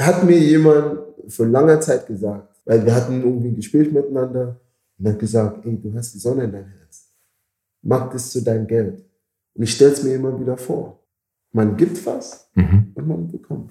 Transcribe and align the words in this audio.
hat 0.00 0.24
mir 0.24 0.38
jemand 0.38 0.98
vor 1.28 1.46
langer 1.46 1.80
Zeit 1.80 2.06
gesagt, 2.06 2.60
weil 2.64 2.84
wir 2.84 2.94
hatten 2.94 3.22
irgendwie 3.22 3.48
ein 3.48 3.56
Gespräch 3.56 3.90
miteinander 3.90 4.60
und 4.98 5.08
hat 5.08 5.18
gesagt, 5.18 5.64
ey, 5.64 5.78
du 5.80 5.92
hast 5.94 6.14
die 6.14 6.18
Sonne 6.18 6.44
in 6.44 6.52
deinem 6.52 6.68
Herz. 6.78 7.08
Mach 7.82 8.10
das 8.12 8.30
zu 8.30 8.42
deinem 8.42 8.66
Geld. 8.66 9.04
Und 9.54 9.62
ich 9.62 9.74
stelle 9.74 9.92
es 9.92 10.02
mir 10.02 10.14
immer 10.14 10.38
wieder 10.38 10.56
vor. 10.56 11.00
Man 11.52 11.76
gibt 11.76 12.04
was 12.04 12.50
mhm. 12.54 12.92
und 12.94 13.08
man 13.08 13.28
bekommt. 13.28 13.70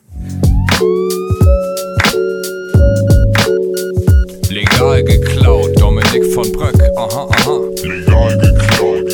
Legal 4.50 5.04
geklaut, 5.04 5.80
Dominik 5.80 6.26
von 6.34 6.52
Bröck. 6.52 6.82
Aha, 6.96 7.30
aha. 7.30 7.60
Legal 7.84 8.38
geklaut. 8.40 9.05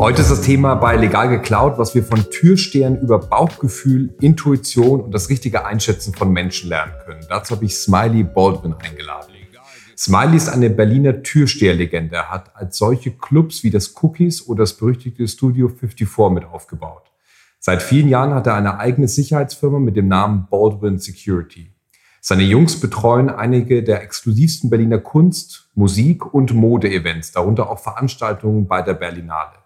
Heute 0.00 0.22
ist 0.22 0.30
das 0.30 0.40
Thema 0.40 0.76
bei 0.76 0.96
Legal 0.96 1.28
geklaut, 1.28 1.76
was 1.76 1.94
wir 1.94 2.02
von 2.02 2.30
Türstehern 2.30 2.96
über 2.96 3.18
Bauchgefühl, 3.18 4.14
Intuition 4.22 4.98
und 5.02 5.12
das 5.12 5.28
richtige 5.28 5.66
Einschätzen 5.66 6.14
von 6.14 6.32
Menschen 6.32 6.70
lernen 6.70 6.94
können. 7.04 7.20
Dazu 7.28 7.54
habe 7.54 7.66
ich 7.66 7.76
Smiley 7.76 8.24
Baldwin 8.24 8.72
eingeladen. 8.72 9.34
Smiley 9.98 10.38
ist 10.38 10.48
eine 10.48 10.70
Berliner 10.70 11.22
Türsteherlegende. 11.22 12.16
Er 12.16 12.30
hat 12.30 12.56
als 12.56 12.78
solche 12.78 13.10
Clubs 13.10 13.62
wie 13.62 13.68
das 13.68 13.94
Cookies 14.02 14.48
oder 14.48 14.60
das 14.60 14.72
berüchtigte 14.72 15.28
Studio 15.28 15.68
54 15.68 16.08
mit 16.30 16.46
aufgebaut. 16.46 17.12
Seit 17.58 17.82
vielen 17.82 18.08
Jahren 18.08 18.32
hat 18.32 18.46
er 18.46 18.54
eine 18.54 18.78
eigene 18.78 19.06
Sicherheitsfirma 19.06 19.80
mit 19.80 19.96
dem 19.96 20.08
Namen 20.08 20.46
Baldwin 20.50 20.98
Security. 20.98 21.74
Seine 22.22 22.44
Jungs 22.44 22.80
betreuen 22.80 23.28
einige 23.28 23.82
der 23.82 24.02
exklusivsten 24.02 24.70
Berliner 24.70 24.98
Kunst, 24.98 25.68
Musik 25.74 26.32
und 26.32 26.54
Mode-Events, 26.54 27.32
darunter 27.32 27.68
auch 27.68 27.80
Veranstaltungen 27.80 28.66
bei 28.66 28.80
der 28.80 28.94
Berlinale. 28.94 29.59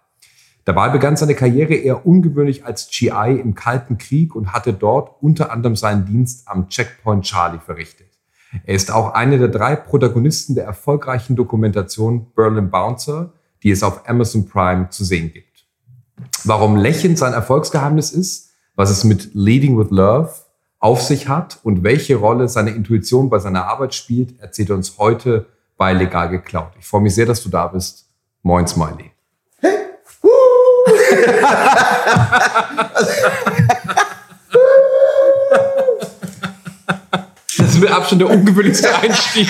Dabei 0.65 0.89
begann 0.89 1.15
seine 1.15 1.35
Karriere 1.35 1.75
eher 1.75 2.07
ungewöhnlich 2.07 2.65
als 2.65 2.89
GI 2.89 3.39
im 3.39 3.53
Kalten 3.53 3.99
Krieg 3.99 4.35
und 4.35 4.51
hatte 4.51 4.73
dort 4.73 5.21
unter 5.21 5.51
anderem 5.51 5.75
seinen 5.75 6.05
Dienst 6.05 6.47
am 6.47 6.69
Checkpoint 6.69 7.23
Charlie 7.23 7.59
verrichtet. 7.59 8.07
Er 8.65 8.73
ist 8.73 8.91
auch 8.91 9.13
einer 9.13 9.37
der 9.37 9.49
drei 9.49 9.75
Protagonisten 9.75 10.55
der 10.55 10.65
erfolgreichen 10.65 11.35
Dokumentation 11.35 12.31
Berlin 12.35 12.71
Bouncer, 12.71 13.33
die 13.61 13.69
es 13.69 13.83
auf 13.83 14.09
Amazon 14.09 14.47
Prime 14.47 14.89
zu 14.89 15.03
sehen 15.03 15.31
gibt. 15.31 15.65
Warum 16.45 16.75
Lächeln 16.77 17.15
sein 17.15 17.33
Erfolgsgeheimnis 17.33 18.11
ist, 18.11 18.51
was 18.75 18.89
es 18.89 19.03
mit 19.03 19.31
Leading 19.33 19.77
with 19.77 19.91
Love 19.91 20.31
auf 20.79 21.01
sich 21.01 21.27
hat 21.27 21.59
und 21.63 21.83
welche 21.83 22.15
Rolle 22.15 22.47
seine 22.47 22.71
Intuition 22.71 23.29
bei 23.29 23.39
seiner 23.39 23.65
Arbeit 23.65 23.93
spielt, 23.93 24.39
erzählt 24.39 24.69
er 24.69 24.75
uns 24.75 24.97
heute 24.97 25.45
bei 25.77 25.93
Legal 25.93 26.29
geklaut. 26.29 26.71
Ich 26.79 26.85
freue 26.85 27.01
mich 27.01 27.13
sehr, 27.13 27.25
dass 27.25 27.43
du 27.43 27.49
da 27.49 27.67
bist. 27.67 28.09
Moin, 28.41 28.67
Smiley. 28.67 29.14
Das 37.57 37.69
ist 37.73 37.79
mit 37.79 37.91
Abstand 37.91 38.21
der 38.21 38.29
ungewöhnlichste 38.29 38.93
Einstieg 38.95 39.49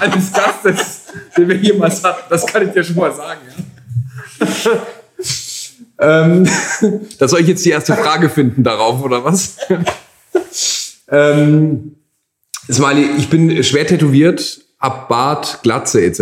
eines 0.00 0.32
Gastes, 0.32 1.02
den 1.36 1.48
wir 1.48 1.56
jemals 1.56 2.02
hatten. 2.02 2.22
Das 2.30 2.46
kann 2.46 2.66
ich 2.66 2.72
dir 2.72 2.82
schon 2.82 2.96
mal 2.96 3.12
sagen. 3.14 3.40
Ja. 4.64 4.70
ähm, 6.00 6.48
da 7.18 7.28
soll 7.28 7.40
ich 7.40 7.48
jetzt 7.48 7.64
die 7.64 7.70
erste 7.70 7.94
Frage 7.94 8.28
finden 8.28 8.62
darauf, 8.62 9.02
oder 9.02 9.24
was? 9.24 9.56
ähm, 11.10 11.96
Smiley, 12.70 13.10
ich 13.18 13.28
bin 13.28 13.62
schwer 13.62 13.86
tätowiert, 13.86 14.60
ab 14.78 15.08
Bart, 15.08 15.60
Glatze 15.62 16.04
etc. 16.04 16.20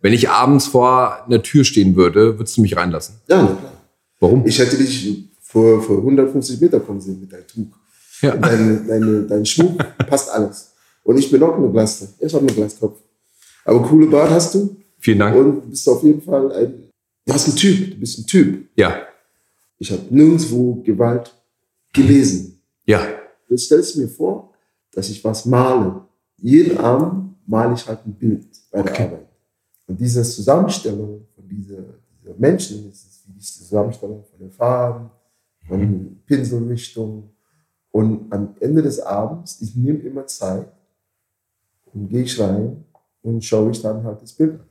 Wenn 0.00 0.12
ich 0.12 0.30
abends 0.30 0.66
vor 0.66 1.24
einer 1.26 1.42
Tür 1.42 1.64
stehen 1.64 1.96
würde, 1.96 2.38
würdest 2.38 2.56
du 2.56 2.62
mich 2.62 2.76
reinlassen? 2.76 3.16
Ja, 3.28 3.42
na 3.42 3.46
klar. 3.46 3.72
Warum? 4.20 4.46
Ich 4.46 4.58
hätte 4.58 4.76
dich 4.76 5.28
vor, 5.40 5.82
vor 5.82 5.98
150 5.98 6.60
Meter 6.60 6.80
kommen 6.80 7.00
sehen 7.00 7.20
mit 7.20 7.32
deinem 7.32 7.46
Tuch. 7.46 7.76
Ja. 8.20 8.36
Dein, 8.36 8.86
deine, 8.86 9.22
dein 9.22 9.46
Schmuck 9.46 9.78
passt 10.08 10.30
alles. 10.30 10.72
Und 11.04 11.18
ich 11.18 11.30
bin 11.30 11.42
auch 11.42 11.56
eine 11.56 11.70
Glaste. 11.70 12.08
Ich 12.18 12.34
habe 12.34 12.46
einen 12.46 12.54
Glaskopf. 12.54 13.00
Aber 13.64 13.82
coole 13.82 14.06
Bart 14.06 14.30
hast 14.30 14.54
du. 14.54 14.76
Vielen 14.98 15.20
Dank. 15.20 15.36
Und 15.36 15.44
du 15.44 15.70
bist 15.70 15.88
auf 15.88 16.02
jeden 16.02 16.20
Fall 16.20 16.52
ein, 16.52 16.90
du 17.24 17.32
hast 17.32 17.48
einen 17.48 17.56
Typ. 17.56 17.92
Du 17.92 18.00
bist 18.00 18.18
ein 18.18 18.26
Typ. 18.26 18.68
Ja. 18.76 19.02
Ich 19.78 19.92
habe 19.92 20.02
nirgendwo 20.10 20.74
Gewalt 20.82 21.32
gelesen. 21.92 22.60
Ja. 22.84 23.06
Jetzt 23.48 23.64
stellst 23.64 23.94
du 23.94 24.00
mir 24.00 24.08
vor, 24.08 24.52
dass 24.92 25.08
ich 25.08 25.22
was 25.22 25.44
male. 25.46 26.02
Jeden 26.38 26.76
Abend 26.78 27.36
male 27.46 27.74
ich 27.74 27.86
halt 27.86 28.04
ein 28.06 28.14
Bild 28.14 28.46
bei 28.70 28.82
der 28.82 28.92
okay. 28.92 29.02
Arbeit. 29.04 29.28
Und 29.86 30.00
diese 30.00 30.22
Zusammenstellung 30.22 31.26
von 31.34 31.48
dieser, 31.48 31.82
dieser 32.20 32.34
Menschen, 32.36 32.90
ist 32.90 33.07
die 33.34 33.40
Zusammenstellung 33.40 34.24
von 34.24 34.38
den 34.38 34.50
Farben, 34.50 35.10
von. 35.66 36.20
Pinselrichtungen. 36.26 37.30
Und 37.90 38.32
am 38.32 38.54
Ende 38.60 38.82
des 38.82 39.00
Abends, 39.00 39.60
ich 39.60 39.74
nehme 39.74 39.98
immer 40.00 40.26
Zeit 40.26 40.70
und 41.92 42.08
gehe 42.08 42.22
ich 42.22 42.38
rein 42.38 42.84
und 43.22 43.44
schaue 43.44 43.70
ich 43.70 43.82
dann 43.82 44.04
halt 44.04 44.22
das 44.22 44.32
Bild 44.32 44.54
an. 44.54 44.66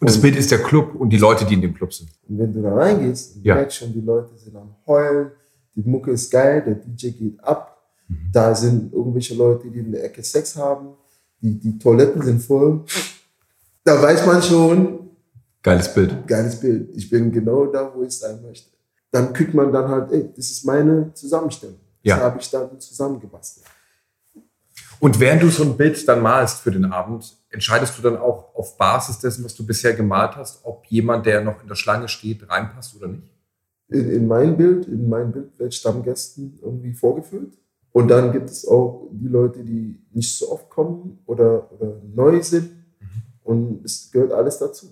Und 0.00 0.08
das 0.08 0.20
Bild 0.20 0.36
ist 0.36 0.50
der 0.50 0.62
Club 0.62 0.94
und 0.94 1.10
die 1.10 1.18
Leute, 1.18 1.44
die 1.44 1.54
in 1.54 1.60
dem 1.60 1.74
Club 1.74 1.92
sind. 1.92 2.10
Und 2.28 2.38
wenn 2.38 2.52
du 2.52 2.62
da 2.62 2.74
reingehst, 2.74 3.36
ja. 3.42 3.54
merkst 3.54 3.78
schon, 3.78 3.92
die 3.92 4.00
Leute 4.00 4.36
sind 4.36 4.56
am 4.56 4.74
Heulen, 4.86 5.30
die 5.74 5.82
Mucke 5.82 6.10
ist 6.10 6.30
geil, 6.30 6.62
der 6.64 6.74
DJ 6.74 7.10
geht 7.10 7.44
ab, 7.44 7.80
mhm. 8.08 8.30
da 8.32 8.54
sind 8.54 8.92
irgendwelche 8.92 9.34
Leute, 9.34 9.70
die 9.70 9.78
in 9.78 9.92
der 9.92 10.04
Ecke 10.04 10.22
Sex 10.22 10.56
haben, 10.56 10.94
die, 11.40 11.58
die 11.58 11.78
Toiletten 11.78 12.22
sind 12.22 12.40
voll. 12.40 12.84
Da 13.84 14.02
weiß 14.02 14.26
man 14.26 14.42
schon. 14.42 14.97
Geiles 15.68 15.92
Bild. 15.92 16.26
Geiles 16.26 16.60
Bild. 16.60 16.96
Ich 16.96 17.10
bin 17.10 17.30
genau 17.30 17.66
da, 17.66 17.92
wo 17.94 18.02
ich 18.02 18.18
sein 18.18 18.40
möchte. 18.42 18.70
Dann 19.10 19.34
kriegt 19.34 19.52
man 19.52 19.70
dann 19.70 19.86
halt, 19.88 20.10
ey, 20.12 20.30
das 20.34 20.50
ist 20.50 20.64
meine 20.64 21.12
Zusammenstellung. 21.12 21.78
Ja. 22.02 22.16
Das 22.16 22.24
habe 22.24 22.40
ich 22.40 22.50
dann 22.50 22.80
zusammengebastelt. 22.80 23.66
Und 24.98 25.20
während 25.20 25.42
du 25.42 25.50
so 25.50 25.64
ein 25.64 25.76
Bild 25.76 26.08
dann 26.08 26.22
malst 26.22 26.60
für 26.60 26.70
den 26.70 26.86
Abend, 26.86 27.36
entscheidest 27.50 27.98
du 27.98 28.02
dann 28.02 28.16
auch 28.16 28.54
auf 28.54 28.78
Basis 28.78 29.18
dessen, 29.18 29.44
was 29.44 29.54
du 29.54 29.66
bisher 29.66 29.92
gemalt 29.92 30.36
hast, 30.36 30.64
ob 30.64 30.86
jemand, 30.86 31.26
der 31.26 31.42
noch 31.42 31.60
in 31.60 31.68
der 31.68 31.74
Schlange 31.74 32.08
steht, 32.08 32.48
reinpasst 32.48 32.96
oder 32.96 33.08
nicht? 33.08 33.28
In, 33.88 34.10
in 34.10 34.26
mein 34.26 34.56
Bild, 34.56 34.86
in 34.86 35.06
mein 35.06 35.32
Bild 35.32 35.58
wird 35.58 35.74
Stammgästen 35.74 36.58
irgendwie 36.62 36.94
vorgeführt. 36.94 37.52
Und 37.92 38.08
dann 38.08 38.32
gibt 38.32 38.48
es 38.48 38.66
auch 38.66 39.10
die 39.12 39.28
Leute, 39.28 39.62
die 39.62 40.02
nicht 40.12 40.34
so 40.34 40.50
oft 40.50 40.70
kommen 40.70 41.18
oder, 41.26 41.70
oder 41.72 42.00
neu 42.14 42.42
sind. 42.42 42.70
Mhm. 43.00 43.22
Und 43.44 43.84
es 43.84 44.10
gehört 44.10 44.32
alles 44.32 44.58
dazu. 44.58 44.88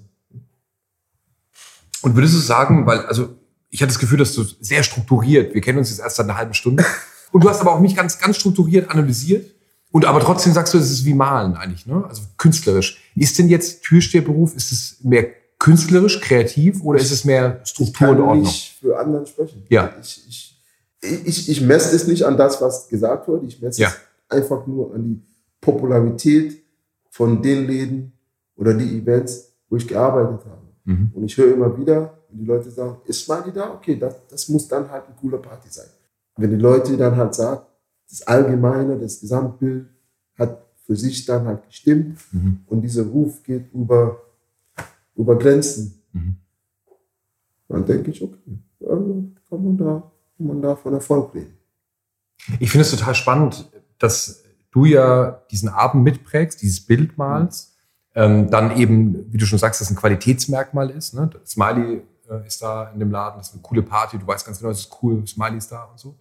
Und 2.07 2.15
würdest 2.15 2.35
du 2.35 2.39
sagen, 2.39 2.87
weil, 2.87 3.01
also 3.07 3.31
ich 3.69 3.83
hatte 3.83 3.89
das 3.89 3.99
Gefühl, 3.99 4.19
dass 4.19 4.33
du 4.33 4.45
sehr 4.61 4.85
strukturiert, 4.85 5.55
wir 5.55 5.61
kennen 5.61 5.79
uns 5.79 5.91
jetzt 5.91 5.99
erst 5.99 6.15
seit 6.15 6.27
einer 6.27 6.39
halben 6.39 6.55
Stunde, 6.55 6.85
und 7.33 7.43
du 7.43 7.51
hast 7.51 7.61
aber 7.61 7.73
auch 7.73 7.81
mich 7.81 7.97
ganz, 7.97 8.21
ganz 8.21 8.37
strukturiert 8.37 8.89
analysiert. 8.93 9.53
Und 9.91 10.05
aber 10.05 10.21
trotzdem 10.21 10.53
sagst 10.53 10.73
du, 10.73 10.79
es 10.79 10.89
ist 10.89 11.05
wie 11.05 11.15
Malen 11.15 11.57
eigentlich, 11.57 11.85
ne? 11.85 12.05
Also 12.09 12.23
künstlerisch. 12.37 13.03
Ist 13.17 13.41
denn 13.41 13.49
jetzt 13.49 13.83
Türsteherberuf, 13.83 14.55
ist 14.55 14.71
es 14.71 14.99
mehr 15.03 15.27
künstlerisch, 15.59 16.21
kreativ 16.21 16.81
oder 16.85 17.01
ist 17.01 17.11
es 17.11 17.25
mehr 17.25 17.61
Struktur 17.65 18.11
und 18.11 18.21
Ordnung? 18.21 18.45
Ich 18.45 18.45
kann 18.45 18.53
nicht 18.53 18.79
für 18.81 18.99
anderen 19.01 19.27
sprechen. 19.27 19.65
Ja. 19.69 19.93
Ich, 20.01 20.23
ich, 20.29 21.25
ich, 21.25 21.49
ich 21.49 21.61
messe 21.61 21.97
es 21.97 22.07
nicht 22.07 22.25
an 22.25 22.37
das, 22.37 22.63
was 22.63 22.87
gesagt 22.87 23.27
wurde. 23.27 23.47
Ich 23.47 23.61
messe 23.61 23.83
ja. 23.83 23.89
es 23.89 23.97
einfach 24.29 24.65
nur 24.69 24.95
an 24.95 25.03
die 25.03 25.23
Popularität 25.61 26.63
von 27.11 27.43
den 27.43 27.67
Läden 27.67 28.13
oder 28.55 28.75
die 28.75 28.97
Events, 28.97 29.57
wo 29.69 29.77
ich 29.77 29.89
gearbeitet 29.89 30.45
habe. 30.45 30.66
Mhm. 30.87 31.11
Und 31.15 31.25
ich 31.25 31.37
höre 31.37 31.53
immer 31.53 31.77
wieder, 31.77 32.17
wenn 32.31 32.39
die 32.39 32.45
Leute 32.47 32.71
sagen, 32.71 32.97
ist 33.05 33.25
Smiley 33.25 33.53
da? 33.53 33.75
Okay, 33.75 33.99
das, 33.99 34.27
das 34.29 34.49
muss 34.49 34.67
dann 34.67 34.91
halt 34.91 35.07
eine 35.07 35.17
coole 35.17 35.39
Party 35.39 35.69
sein. 35.69 35.87
Wenn 36.37 36.51
die 36.51 36.57
Leute 36.57 36.97
dann 36.97 37.17
halt 37.17 37.35
sagen, 37.35 37.67
das 38.09 38.23
Allgemeine, 38.23 38.99
das 38.99 39.21
Gesamtbild 39.21 39.89
hat 40.39 40.65
für 40.85 40.97
sich 40.97 41.25
dann 41.25 41.47
halt 41.47 41.67
gestimmt 41.67 42.19
mhm. 42.33 42.61
und 42.67 42.83
dieser 42.83 43.05
Ruf 43.05 43.43
geht 43.43 43.73
über, 43.73 44.23
über 45.17 45.37
Grenzen. 45.37 46.03
Mhm. 46.13 46.37
Dann 47.69 47.85
denke 47.85 48.13
ich, 48.13 48.23
okay, 48.23 48.59
kann 48.79 49.65
man 49.65 49.77
da, 49.77 50.13
kann 50.37 50.47
man 50.47 50.63
da 50.63 50.77
von 50.77 50.95
Erfolg 50.95 51.35
reden. 51.35 51.57
Ich 52.61 52.71
finde 52.71 52.83
es 52.83 52.93
total 52.93 53.15
spannend, 53.17 53.69
dass 53.99 54.45
du 54.71 54.85
ja 54.85 55.43
diesen 55.51 55.69
Abend 55.69 56.05
mitprägst, 56.05 56.63
dieses 56.63 56.87
Bild 56.87 57.19
malst, 57.19 57.76
ähm, 58.17 58.51
dann 58.51 58.77
eben, 58.77 59.31
wie 59.31 59.37
du 59.37 59.45
schon 59.45 59.59
sagst, 59.59 59.81
das 59.81 59.91
ein 59.91 59.97
Qualitätsmerkmal 59.97 60.91
ist. 60.91 61.15
Ne? 61.15 61.31
Smiley 61.47 62.03
äh, 62.29 62.47
ist 62.47 62.63
da 62.63 62.91
in 62.93 62.99
dem 62.99 63.11
Laden, 63.11 63.39
das 63.39 63.49
ist 63.49 63.55
eine 63.55 63.63
coole 63.63 63.83
Party, 63.83 64.19
du 64.19 64.27
weißt 64.27 64.47
ganz 64.47 64.59
genau, 64.59 64.71
es 64.71 64.81
ist 64.81 64.99
cool, 65.03 65.25
Smiley 65.27 65.59
ist 65.59 65.71
da 65.71 65.85
und 65.85 66.01
so. 66.01 66.17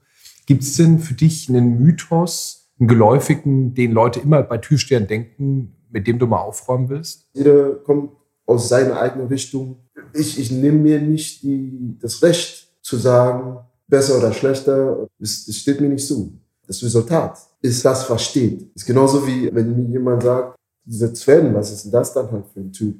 Gibt 0.45 0.63
es 0.63 0.75
denn 0.75 0.99
für 0.99 1.13
dich 1.13 1.49
einen 1.49 1.81
Mythos, 1.81 2.69
einen 2.79 2.89
geläufigen, 2.89 3.73
den 3.73 3.93
Leute 3.93 4.19
immer 4.19 4.43
bei 4.43 4.57
Türstern 4.57 5.07
denken, 5.07 5.73
mit 5.89 6.05
dem 6.05 6.19
du 6.19 6.27
mal 6.27 6.41
aufräumen 6.41 6.89
willst? 6.89 7.29
Jeder 7.33 7.75
kommt 7.75 8.11
aus 8.45 8.67
seiner 8.67 8.99
eigenen 8.99 9.27
Richtung. 9.27 9.77
Ich, 10.13 10.37
ich 10.37 10.51
nehme 10.51 10.77
mir 10.77 10.99
nicht 10.99 11.43
die, 11.43 11.97
das 12.01 12.21
Recht 12.21 12.67
zu 12.81 12.97
sagen, 12.97 13.59
besser 13.87 14.17
oder 14.17 14.33
schlechter. 14.33 15.07
Das, 15.17 15.45
das 15.45 15.55
steht 15.55 15.79
mir 15.79 15.89
nicht 15.89 16.05
zu. 16.05 16.37
Das 16.67 16.83
Resultat 16.83 17.37
ist 17.61 17.85
das, 17.85 18.09
was 18.09 18.23
steht. 18.23 18.69
Ist 18.75 18.85
genauso 18.85 19.25
wie, 19.25 19.49
wenn 19.53 19.75
mir 19.75 19.89
jemand 19.93 20.23
sagt, 20.23 20.54
diese 20.85 21.15
Sven, 21.15 21.53
was 21.53 21.71
ist 21.71 21.85
denn 21.85 21.91
das 21.91 22.13
dann 22.13 22.31
halt 22.31 22.45
für 22.53 22.59
ein 22.59 22.71
Typ? 22.71 22.95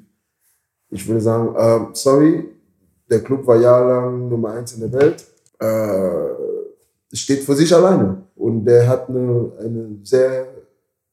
Ich 0.90 1.06
würde 1.06 1.20
sagen, 1.20 1.54
äh, 1.56 1.94
sorry, 1.94 2.48
der 3.08 3.22
Club 3.22 3.46
war 3.46 3.56
jahrelang 3.56 4.28
Nummer 4.28 4.50
eins 4.50 4.72
in 4.72 4.80
der 4.80 4.92
Welt. 4.92 5.24
Äh, 5.58 6.36
steht 7.12 7.44
für 7.44 7.54
sich 7.54 7.74
alleine. 7.74 8.22
Und 8.34 8.64
der 8.64 8.86
hat 8.88 9.08
eine, 9.08 9.52
eine 9.58 9.98
sehr 10.02 10.48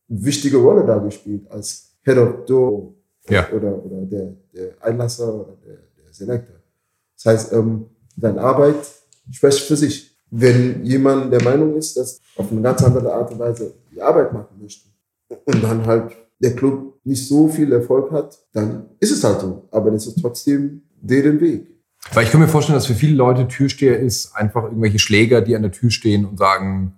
wichtige 0.07 0.57
Rolle 0.57 0.85
da 0.85 0.97
gespielt 0.97 1.49
als 1.49 1.95
Head 2.03 2.17
of 2.17 2.45
Door 2.45 2.93
ja. 3.29 3.49
oder, 3.51 3.83
oder 3.83 4.01
der, 4.01 4.33
der 4.53 4.71
Einlasser 4.81 5.33
oder 5.33 5.55
der, 5.65 5.75
der 5.75 6.13
Selektor. 6.13 6.55
Das 7.15 7.25
heißt, 7.25 7.53
ähm, 7.53 7.85
deine 8.17 8.41
Arbeit 8.41 8.75
spricht 9.31 9.61
für 9.61 9.77
sich. 9.77 10.11
Wenn 10.29 10.83
jemand 10.83 11.31
der 11.31 11.43
Meinung 11.43 11.75
ist, 11.75 11.95
dass 11.95 12.19
auf 12.35 12.51
eine 12.51 12.61
ganz 12.61 12.83
andere 12.83 13.13
Art 13.13 13.31
und 13.31 13.39
Weise 13.39 13.73
die 13.91 14.01
Arbeit 14.01 14.33
machen 14.33 14.59
möchte 14.59 14.89
und 15.45 15.63
dann 15.63 15.85
halt 15.85 16.11
der 16.43 16.55
Club 16.55 16.99
nicht 17.03 17.27
so 17.27 17.47
viel 17.47 17.71
Erfolg 17.71 18.11
hat, 18.11 18.37
dann 18.53 18.85
ist 18.99 19.11
es 19.11 19.23
halt 19.23 19.41
so. 19.41 19.67
Aber 19.71 19.91
das 19.91 20.07
ist 20.07 20.19
trotzdem 20.21 20.83
deren 21.01 21.39
Weg. 21.39 21.67
Weil 22.11 22.25
ich 22.25 22.31
kann 22.31 22.41
mir 22.41 22.47
vorstellen, 22.47 22.75
dass 22.75 22.85
für 22.85 22.95
viele 22.95 23.15
Leute 23.15 23.47
Türsteher 23.47 23.99
ist 23.99 24.35
einfach 24.35 24.63
irgendwelche 24.63 24.99
Schläger, 24.99 25.41
die 25.41 25.55
an 25.55 25.61
der 25.61 25.71
Tür 25.71 25.89
stehen 25.89 26.25
und 26.25 26.37
sagen, 26.37 26.93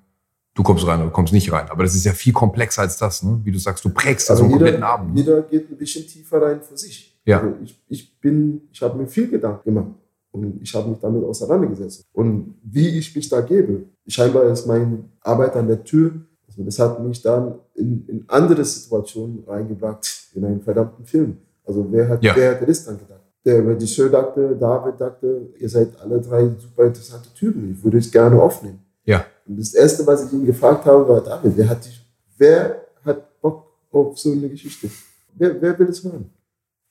du 0.56 0.64
kommst 0.64 0.86
rein 0.88 1.00
oder 1.00 1.10
du 1.10 1.14
kommst 1.14 1.32
nicht 1.32 1.52
rein. 1.52 1.70
Aber 1.70 1.84
das 1.84 1.94
ist 1.94 2.06
ja 2.06 2.14
viel 2.14 2.34
komplexer 2.34 2.82
als 2.82 2.98
das, 2.98 3.22
ne? 3.22 3.40
wie 3.44 3.52
du 3.52 3.60
sagst, 3.60 3.86
du 3.86 3.90
prägst 3.90 4.30
also 4.32 4.44
einen 4.44 4.54
jeder, 4.54 4.66
kompletten 4.66 4.84
Abend. 4.84 5.14
Ne? 5.14 5.22
Jeder 5.22 5.42
geht 5.44 5.70
ein 5.70 5.78
bisschen 5.78 6.08
tiefer 6.08 6.42
rein 6.42 6.62
für 6.62 6.78
sich. 6.78 7.20
Ja. 7.26 7.40
Also 7.40 7.56
ich, 7.64 7.80
ich 7.88 8.20
bin, 8.20 8.62
ich 8.72 8.82
habe 8.82 8.98
mir 8.98 9.08
viel 9.08 9.28
Gedanken 9.28 9.64
gemacht 9.64 9.92
und 10.32 10.62
ich 10.62 10.74
habe 10.74 10.90
mich 10.90 11.00
damit 11.00 11.24
auseinandergesetzt. 11.24 12.04
Und 12.14 12.56
wie 12.64 12.98
ich 12.98 13.16
mich 13.16 13.30
da 13.30 13.42
gebe, 13.42 13.86
scheinbar 14.08 14.46
ist 14.46 14.66
meine 14.66 15.06
Arbeit 15.22 15.56
an 15.56 15.68
der 15.68 15.84
Tür, 15.84 16.14
also 16.56 16.64
das 16.64 16.80
hat 16.80 17.04
mich 17.04 17.22
dann 17.22 17.56
in, 17.74 18.06
in 18.08 18.24
andere 18.28 18.64
Situationen 18.64 19.44
reingebracht, 19.46 20.08
in 20.34 20.46
einen 20.46 20.62
verdammten 20.62 21.06
Film. 21.06 21.38
Also 21.66 21.86
wer 21.92 22.08
hat, 22.08 22.24
ja. 22.24 22.36
wer 22.36 22.54
hätte 22.54 22.66
das 22.66 22.86
dann 22.86 22.98
gedacht? 22.98 23.22
Der 23.44 23.66
Regisseur 23.66 24.10
dachte, 24.10 24.56
David 24.60 25.00
dachte, 25.00 25.50
ihr 25.60 25.70
seid 25.70 26.00
alle 26.02 26.20
drei 26.22 26.50
super 26.58 26.86
interessante 26.86 27.30
Typen, 27.34 27.72
ich 27.72 27.84
würde 27.84 27.98
es 27.98 28.12
gerne 28.12 28.42
aufnehmen. 28.42 28.80
Ja. 29.04 29.26
Und 29.46 29.60
das 29.60 29.74
Erste, 29.74 30.08
was 30.08 30.26
ich 30.26 30.34
ihn 30.34 30.46
gefragt 30.46 30.86
habe, 30.86 31.08
war, 31.08 31.22
David, 31.22 31.56
wer 31.56 31.70
hat, 31.70 31.86
dich, 31.86 32.04
wer 32.38 32.82
hat 33.04 33.42
Bock 33.42 33.66
auf 33.92 34.18
so 34.18 34.32
eine 34.32 34.50
Geschichte? 34.50 34.90
Wer, 35.36 35.62
wer 35.62 35.78
will 35.78 35.90
es 35.90 36.04
hören? 36.04 36.30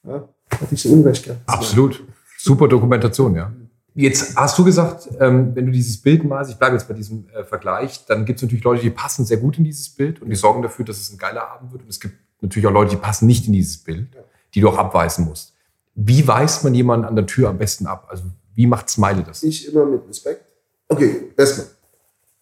Ja? 0.06 0.28
Hatte 0.50 0.75
ich 0.75 0.82
so 0.82 0.90
Unrecht 0.90 1.25
gehabt. 1.25 1.40
Absolut. 1.46 2.05
Super 2.38 2.69
Dokumentation, 2.69 3.34
ja. 3.34 3.50
Jetzt 3.94 4.37
hast 4.37 4.58
du 4.58 4.64
gesagt, 4.64 5.08
ähm, 5.20 5.55
wenn 5.55 5.67
du 5.67 5.73
dieses 5.73 6.02
Bild 6.02 6.25
malst, 6.25 6.50
ich 6.50 6.56
bleibe 6.56 6.75
jetzt 6.75 6.88
bei 6.88 6.94
diesem 6.94 7.29
äh, 7.29 7.44
Vergleich, 7.44 8.05
dann 8.06 8.25
gibt 8.25 8.38
es 8.38 8.43
natürlich 8.43 8.64
Leute, 8.64 8.82
die 8.82 8.91
passen 8.91 9.25
sehr 9.25 9.37
gut 9.37 9.56
in 9.58 9.64
dieses 9.64 9.88
Bild 9.88 10.20
und 10.20 10.31
die 10.31 10.37
sorgen 10.37 10.62
dafür, 10.62 10.85
dass 10.85 10.99
es 10.99 11.12
ein 11.12 11.19
geiler 11.19 11.49
Abend 11.49 11.70
wird. 11.73 11.82
Und 11.82 11.88
es 11.88 12.00
gibt 12.00 12.17
natürlich 12.41 12.67
auch 12.67 12.73
Leute, 12.73 12.91
die 12.91 12.96
passen 12.96 13.26
nicht 13.26 13.46
in 13.46 13.52
dieses 13.52 13.79
Bild, 13.79 14.08
die 14.52 14.61
du 14.61 14.69
auch 14.69 14.79
abweisen 14.79 15.26
musst. 15.26 15.55
Wie 15.94 16.26
weist 16.26 16.64
man 16.64 16.75
jemanden 16.75 17.06
an 17.06 17.14
der 17.14 17.26
Tür 17.26 17.49
am 17.49 17.58
besten 17.58 17.87
ab? 17.87 18.08
Also 18.11 18.25
wie 18.55 18.67
macht 18.67 18.91
Smiley 18.91 19.23
das? 19.23 19.44
Ich 19.44 19.69
immer 19.69 19.87
mit 19.87 20.08
Respekt. 20.08 20.44
Okay, 20.88 21.32
erstmal 21.37 21.69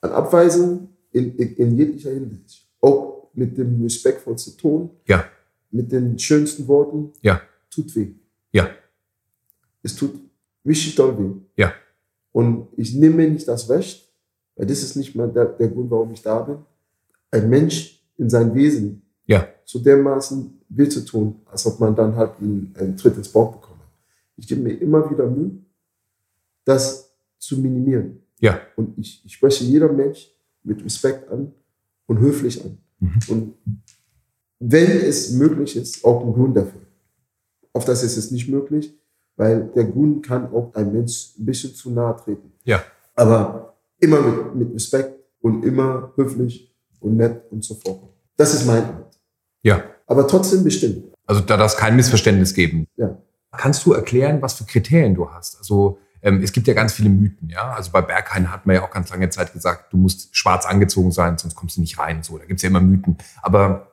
an 0.00 0.12
Abweisung 0.12 0.88
in, 1.12 1.36
in, 1.36 1.56
in 1.56 1.76
jeglicher 1.76 2.10
Hinsicht. 2.10 2.66
Auch 2.80 3.28
mit 3.34 3.58
dem 3.58 3.82
respektvollsten 3.82 4.56
Ton. 4.56 4.90
Ja. 5.06 5.26
Mit 5.70 5.92
den 5.92 6.18
schönsten 6.18 6.66
Worten. 6.66 7.12
Ja. 7.20 7.42
Tut 7.70 7.94
weh. 7.94 8.08
Ja. 8.52 8.68
Es 9.82 9.94
tut 9.94 10.14
richtig 10.64 10.94
doll 10.94 11.18
weh. 11.18 11.40
Ja. 11.56 11.72
Und 12.32 12.68
ich 12.76 12.94
nehme 12.94 13.16
mir 13.16 13.30
nicht 13.30 13.46
das 13.46 13.68
Recht, 13.68 14.08
weil 14.56 14.66
das 14.66 14.82
ist 14.82 14.96
nicht 14.96 15.14
mal 15.14 15.28
der, 15.28 15.46
der 15.46 15.68
Grund, 15.68 15.90
warum 15.90 16.12
ich 16.12 16.22
da 16.22 16.40
bin, 16.40 16.58
ein 17.30 17.48
Mensch 17.48 18.02
in 18.16 18.28
sein 18.28 18.54
Wesen 18.54 19.02
ja. 19.26 19.48
so 19.64 19.78
dermaßen 19.78 20.60
weh 20.68 20.88
zu 20.88 21.04
tun, 21.04 21.40
als 21.46 21.66
ob 21.66 21.80
man 21.80 21.94
dann 21.94 22.14
halt 22.16 22.38
einen, 22.40 22.74
einen 22.78 22.96
Tritt 22.96 23.16
ins 23.16 23.28
Bauch 23.28 23.52
bekommt. 23.52 23.80
Ich 24.36 24.46
gebe 24.46 24.60
mir 24.60 24.72
immer 24.74 25.10
wieder 25.10 25.26
Mühe, 25.26 25.52
das 26.64 27.12
zu 27.38 27.58
minimieren. 27.58 28.22
Ja. 28.40 28.60
Und 28.76 28.98
ich, 28.98 29.24
ich 29.24 29.34
spreche 29.34 29.64
jeder 29.64 29.92
Mensch 29.92 30.30
mit 30.62 30.84
Respekt 30.84 31.28
an 31.30 31.52
und 32.06 32.18
höflich 32.18 32.64
an. 32.64 32.78
Mhm. 32.98 33.20
Und 33.28 33.54
wenn 34.58 34.90
es 34.90 35.32
möglich 35.32 35.76
ist, 35.76 36.04
auch 36.04 36.24
ein 36.24 36.32
Grund 36.32 36.56
dafür. 36.56 36.80
Auf 37.72 37.84
das 37.84 38.02
ist 38.02 38.16
es 38.16 38.30
nicht 38.30 38.48
möglich, 38.48 38.94
weil 39.42 39.64
der 39.74 39.86
Grund 39.86 40.24
kann 40.24 40.52
auch 40.52 40.72
ein 40.74 40.92
Mensch 40.92 41.32
ein 41.36 41.44
bisschen 41.44 41.74
zu 41.74 41.90
nahe 41.90 42.14
treten. 42.16 42.52
Ja. 42.62 42.80
Aber 43.16 43.74
immer 43.98 44.20
mit, 44.20 44.54
mit 44.54 44.74
Respekt 44.74 45.18
und 45.40 45.64
immer 45.64 46.12
höflich 46.14 46.72
und 47.00 47.16
nett 47.16 47.50
und 47.50 47.64
so 47.64 47.74
fort. 47.74 48.02
Das 48.36 48.54
ist 48.54 48.66
mein 48.66 48.84
Art. 48.84 49.18
Ja. 49.62 49.82
Aber 50.06 50.28
trotzdem 50.28 50.62
bestimmt. 50.62 51.12
Also 51.26 51.40
da 51.40 51.56
darf 51.56 51.72
es 51.72 51.76
kein 51.76 51.96
Missverständnis 51.96 52.54
geben. 52.54 52.86
Ja. 52.96 53.18
Kannst 53.50 53.84
du 53.84 53.92
erklären, 53.92 54.40
was 54.42 54.54
für 54.54 54.64
Kriterien 54.64 55.16
du 55.16 55.28
hast? 55.28 55.58
Also 55.58 55.98
ähm, 56.22 56.40
es 56.40 56.52
gibt 56.52 56.68
ja 56.68 56.74
ganz 56.74 56.92
viele 56.92 57.08
Mythen, 57.08 57.48
ja. 57.48 57.72
Also 57.72 57.90
bei 57.90 58.00
Berghain 58.00 58.52
hat 58.52 58.64
man 58.64 58.76
ja 58.76 58.84
auch 58.84 58.92
ganz 58.92 59.10
lange 59.10 59.28
Zeit 59.30 59.52
gesagt, 59.52 59.92
du 59.92 59.96
musst 59.96 60.36
schwarz 60.36 60.66
angezogen 60.66 61.10
sein, 61.10 61.36
sonst 61.36 61.56
kommst 61.56 61.76
du 61.76 61.80
nicht 61.80 61.98
rein. 61.98 62.22
So, 62.22 62.38
da 62.38 62.44
gibt's 62.44 62.62
ja 62.62 62.68
immer 62.68 62.80
Mythen. 62.80 63.18
Aber 63.42 63.90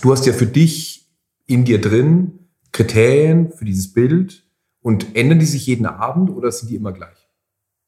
du 0.00 0.12
hast 0.12 0.26
ja 0.26 0.32
für 0.32 0.46
dich 0.46 1.10
in 1.46 1.64
dir 1.64 1.80
drin 1.80 2.38
Kriterien 2.70 3.50
für 3.50 3.64
dieses 3.64 3.92
Bild 3.92 4.44
und 4.82 5.16
ändern 5.16 5.38
die 5.38 5.46
sich 5.46 5.66
jeden 5.66 5.86
Abend 5.86 6.30
oder 6.30 6.52
sind 6.52 6.68
die 6.70 6.76
immer 6.76 6.92
gleich? 6.92 7.28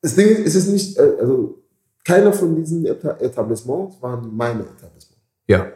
Das 0.01 0.15
Ding 0.15 0.29
ist, 0.29 0.47
es 0.47 0.55
ist 0.55 0.69
nicht, 0.69 0.99
äh, 0.99 1.17
also 1.21 1.63
keiner 2.05 2.33
von 2.33 2.55
diesen 2.55 2.85
Etablissements 2.87 4.01
waren 4.01 4.35
meine 4.35 4.61
Etablissements. 4.61 5.25
Ja. 5.47 5.73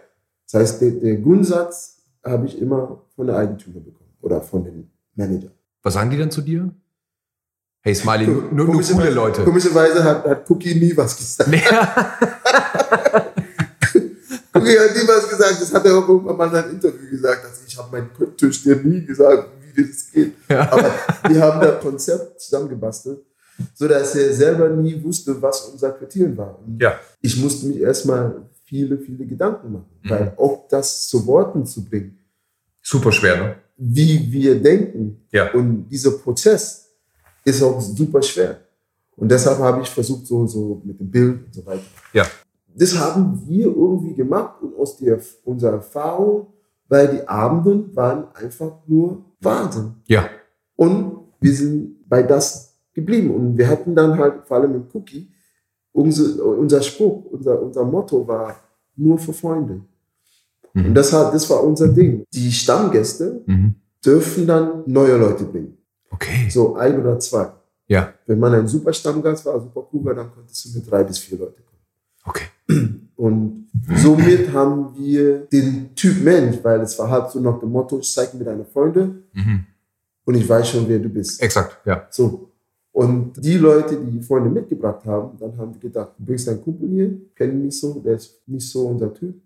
Das 0.50 0.60
heißt, 0.60 0.82
der, 0.82 0.90
der 0.92 1.16
Grundsatz 1.16 2.02
habe 2.24 2.46
ich 2.46 2.58
immer 2.60 3.02
von 3.14 3.26
der 3.26 3.36
Eigentümer 3.36 3.80
bekommen 3.80 4.12
oder 4.20 4.40
von 4.40 4.64
dem 4.64 4.90
Manager. 5.14 5.50
Was 5.82 5.94
sagen 5.94 6.10
die 6.10 6.18
dann 6.18 6.30
zu 6.30 6.42
dir? 6.42 6.70
Hey 7.80 7.94
Smiley, 7.94 8.26
nur, 8.26 8.42
nur, 8.52 8.66
nur 8.66 8.82
coole 8.82 9.10
Leute. 9.10 9.44
Komischerweise 9.44 10.02
hat, 10.02 10.24
hat 10.26 10.50
Cookie 10.50 10.74
nie 10.74 10.96
was 10.96 11.16
gesagt. 11.16 11.48
Cookie 14.52 14.78
hat 14.78 14.96
nie 14.96 15.06
was 15.06 15.28
gesagt. 15.28 15.60
Das 15.60 15.72
hat 15.72 15.86
er 15.86 15.96
auch 15.96 16.08
irgendwann 16.08 16.36
mal 16.36 16.48
in 16.48 16.54
einem 16.56 16.72
Interview 16.72 17.08
gesagt. 17.08 17.44
Also 17.44 17.62
ich 17.66 17.78
habe 17.78 17.90
meinen 17.92 18.10
Tisch 18.36 18.62
dir 18.62 18.76
nie 18.76 19.04
gesagt, 19.04 19.48
wie 19.78 19.88
das 19.88 20.10
geht. 20.12 20.32
Ja. 20.48 20.70
Aber 20.70 20.94
wir 21.28 21.40
haben 21.40 21.60
da 21.60 21.72
Konzept 21.72 22.40
zusammengebastelt, 22.40 23.20
sodass 23.74 24.14
er 24.14 24.32
selber 24.34 24.68
nie 24.68 25.02
wusste, 25.02 25.40
was 25.40 25.60
unser 25.66 25.92
Quartieren 25.92 26.36
war. 26.36 26.58
Und 26.58 26.80
ja. 26.80 26.98
Ich 27.20 27.36
musste 27.36 27.66
mich 27.66 27.80
erstmal 27.80 28.48
viele, 28.64 28.98
viele 28.98 29.24
Gedanken 29.24 29.72
machen, 29.72 30.00
mhm. 30.02 30.10
weil 30.10 30.32
auch 30.36 30.68
das 30.68 31.08
zu 31.08 31.26
Worten 31.26 31.64
zu 31.64 31.84
bringen. 31.84 32.18
Super 32.82 33.12
schwer, 33.12 33.36
ne? 33.36 33.54
Wie 33.76 34.30
wir 34.30 34.60
denken. 34.60 35.26
Ja. 35.30 35.52
Und 35.52 35.88
dieser 35.88 36.10
Prozess, 36.12 36.88
ist 37.48 37.62
auch 37.62 37.80
super 37.80 38.22
schwer. 38.22 38.60
Und 39.16 39.30
deshalb 39.30 39.58
habe 39.58 39.82
ich 39.82 39.88
versucht, 39.88 40.26
so, 40.26 40.46
so 40.46 40.80
mit 40.84 41.00
dem 41.00 41.10
Bild 41.10 41.46
und 41.46 41.54
so 41.54 41.66
weiter. 41.66 41.82
Ja. 42.12 42.26
Das 42.74 42.96
haben 42.96 43.42
wir 43.46 43.66
irgendwie 43.66 44.14
gemacht 44.14 44.62
und 44.62 44.76
aus 44.76 44.96
der, 44.98 45.18
unserer 45.44 45.74
Erfahrung, 45.74 46.46
weil 46.88 47.08
die 47.08 47.26
Abenden 47.26 47.94
waren 47.96 48.32
einfach 48.34 48.72
nur 48.86 49.24
Wahnsinn. 49.40 49.94
Ja. 50.06 50.28
Und 50.76 51.18
wir 51.40 51.54
sind 51.54 52.08
bei 52.08 52.22
das 52.22 52.76
geblieben. 52.92 53.30
Und 53.30 53.56
wir 53.56 53.68
hatten 53.68 53.94
dann 53.94 54.18
halt, 54.18 54.46
vor 54.46 54.58
allem 54.58 54.74
im 54.74 54.86
Cookie, 54.92 55.30
unser, 55.92 56.44
unser 56.44 56.82
Spruch, 56.82 57.24
unser, 57.30 57.60
unser 57.62 57.84
Motto 57.84 58.26
war 58.26 58.56
nur 58.96 59.18
für 59.18 59.32
Freunde. 59.32 59.80
Mhm. 60.74 60.86
Und 60.86 60.94
das, 60.94 61.12
hat, 61.12 61.32
das 61.34 61.48
war 61.50 61.62
unser 61.62 61.88
Ding. 61.88 62.24
Die 62.32 62.52
Stammgäste 62.52 63.42
mhm. 63.46 63.74
dürfen 64.04 64.46
dann 64.46 64.82
neue 64.86 65.16
Leute 65.16 65.44
bringen. 65.44 65.78
Okay. 66.10 66.48
So 66.50 66.76
ein 66.76 67.00
oder 67.00 67.18
zwei. 67.18 67.52
Ja. 67.86 68.12
Wenn 68.26 68.38
man 68.38 68.54
ein 68.54 68.66
super 68.66 68.92
Stammgast 68.92 69.46
war, 69.46 69.60
super 69.60 69.86
cool 69.92 70.04
war, 70.04 70.14
dann 70.14 70.30
konntest 70.32 70.64
du 70.64 70.78
mit 70.78 70.90
drei 70.90 71.04
bis 71.04 71.18
vier 71.18 71.38
Leute 71.38 71.62
kommen. 71.62 71.82
Okay. 72.24 72.44
Und 73.16 73.67
somit 73.96 74.52
haben 74.52 74.94
wir 74.96 75.46
den 75.46 75.94
Typ 75.94 76.22
Mensch, 76.22 76.58
weil 76.62 76.80
es 76.80 76.98
war 76.98 77.10
halt 77.10 77.30
so 77.30 77.40
nach 77.40 77.58
dem 77.58 77.70
Motto, 77.70 77.98
ich 77.98 78.12
zeige 78.12 78.36
mir 78.36 78.44
deine 78.44 78.64
Freunde 78.64 79.22
mhm. 79.32 79.66
und 80.24 80.34
ich 80.34 80.48
weiß 80.48 80.68
schon, 80.68 80.88
wer 80.88 80.98
du 80.98 81.08
bist. 81.08 81.42
Exakt, 81.42 81.78
ja. 81.86 82.06
So. 82.10 82.50
Und 82.92 83.32
die 83.36 83.56
Leute, 83.58 83.96
die 83.96 84.20
Freunde 84.20 84.50
mitgebracht 84.50 85.04
haben, 85.04 85.38
dann 85.38 85.56
haben 85.56 85.72
wir 85.74 85.80
gedacht, 85.80 86.12
du 86.18 86.24
bringst 86.24 86.48
deinen 86.48 86.62
Kumpel 86.62 86.88
hier, 86.88 87.20
kennen 87.34 87.60
ihn 87.60 87.66
nicht 87.66 87.78
so, 87.78 88.00
der 88.00 88.14
ist 88.14 88.40
nicht 88.46 88.68
so 88.68 88.88
unser 88.88 89.12
Typ. 89.14 89.40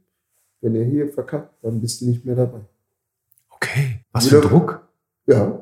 Wenn 0.60 0.74
er 0.74 0.84
hier 0.84 1.08
verkackt, 1.08 1.52
dann 1.62 1.80
bist 1.80 2.00
du 2.00 2.06
nicht 2.06 2.24
mehr 2.24 2.36
dabei. 2.36 2.60
Okay. 3.50 4.04
Was 4.12 4.28
für 4.28 4.40
Druck? 4.40 4.88
Ja. 5.26 5.60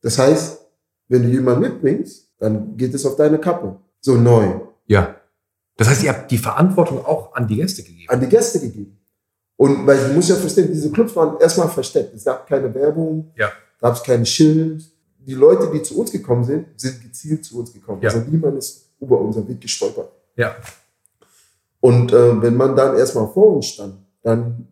Das 0.00 0.18
heißt, 0.18 0.66
wenn 1.08 1.22
du 1.22 1.28
jemanden 1.28 1.60
mitbringst, 1.60 2.32
dann 2.38 2.76
geht 2.76 2.94
es 2.94 3.04
auf 3.06 3.16
deine 3.16 3.38
Kappe. 3.38 3.76
So 4.00 4.16
neu. 4.16 4.60
Ja. 4.86 5.16
Das 5.78 5.88
heißt, 5.88 6.02
ihr 6.02 6.10
habt 6.10 6.30
die 6.30 6.36
Verantwortung 6.36 7.04
auch 7.06 7.34
an 7.34 7.48
die 7.48 7.56
Gäste 7.56 7.82
gegeben. 7.82 8.10
An 8.10 8.20
die 8.20 8.26
Gäste 8.26 8.60
gegeben. 8.60 8.98
Und 9.56 9.86
weil 9.86 10.08
du 10.08 10.12
musst 10.12 10.28
ja 10.28 10.36
verstehen, 10.36 10.68
diese 10.70 10.90
Clubs 10.90 11.16
waren 11.16 11.40
erstmal 11.40 11.68
versteckt. 11.68 12.14
Es 12.14 12.24
gab 12.24 12.46
keine 12.46 12.72
Werbung, 12.74 13.32
ja. 13.36 13.50
gab 13.80 13.94
es 13.94 14.02
kein 14.02 14.26
Schild. 14.26 14.84
Die 15.18 15.34
Leute, 15.34 15.70
die 15.72 15.82
zu 15.82 15.98
uns 15.98 16.12
gekommen 16.12 16.44
sind, 16.44 16.66
sind 16.76 17.00
gezielt 17.02 17.44
zu 17.44 17.58
uns 17.58 17.72
gekommen. 17.72 18.02
Ja. 18.02 18.10
Also 18.10 18.24
niemand 18.28 18.58
ist 18.58 18.90
über 19.00 19.18
unseren 19.18 19.48
Weg 19.48 19.60
gestolpert. 19.60 20.10
Ja. 20.36 20.54
Und 21.80 22.12
äh, 22.12 22.42
wenn 22.42 22.56
man 22.56 22.76
dann 22.76 22.96
erstmal 22.96 23.28
vor 23.28 23.56
uns 23.56 23.66
stand, 23.66 23.94
dann 24.22 24.68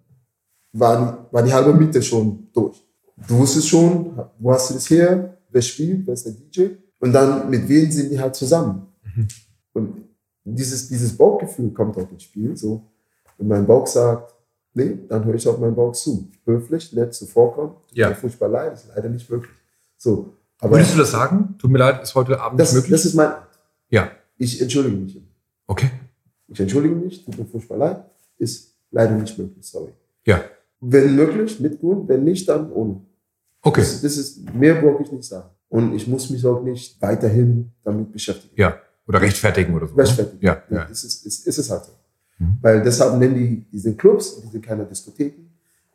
war 0.73 1.01
die, 1.31 1.35
war 1.35 1.43
die 1.43 1.55
halbe 1.55 1.73
Miete 1.73 2.03
schon 2.03 2.49
durch 2.53 2.87
du 3.17 3.39
wusstest 3.39 3.69
schon, 3.69 4.19
wo 4.39 4.53
hast 4.53 4.71
du 4.71 4.75
das 4.75 4.89
her, 4.91 5.39
wer 5.51 5.63
spielt, 5.63 6.07
wer 6.07 6.15
ist 6.15 6.27
der 6.27 6.33
DJ 6.33 6.75
und 7.01 7.13
dann 7.13 7.49
mit 7.49 7.69
wem 7.69 7.91
sind 7.91 8.11
die 8.11 8.21
halt 8.21 8.35
zusammen. 8.35 8.87
Mhm. 9.03 9.29
Und 9.73 10.06
dieses, 10.55 10.89
dieses 10.89 11.17
Bauchgefühl 11.17 11.71
kommt 11.73 11.97
auch 11.97 12.11
ins 12.11 12.23
Spiel. 12.23 12.57
So, 12.57 12.83
wenn 13.39 13.49
mein 13.49 13.67
Bauch 13.67 13.87
sagt, 13.87 14.35
nee, 14.75 14.99
dann 15.09 15.25
höre 15.25 15.35
ich 15.35 15.49
auf 15.49 15.59
meinen 15.59 15.75
Bauch 15.75 15.93
zu. 15.93 16.29
Höflich, 16.45 16.93
nett 16.93 17.15
zuvorkommen. 17.15 17.75
Ja. 17.93 18.15
Furchtbar 18.15 18.49
leid, 18.49 18.75
ist 18.75 18.89
leider 18.95 19.09
nicht 19.09 19.29
möglich. 19.29 19.51
So, 19.97 20.35
aber 20.59 20.77
Würdest 20.77 20.95
du 20.95 20.99
das 20.99 21.11
sagen? 21.11 21.55
Tut 21.59 21.71
mir 21.71 21.79
leid, 21.79 22.03
ist 22.03 22.15
heute 22.15 22.41
Abend 22.41 22.59
das, 22.61 22.73
nicht 22.73 22.83
möglich? 22.83 22.93
Das 22.93 23.05
ist 23.05 23.15
mein. 23.15 23.33
Ja. 23.91 24.11
Ich 24.39 24.61
entschuldige 24.61 24.97
mich. 24.97 25.23
Okay. 25.67 25.91
Ich 26.49 26.61
entschuldige 26.61 26.95
mich, 26.95 27.25
tut 27.25 27.39
mir 27.39 27.45
furchtbar 27.45 27.77
leid, 27.77 28.05
ist 28.39 28.75
leider 28.91 29.13
nicht 29.13 29.37
möglich, 29.37 29.67
sorry. 29.67 29.93
Ja. 30.25 30.43
Wenn 30.81 31.17
möglich, 31.17 31.59
mit 31.61 31.81
Grund, 31.81 32.09
wenn 32.09 32.25
nicht, 32.25 32.49
dann 32.49 32.71
ohne. 32.71 33.03
Okay. 33.63 33.81
Das, 33.81 34.01
das 34.01 34.17
ist, 34.17 34.55
mehr 34.55 34.81
brauche 34.81 35.03
ich 35.03 35.11
nicht 35.11 35.25
sagen. 35.25 35.51
Und 35.69 35.95
ich 35.95 36.07
muss 36.07 36.31
mich 36.31 36.45
auch 36.47 36.63
nicht 36.63 37.01
weiterhin 37.03 37.73
damit 37.83 38.13
beschäftigen. 38.13 38.55
Ja. 38.57 38.79
Oder 39.07 39.21
rechtfertigen 39.21 39.75
oder 39.75 39.87
so. 39.87 39.95
Ne? 39.95 40.03
Rechtfertigen. 40.03 40.45
Ja. 40.45 40.63
ja. 40.71 40.85
Das 40.87 41.05
ist, 41.05 41.25
ist, 41.25 41.47
ist 41.47 41.59
es 41.59 41.71
halt 41.71 41.85
so. 41.85 41.93
Mhm. 42.39 42.59
Weil 42.61 42.83
deshalb 42.83 43.19
nennen 43.19 43.35
die, 43.35 43.71
die 43.71 43.79
sind 43.79 43.99
Clubs, 43.99 44.41
die 44.43 44.49
sind 44.49 44.65
keine 44.65 44.85
Diskotheken. 44.85 45.51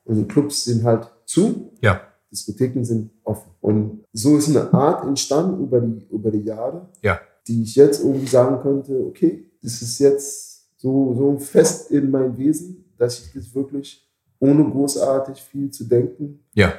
Und 0.05 0.15
die 0.15 0.27
Clubs 0.27 0.63
sind 0.63 0.83
halt 0.83 1.09
zu. 1.25 1.71
Ja. 1.81 2.01
Diskotheken 2.31 2.83
sind 2.83 3.11
offen. 3.23 3.51
Und 3.59 4.05
so 4.13 4.37
ist 4.37 4.49
eine 4.49 4.73
Art 4.73 5.05
entstanden 5.05 5.63
über 5.63 5.81
die, 5.81 6.07
über 6.09 6.31
die 6.31 6.43
Jahre, 6.43 6.89
ja. 7.01 7.19
die 7.47 7.63
ich 7.63 7.75
jetzt 7.75 8.03
irgendwie 8.03 8.27
sagen 8.27 8.61
könnte, 8.61 9.05
okay, 9.05 9.51
das 9.61 9.81
ist 9.81 9.99
jetzt 9.99 10.79
so, 10.79 11.13
so 11.15 11.37
fest 11.37 11.91
in 11.91 12.09
mein 12.09 12.37
Wesen, 12.37 12.85
dass 12.97 13.19
ich 13.19 13.33
das 13.33 13.53
wirklich 13.53 14.07
ohne 14.39 14.63
großartig 14.63 15.41
viel 15.41 15.69
zu 15.69 15.83
denken. 15.83 16.39
Ja. 16.53 16.73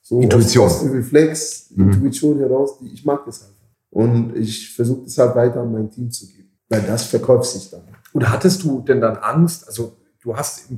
So 0.00 0.20
Intuition. 0.20 0.66
Aus, 0.66 0.74
aus 0.74 0.82
dem 0.82 0.92
Reflex, 0.92 1.70
mhm. 1.74 1.90
Intuition 1.90 2.38
heraus, 2.38 2.78
die, 2.78 2.92
ich 2.92 3.04
mag 3.04 3.24
das 3.24 3.42
einfach. 3.42 3.59
Und 3.90 4.36
ich 4.36 4.74
versuche 4.74 5.04
das 5.04 5.18
halt 5.18 5.34
weiter 5.34 5.60
an 5.60 5.72
mein 5.72 5.90
Team 5.90 6.10
zu 6.10 6.26
geben, 6.28 6.50
weil 6.68 6.82
das 6.82 7.04
verkauft 7.04 7.50
sich 7.50 7.70
dann. 7.70 7.82
Und 8.12 8.28
hattest 8.28 8.62
du 8.62 8.80
denn 8.80 9.00
dann 9.00 9.16
Angst? 9.16 9.66
Also, 9.66 9.96
du 10.20 10.36
hast 10.36 10.68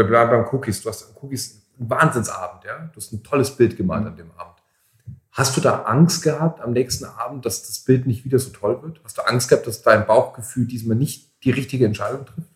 wir 0.00 0.06
bleiben 0.06 0.30
beim 0.30 0.46
Cookies, 0.50 0.82
du 0.82 0.88
hast 0.88 1.14
Cookies 1.22 1.62
einen 1.78 1.90
Wahnsinnsabend, 1.90 2.64
ja? 2.64 2.90
Du 2.92 2.96
hast 2.96 3.12
ein 3.12 3.22
tolles 3.22 3.54
Bild 3.54 3.76
gemalt 3.76 4.06
an 4.06 4.16
dem 4.16 4.30
Abend. 4.32 4.56
Hast 5.30 5.56
du 5.56 5.60
da 5.60 5.82
Angst 5.82 6.22
gehabt 6.22 6.60
am 6.60 6.72
nächsten 6.72 7.04
Abend, 7.04 7.44
dass 7.44 7.66
das 7.66 7.80
Bild 7.80 8.06
nicht 8.06 8.24
wieder 8.24 8.38
so 8.38 8.50
toll 8.50 8.82
wird? 8.82 9.00
Hast 9.04 9.18
du 9.18 9.22
Angst 9.22 9.48
gehabt, 9.48 9.66
dass 9.66 9.82
dein 9.82 10.06
Bauchgefühl 10.06 10.66
diesmal 10.66 10.96
nicht 10.96 11.44
die 11.44 11.50
richtige 11.50 11.84
Entscheidung 11.84 12.24
trifft? 12.24 12.48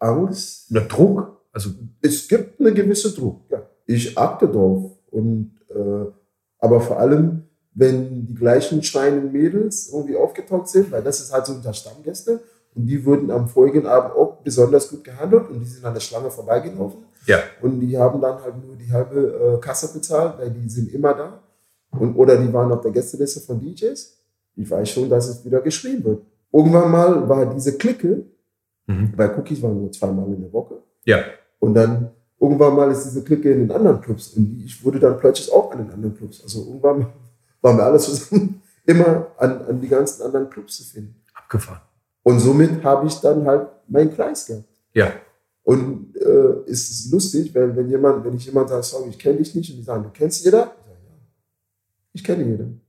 Angst? 0.00 0.70
Oder 0.70 0.82
Druck? 0.82 1.44
Also 1.52 1.70
es 2.02 2.26
gibt 2.28 2.60
eine 2.60 2.74
gewisse 2.74 3.14
Druck. 3.14 3.44
Ja. 3.48 3.62
Ich 3.86 4.18
achte 4.18 4.48
drauf 4.48 4.98
und 5.10 5.52
äh, 5.70 6.10
aber 6.58 6.80
vor 6.80 6.98
allem, 6.98 7.45
wenn 7.76 8.26
die 8.26 8.34
gleichen 8.34 8.82
schreienden 8.82 9.32
Mädels 9.32 9.90
irgendwie 9.92 10.16
aufgetaucht 10.16 10.68
sind, 10.68 10.90
weil 10.90 11.02
das 11.02 11.20
ist 11.20 11.32
halt 11.32 11.44
so 11.46 11.52
unter 11.52 11.74
Stammgäste 11.74 12.40
und 12.74 12.86
die 12.86 13.04
wurden 13.04 13.30
am 13.30 13.48
folgenden 13.48 13.88
Abend 13.88 14.16
auch 14.16 14.38
besonders 14.42 14.88
gut 14.88 15.04
gehandelt 15.04 15.50
und 15.50 15.60
die 15.60 15.66
sind 15.66 15.84
an 15.84 15.92
der 15.92 16.00
Schlange 16.00 16.30
vorbeigelaufen. 16.30 17.04
Ja. 17.26 17.38
Und 17.60 17.80
die 17.80 17.96
haben 17.98 18.20
dann 18.20 18.42
halt 18.42 18.54
nur 18.64 18.76
die 18.76 18.90
halbe 18.90 19.58
äh, 19.58 19.60
Kasse 19.60 19.92
bezahlt, 19.92 20.38
weil 20.38 20.50
die 20.50 20.68
sind 20.68 20.92
immer 20.92 21.12
da. 21.12 21.42
Und, 21.90 22.16
oder 22.16 22.36
die 22.38 22.50
waren 22.52 22.72
auf 22.72 22.80
der 22.80 22.92
Gästeliste 22.92 23.40
von 23.40 23.60
DJs. 23.60 24.18
Ich 24.56 24.70
weiß 24.70 24.88
schon, 24.88 25.10
dass 25.10 25.28
es 25.28 25.44
wieder 25.44 25.60
geschrieben 25.60 26.04
wird. 26.04 26.22
Irgendwann 26.52 26.90
mal 26.90 27.28
war 27.28 27.54
diese 27.54 27.76
Clique, 27.76 28.24
mhm. 28.86 29.12
bei 29.14 29.36
Cookies 29.36 29.60
waren 29.60 29.78
nur 29.78 29.92
zweimal 29.92 30.26
in 30.32 30.40
der 30.40 30.52
Woche. 30.52 30.76
Ja. 31.04 31.18
Und 31.58 31.74
dann 31.74 32.10
irgendwann 32.40 32.74
mal 32.74 32.90
ist 32.90 33.04
diese 33.04 33.22
Clique 33.22 33.50
in 33.50 33.68
den 33.68 33.70
anderen 33.70 34.00
Clubs. 34.00 34.28
Und 34.34 34.62
ich 34.64 34.82
wurde 34.82 34.98
dann 34.98 35.18
plötzlich 35.18 35.52
auch 35.52 35.72
an 35.72 35.78
den 35.78 35.90
anderen 35.90 36.16
Clubs. 36.16 36.42
Also 36.42 36.64
irgendwann 36.66 37.06
waren 37.66 37.76
wir 37.78 37.84
alle 37.84 37.98
zusammen 37.98 38.62
immer 38.86 39.26
an, 39.36 39.66
an 39.66 39.80
die 39.80 39.88
ganzen 39.88 40.22
anderen 40.22 40.48
Clubs 40.48 40.76
zu 40.76 40.84
finden. 40.84 41.20
Abgefahren. 41.34 41.80
Und 42.22 42.40
somit 42.40 42.82
habe 42.84 43.06
ich 43.06 43.14
dann 43.20 43.44
halt 43.44 43.68
meinen 43.88 44.14
Kreis 44.14 44.46
gehabt. 44.46 44.68
Ja. 44.94 45.12
Und 45.62 46.16
äh, 46.16 46.70
es 46.70 46.90
ist 46.90 47.12
lustig, 47.12 47.54
weil 47.54 47.74
wenn 47.74 47.88
jemand, 47.88 48.24
wenn 48.24 48.36
ich 48.36 48.46
jemand 48.46 48.68
sage, 48.68 48.84
sorry, 48.84 49.10
ich 49.10 49.18
kenne 49.18 49.38
dich 49.38 49.54
nicht, 49.54 49.70
und 49.70 49.78
die 49.78 49.82
sagen, 49.82 50.04
du 50.04 50.10
kennst 50.10 50.44
jeder? 50.44 50.72
Ich 52.12 52.22
kenne 52.22 52.44
jeden. 52.44 52.80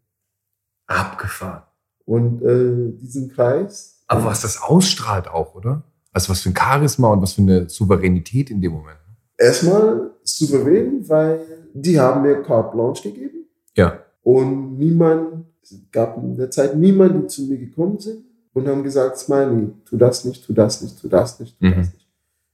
Abgefahren. 0.85 1.63
Und 2.05 2.41
äh, 2.43 2.97
diesen 2.97 3.29
Kreis. 3.29 4.03
Aber 4.07 4.25
was 4.25 4.41
das 4.41 4.61
ausstrahlt 4.61 5.27
auch, 5.27 5.55
oder? 5.55 5.83
Also 6.13 6.29
was 6.29 6.41
für 6.41 6.49
ein 6.49 6.55
Charisma 6.55 7.11
und 7.11 7.21
was 7.21 7.33
für 7.33 7.41
eine 7.41 7.67
Souveränität 7.67 8.49
in 8.51 8.61
dem 8.61 8.73
Moment. 8.73 8.97
Erstmal 9.37 10.11
souverän, 10.23 11.07
weil 11.09 11.39
die 11.73 11.99
haben 11.99 12.21
mir 12.21 12.41
carte 12.41 12.75
blanche 12.75 13.11
gegeben. 13.11 13.47
Ja. 13.75 13.99
Und 14.27 14.77
niemand, 14.77 15.45
es 15.61 15.79
gab 15.89 16.17
in 16.17 16.35
der 16.35 16.51
Zeit 16.51 16.75
niemand, 16.75 17.15
die 17.15 17.27
zu 17.27 17.43
mir 17.43 17.57
gekommen 17.57 17.97
sind 17.97 18.25
und 18.51 18.67
haben 18.67 18.83
gesagt, 18.83 19.17
Smiley, 19.17 19.69
tu 19.85 19.95
das 19.95 20.25
nicht, 20.25 20.45
tu 20.45 20.51
das 20.51 20.81
nicht, 20.81 20.99
tu 20.99 21.07
das 21.07 21.39
nicht, 21.39 21.57
tu 21.57 21.65
mhm. 21.65 21.75
das 21.75 21.93
nicht. 21.93 22.09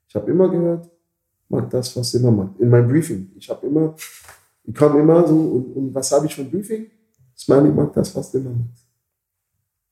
Ich 0.08 0.14
habe 0.14 0.30
immer 0.30 0.50
gehört, 0.50 0.88
mach 1.50 1.68
das, 1.70 1.98
was 1.98 2.14
immer 2.14 2.30
macht. 2.30 2.60
In 2.60 2.70
meinem 2.70 2.88
Briefing. 2.88 3.32
Ich 3.38 3.50
habe 3.50 3.66
immer, 3.66 3.96
ich 4.66 4.76
komme 4.76 5.00
immer 5.00 5.28
so, 5.28 5.36
und, 5.36 5.76
und 5.76 5.96
was 5.96 6.12
habe 6.12 6.28
ich 6.28 6.36
für 6.36 6.44
ein 6.44 6.52
Briefing? 6.52 6.92
Smiley 7.36 7.72
mag 7.72 7.92
das, 7.94 8.16
was 8.16 8.32
immer 8.36 8.52
macht. 8.52 8.86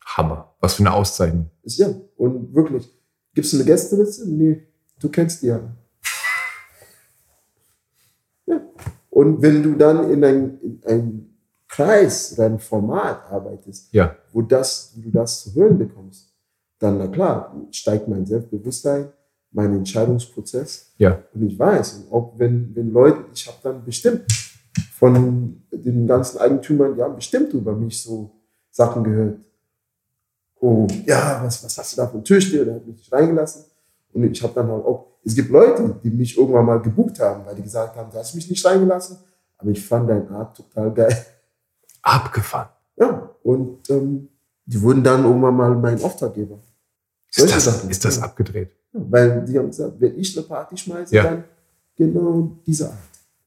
Hammer. 0.05 0.53
Was 0.59 0.75
für 0.75 0.83
eine 0.83 0.93
Auszeichnung. 0.93 1.49
Ist 1.63 1.79
ja. 1.79 1.91
Und 2.15 2.53
wirklich, 2.53 2.95
gibt 3.33 3.47
es 3.47 3.55
eine 3.55 3.63
Gästeliste? 3.63 4.29
Nee, 4.29 4.67
du 4.99 5.09
kennst 5.09 5.41
die 5.41 5.47
ja. 5.47 5.59
ja. 8.45 8.61
Und 9.09 9.41
wenn 9.41 9.63
du 9.63 9.73
dann 9.73 10.11
in 10.11 10.23
ein, 10.23 10.59
in 10.59 10.81
ein 10.85 11.30
Kreis 11.71 12.33
oder 12.33 12.47
ein 12.47 12.59
Format 12.59 13.31
arbeitest, 13.31 13.93
ja. 13.93 14.15
wo, 14.33 14.41
das, 14.41 14.93
wo 14.95 15.01
du 15.01 15.09
das 15.09 15.43
zu 15.43 15.55
hören 15.55 15.77
bekommst, 15.77 16.33
dann, 16.79 16.97
na 16.97 17.07
klar, 17.07 17.55
steigt 17.71 18.09
mein 18.09 18.25
Selbstbewusstsein, 18.25 19.09
mein 19.51 19.73
Entscheidungsprozess. 19.73 20.93
Ja. 20.97 21.23
Und 21.33 21.43
ich 21.43 21.57
weiß, 21.57 22.07
auch 22.11 22.33
wenn, 22.37 22.75
wenn 22.75 22.91
Leute, 22.91 23.23
ich 23.33 23.47
habe 23.47 23.57
dann 23.63 23.85
bestimmt 23.85 24.25
von 24.97 25.63
den 25.71 26.07
ganzen 26.07 26.39
Eigentümern, 26.39 26.95
die 26.95 27.01
haben 27.01 27.15
bestimmt 27.15 27.53
über 27.53 27.73
mich 27.73 28.01
so 28.01 28.31
Sachen 28.69 29.03
gehört. 29.03 29.39
Oh, 30.59 30.87
ja, 31.05 31.41
was, 31.43 31.63
was 31.63 31.77
hast 31.77 31.93
du 31.93 31.97
da 31.97 32.07
für 32.07 32.15
einen 32.15 32.23
Türsteher? 32.23 32.65
Der 32.65 32.75
hat 32.75 32.85
mich 32.85 32.97
nicht 32.97 33.13
reingelassen. 33.13 33.63
Und 34.13 34.23
ich 34.25 34.43
habe 34.43 34.53
dann 34.53 34.67
halt 34.67 34.85
auch, 34.85 35.07
es 35.23 35.35
gibt 35.35 35.49
Leute, 35.49 35.95
die 36.03 36.09
mich 36.09 36.37
irgendwann 36.37 36.65
mal 36.65 36.81
gebucht 36.81 37.19
haben, 37.19 37.45
weil 37.45 37.55
die 37.55 37.63
gesagt 37.63 37.95
haben, 37.95 38.11
du 38.11 38.17
hast 38.17 38.35
mich 38.35 38.49
nicht 38.49 38.65
reingelassen. 38.65 39.17
Aber 39.57 39.71
ich 39.71 39.85
fand 39.85 40.09
deine 40.09 40.29
Art 40.31 40.57
total 40.57 40.91
geil. 40.93 41.25
Abgefahren. 42.01 42.69
Ja, 42.97 43.29
und 43.43 43.89
ähm, 43.89 44.29
die 44.65 44.81
wurden 44.81 45.03
dann 45.03 45.23
irgendwann 45.23 45.55
mal 45.55 45.75
mein 45.75 46.01
Auftraggeber. 46.01 46.59
Ist 47.33 47.55
das, 47.55 47.83
ist 47.85 48.05
das 48.05 48.21
abgedreht? 48.21 48.71
Weil 48.91 49.45
die 49.45 49.57
haben 49.57 49.67
gesagt, 49.67 49.93
wenn 49.99 50.19
ich 50.19 50.37
eine 50.37 50.45
Party 50.45 50.77
schmeiße, 50.77 51.15
ja. 51.15 51.23
dann 51.23 51.43
genau 51.95 52.57
diese 52.65 52.89
Art 52.89 52.97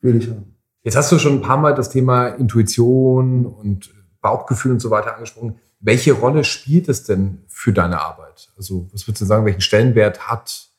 will 0.00 0.16
ich 0.16 0.28
haben. 0.28 0.54
Jetzt 0.82 0.96
hast 0.96 1.12
du 1.12 1.18
schon 1.18 1.34
ein 1.34 1.42
paar 1.42 1.56
Mal 1.56 1.74
das 1.74 1.90
Thema 1.90 2.28
Intuition 2.28 3.46
und 3.46 3.92
Bauchgefühl 4.20 4.72
und 4.72 4.80
so 4.80 4.90
weiter 4.90 5.14
angesprochen. 5.14 5.56
Welche 5.80 6.12
Rolle 6.12 6.44
spielt 6.44 6.88
es 6.88 7.04
denn 7.04 7.42
für 7.46 7.72
deine 7.72 8.00
Arbeit? 8.00 8.50
Also, 8.56 8.88
was 8.92 9.06
würdest 9.06 9.22
du 9.22 9.26
sagen, 9.26 9.44
welchen 9.44 9.60
Stellenwert 9.60 10.28
hat 10.28 10.70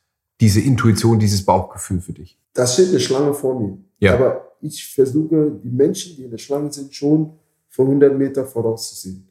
diese 0.42 0.62
Intuition, 0.62 1.20
dieses 1.20 1.46
Bauchgefühl 1.46 2.02
für 2.02 2.14
dich? 2.14 2.40
Da 2.54 2.66
steht 2.66 2.90
eine 2.90 3.00
Schlange 3.00 3.34
vor 3.34 3.60
mir. 3.60 3.78
Ja. 4.00 4.16
Aber 4.16 4.56
ich 4.62 4.94
versuche, 4.94 5.52
die 5.64 5.70
Menschen, 5.70 6.16
die 6.16 6.24
in 6.24 6.32
der 6.32 6.38
Schlange 6.38 6.72
sind, 6.72 6.94
schon 6.94 7.34
von 7.76 7.88
100 7.88 8.18
Meter 8.18 8.46
vorauszusehen. 8.46 9.28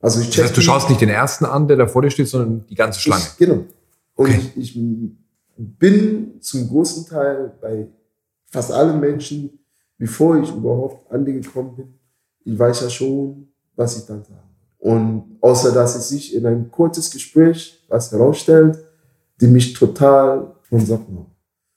Also 0.00 0.20
ich 0.20 0.30
das 0.30 0.44
heißt, 0.44 0.56
du 0.56 0.60
schaust 0.60 0.88
nicht 0.88 1.00
den 1.00 1.08
ersten 1.08 1.44
an, 1.44 1.66
der 1.66 1.76
da 1.76 1.86
vor 1.88 2.02
dir 2.02 2.10
steht, 2.10 2.28
sondern 2.28 2.64
die 2.66 2.74
ganze 2.74 3.00
Schlange. 3.00 3.24
Ich, 3.24 3.36
genau. 3.36 3.64
Und 4.14 4.28
okay. 4.28 4.40
ich, 4.54 4.76
ich 4.76 4.80
bin 5.56 6.40
zum 6.40 6.68
großen 6.68 7.06
Teil 7.06 7.52
bei 7.60 7.88
fast 8.46 8.70
allen 8.70 9.00
Menschen, 9.00 9.58
bevor 9.98 10.40
ich 10.40 10.50
überhaupt 10.50 11.10
an 11.10 11.24
die 11.24 11.32
gekommen 11.32 11.74
bin, 11.74 11.98
ich 12.44 12.56
weiß 12.56 12.82
ja 12.82 12.90
schon, 12.90 13.48
was 13.74 13.96
ich 13.96 14.06
dann 14.06 14.22
sage. 14.22 14.40
Und 14.78 15.38
außer 15.40 15.72
dass 15.72 15.96
es 15.96 16.10
sich 16.10 16.34
in 16.34 16.46
ein 16.46 16.70
kurzes 16.70 17.10
Gespräch 17.10 17.84
was 17.88 18.12
herausstellt, 18.12 18.78
die 19.40 19.48
mich 19.48 19.72
total 19.72 20.54
von 20.62 20.84
Socken 20.84 21.16
haben. 21.16 21.32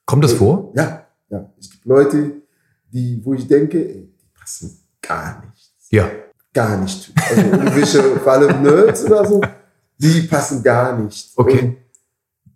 Kommt 0.05 0.23
das 0.23 0.33
vor? 0.33 0.71
Ja, 0.75 1.07
ja. 1.29 1.51
Es 1.57 1.71
gibt 1.71 1.85
Leute, 1.85 2.33
die, 2.91 3.19
wo 3.23 3.33
ich 3.33 3.47
denke, 3.47 3.79
ey, 3.79 4.13
die 4.21 4.27
passen 4.37 4.77
gar 5.01 5.43
nicht. 5.45 5.66
Ja. 5.89 6.09
Gar 6.53 6.81
nicht. 6.81 7.13
Also 7.29 7.41
irgendwelche, 7.41 8.01
vor 8.23 8.31
allem 8.33 8.63
Nerds 8.63 9.05
oder 9.05 9.25
so, 9.25 9.41
die 9.97 10.21
passen 10.21 10.63
gar 10.63 10.97
nicht. 10.97 11.31
Okay. 11.35 11.59
Und 11.59 11.77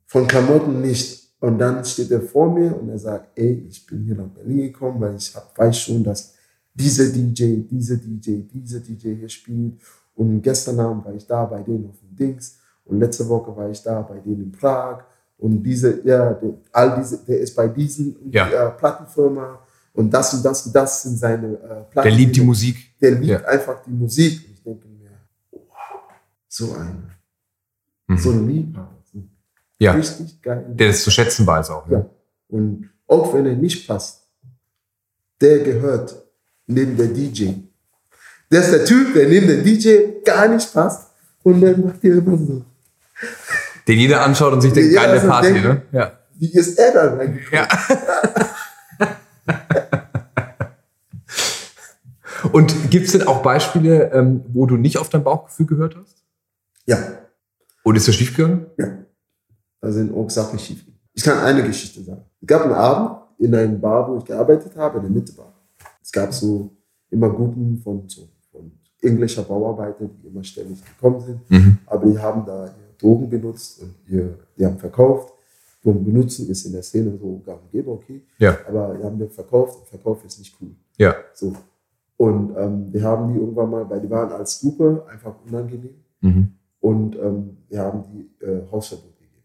von 0.05 0.27
Klamotten 0.27 0.81
nicht. 0.81 1.21
Und 1.39 1.57
dann 1.57 1.83
steht 1.83 2.11
er 2.11 2.21
vor 2.21 2.53
mir 2.53 2.79
und 2.79 2.89
er 2.89 2.99
sagt, 2.99 3.29
ey, 3.35 3.65
ich 3.67 3.85
bin 3.85 4.03
hier 4.03 4.15
nach 4.15 4.27
Berlin 4.27 4.57
gekommen, 4.57 5.01
weil 5.01 5.15
ich 5.15 5.33
hab, 5.35 5.57
weiß 5.57 5.77
schon, 5.79 6.03
dass 6.03 6.35
dieser 6.73 7.05
DJ, 7.05 7.61
dieser 7.69 7.95
DJ, 7.95 8.41
dieser 8.41 8.79
DJ 8.79 9.15
hier 9.15 9.29
spielt. 9.29 9.81
Und 10.13 10.41
gestern 10.41 10.79
Abend 10.79 11.05
war 11.05 11.13
ich 11.13 11.25
da 11.25 11.45
bei 11.45 11.61
denen 11.63 11.89
auf 11.89 11.99
dem 11.99 12.15
Dings. 12.15 12.57
Und 12.85 12.99
letzte 12.99 13.27
Woche 13.27 13.55
war 13.55 13.69
ich 13.69 13.81
da 13.81 14.01
bei 14.01 14.19
denen 14.19 14.43
in 14.43 14.51
Prag. 14.51 15.03
Und 15.37 15.63
diese, 15.63 16.05
ja, 16.05 16.33
der, 16.33 16.53
all 16.71 16.99
diese, 16.99 17.17
der 17.25 17.39
ist 17.39 17.55
bei 17.55 17.67
diesen 17.67 18.15
ja. 18.31 18.47
äh, 18.49 18.71
Plattenfirma. 18.71 19.59
Und 19.93 20.13
das 20.13 20.33
und 20.35 20.45
das 20.45 20.65
und 20.67 20.75
das 20.75 21.01
sind 21.03 21.17
seine 21.17 21.53
äh, 21.53 21.83
Platten. 21.89 22.09
Der 22.09 22.11
liebt 22.11 22.35
die 22.35 22.41
Musik. 22.41 22.90
Der 23.01 23.11
liebt 23.11 23.25
ja. 23.25 23.45
einfach 23.45 23.83
die 23.83 23.91
Musik. 23.91 24.45
Und 24.45 24.53
ich 24.53 24.63
denke 24.63 24.87
mir, 24.87 25.09
wow, 25.51 25.61
so 26.47 26.73
ein 26.73 27.11
Mhm. 28.11 28.17
So 28.17 28.31
ein 28.31 28.47
Liebhaber. 28.47 28.89
Ja. 29.79 29.93
Richtig 29.93 30.41
geil. 30.41 30.65
Der 30.67 30.87
das 30.87 31.03
zu 31.03 31.09
schätzen 31.09 31.47
weiß 31.47 31.69
auch. 31.71 31.89
Ja. 31.89 31.99
ja. 31.99 32.05
Und 32.49 32.89
auch 33.07 33.33
wenn 33.33 33.45
er 33.47 33.55
nicht 33.55 33.87
passt, 33.87 34.27
der 35.39 35.59
gehört 35.59 36.13
neben 36.67 36.97
der 36.97 37.07
DJ. 37.07 37.53
Der 38.51 38.61
ist 38.61 38.71
der 38.71 38.85
Typ, 38.85 39.15
der 39.15 39.27
neben 39.27 39.47
der 39.47 39.57
DJ 39.57 40.21
gar 40.23 40.47
nicht 40.49 40.71
passt 40.71 41.07
und 41.43 41.61
dann 41.61 41.83
macht 41.83 42.03
er 42.03 42.17
immer 42.17 42.37
so. 42.37 42.63
Den 43.87 43.97
jeder 43.97 44.21
anschaut 44.21 44.53
und 44.53 44.61
sich 44.61 44.73
denkt, 44.73 44.93
geile 44.93 45.13
also 45.13 45.27
Party, 45.27 45.53
denkt, 45.53 45.63
ne? 45.63 45.81
Ja. 45.91 46.19
Wie 46.37 46.53
ist 46.53 46.77
er 46.77 46.93
dann 46.93 47.19
eigentlich? 47.19 47.51
Ja. 47.51 47.67
und 52.53 52.91
gibt 52.91 53.05
es 53.07 53.11
denn 53.13 53.27
auch 53.27 53.41
Beispiele, 53.41 54.11
ähm, 54.11 54.43
wo 54.53 54.65
du 54.65 54.77
nicht 54.77 54.97
auf 54.97 55.09
dein 55.09 55.23
Bauchgefühl 55.23 55.65
gehört 55.65 55.95
hast? 55.95 56.23
Ja. 56.85 56.97
Und 57.83 57.95
ist 57.95 58.07
das 58.07 58.15
schiefgegangen? 58.15 58.67
Ja. 58.77 58.87
Da 59.79 59.91
sind 59.91 60.13
auch 60.13 60.29
Sachen 60.29 60.59
schiefgegangen. 60.59 60.99
Ich 61.13 61.23
kann 61.23 61.39
eine 61.39 61.63
Geschichte 61.63 62.01
sagen. 62.03 62.23
Es 62.41 62.47
gab 62.47 62.63
einen 62.63 62.73
Abend 62.73 63.21
in 63.37 63.53
einem 63.55 63.79
Bar, 63.79 64.09
wo 64.09 64.17
ich 64.17 64.25
gearbeitet 64.25 64.75
habe, 64.75 64.97
in 64.97 65.03
der 65.03 65.11
Mittebar. 65.11 65.53
Es 66.01 66.11
gab 66.11 66.33
so 66.33 66.71
immer 67.09 67.29
Gruppen 67.29 67.79
von, 67.83 68.07
so, 68.07 68.27
von 68.51 68.71
englischer 69.01 69.43
Bauarbeiter, 69.43 70.05
die 70.05 70.27
immer 70.27 70.43
ständig 70.43 70.83
gekommen 70.85 71.19
sind. 71.19 71.49
Mhm. 71.49 71.77
Aber 71.85 72.05
die 72.05 72.17
haben 72.17 72.45
da 72.45 72.73
Drogen 72.99 73.29
benutzt 73.29 73.81
und 73.81 73.95
ihr, 74.07 74.37
die 74.57 74.65
haben 74.65 74.77
verkauft. 74.77 75.33
Drogen 75.83 76.05
benutzen 76.05 76.47
ist 76.49 76.65
in 76.65 76.73
der 76.73 76.83
Szene 76.83 77.17
so 77.19 77.41
gang 77.43 77.59
und 77.63 77.71
gäbe, 77.71 77.89
okay. 77.89 78.21
Ja. 78.37 78.57
Aber 78.67 78.95
die 78.95 79.03
haben 79.03 79.17
den 79.17 79.29
verkauft 79.29 79.79
und 79.79 79.87
Verkauf 79.87 80.23
ist 80.23 80.37
nicht 80.37 80.55
cool. 80.61 80.69
Ja. 80.97 81.15
So. 81.33 81.55
Und 82.21 82.55
ähm, 82.55 82.93
wir 82.93 83.01
haben 83.01 83.33
die 83.33 83.39
irgendwann 83.39 83.71
mal, 83.71 83.89
weil 83.89 83.99
die 83.99 84.09
waren 84.11 84.31
als 84.31 84.59
Gruppe 84.59 85.03
einfach 85.09 85.33
unangenehm. 85.43 85.95
Mhm. 86.19 86.53
Und 86.79 87.15
ähm, 87.15 87.57
wir 87.67 87.79
haben 87.79 88.03
die 88.03 88.45
äh, 88.45 88.61
Hausverbot 88.71 89.17
gegeben. 89.17 89.43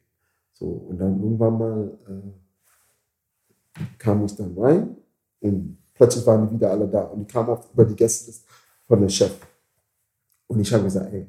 So, 0.52 0.66
und 0.66 0.98
dann 0.98 1.18
irgendwann 1.18 1.56
mal 1.56 1.98
äh, 2.06 3.80
kam 3.96 4.26
ich 4.26 4.36
dann 4.36 4.58
rein 4.58 4.94
und 5.40 5.78
plötzlich 5.94 6.26
waren 6.26 6.46
die 6.46 6.54
wieder 6.54 6.70
alle 6.70 6.86
da. 6.86 7.04
Und 7.04 7.20
die 7.20 7.32
kamen 7.32 7.48
auch 7.48 7.64
über 7.72 7.86
die 7.86 7.96
Gästeliste 7.96 8.46
von 8.84 9.00
der 9.00 9.08
Chef. 9.08 9.34
Und 10.46 10.60
ich 10.60 10.70
habe 10.74 10.84
gesagt, 10.84 11.10
ey, 11.14 11.26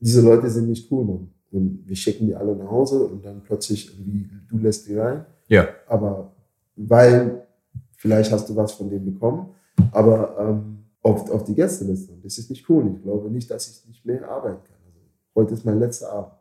diese 0.00 0.20
Leute 0.20 0.50
sind 0.50 0.68
nicht 0.68 0.90
cool, 0.90 1.04
Mann. 1.04 1.30
Und 1.52 1.86
wir 1.86 1.94
schicken 1.94 2.26
die 2.26 2.34
alle 2.34 2.56
nach 2.56 2.72
Hause 2.72 3.04
und 3.04 3.24
dann 3.24 3.40
plötzlich 3.44 3.96
irgendwie, 3.96 4.28
du 4.48 4.58
lässt 4.58 4.88
die 4.88 4.98
rein. 4.98 5.24
Ja. 5.46 5.68
Aber 5.86 6.32
weil, 6.74 7.46
vielleicht 7.94 8.32
hast 8.32 8.48
du 8.48 8.56
was 8.56 8.72
von 8.72 8.90
denen 8.90 9.04
bekommen, 9.04 9.54
aber 9.92 10.36
ähm, 10.38 10.84
auf, 11.02 11.30
auf 11.30 11.44
die 11.44 11.54
Gästeliste. 11.54 12.12
Und 12.12 12.24
das 12.24 12.38
ist 12.38 12.50
nicht 12.50 12.68
cool. 12.68 12.92
Ich 12.96 13.02
glaube 13.02 13.30
nicht, 13.30 13.50
dass 13.50 13.68
ich 13.68 13.86
nicht 13.88 14.04
mehr 14.04 14.28
arbeiten 14.28 14.62
kann. 14.64 14.76
Also, 14.86 14.98
heute 15.34 15.54
ist 15.54 15.64
mein 15.64 15.78
letzter 15.78 16.12
Abend. 16.12 16.32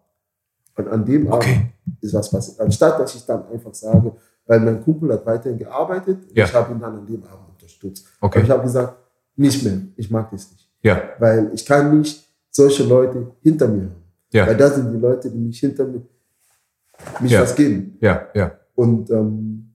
Und 0.75 0.87
an 0.87 1.05
dem 1.05 1.31
okay. 1.31 1.71
Abend 1.85 2.03
ist 2.03 2.13
was 2.13 2.29
passiert. 2.29 2.59
Anstatt, 2.59 2.99
dass 2.99 3.15
ich 3.15 3.25
dann 3.25 3.47
einfach 3.49 3.73
sage, 3.73 4.13
weil 4.45 4.59
mein 4.59 4.81
Kumpel 4.83 5.13
hat 5.13 5.25
weiterhin 5.25 5.57
gearbeitet, 5.57 6.19
ja. 6.33 6.45
ich 6.45 6.53
habe 6.53 6.73
ihn 6.73 6.79
dann 6.79 6.97
an 6.97 7.05
dem 7.05 7.23
Abend 7.23 7.49
unterstützt. 7.51 8.07
Okay. 8.21 8.39
Und 8.39 8.45
ich 8.45 8.51
habe 8.51 8.63
gesagt, 8.63 8.97
nicht 9.35 9.63
mehr, 9.63 9.79
ich 9.95 10.09
mag 10.09 10.31
das 10.31 10.51
nicht. 10.51 10.69
Ja. 10.81 11.01
Weil 11.19 11.51
ich 11.53 11.65
kann 11.65 11.97
nicht 11.99 12.25
solche 12.49 12.83
Leute 12.83 13.31
hinter 13.41 13.67
mir 13.67 13.83
haben. 13.83 14.03
Ja. 14.31 14.47
Weil 14.47 14.57
das 14.57 14.75
sind 14.75 14.91
die 14.91 14.99
Leute, 14.99 15.29
die 15.29 15.37
mich 15.37 15.59
hinter 15.59 15.85
mir 15.85 16.01
mich 17.19 17.31
ja. 17.31 17.41
was 17.41 17.55
geben. 17.55 17.97
Ja, 18.01 18.27
ja. 18.33 18.51
Und 18.75 19.09
ähm, 19.09 19.73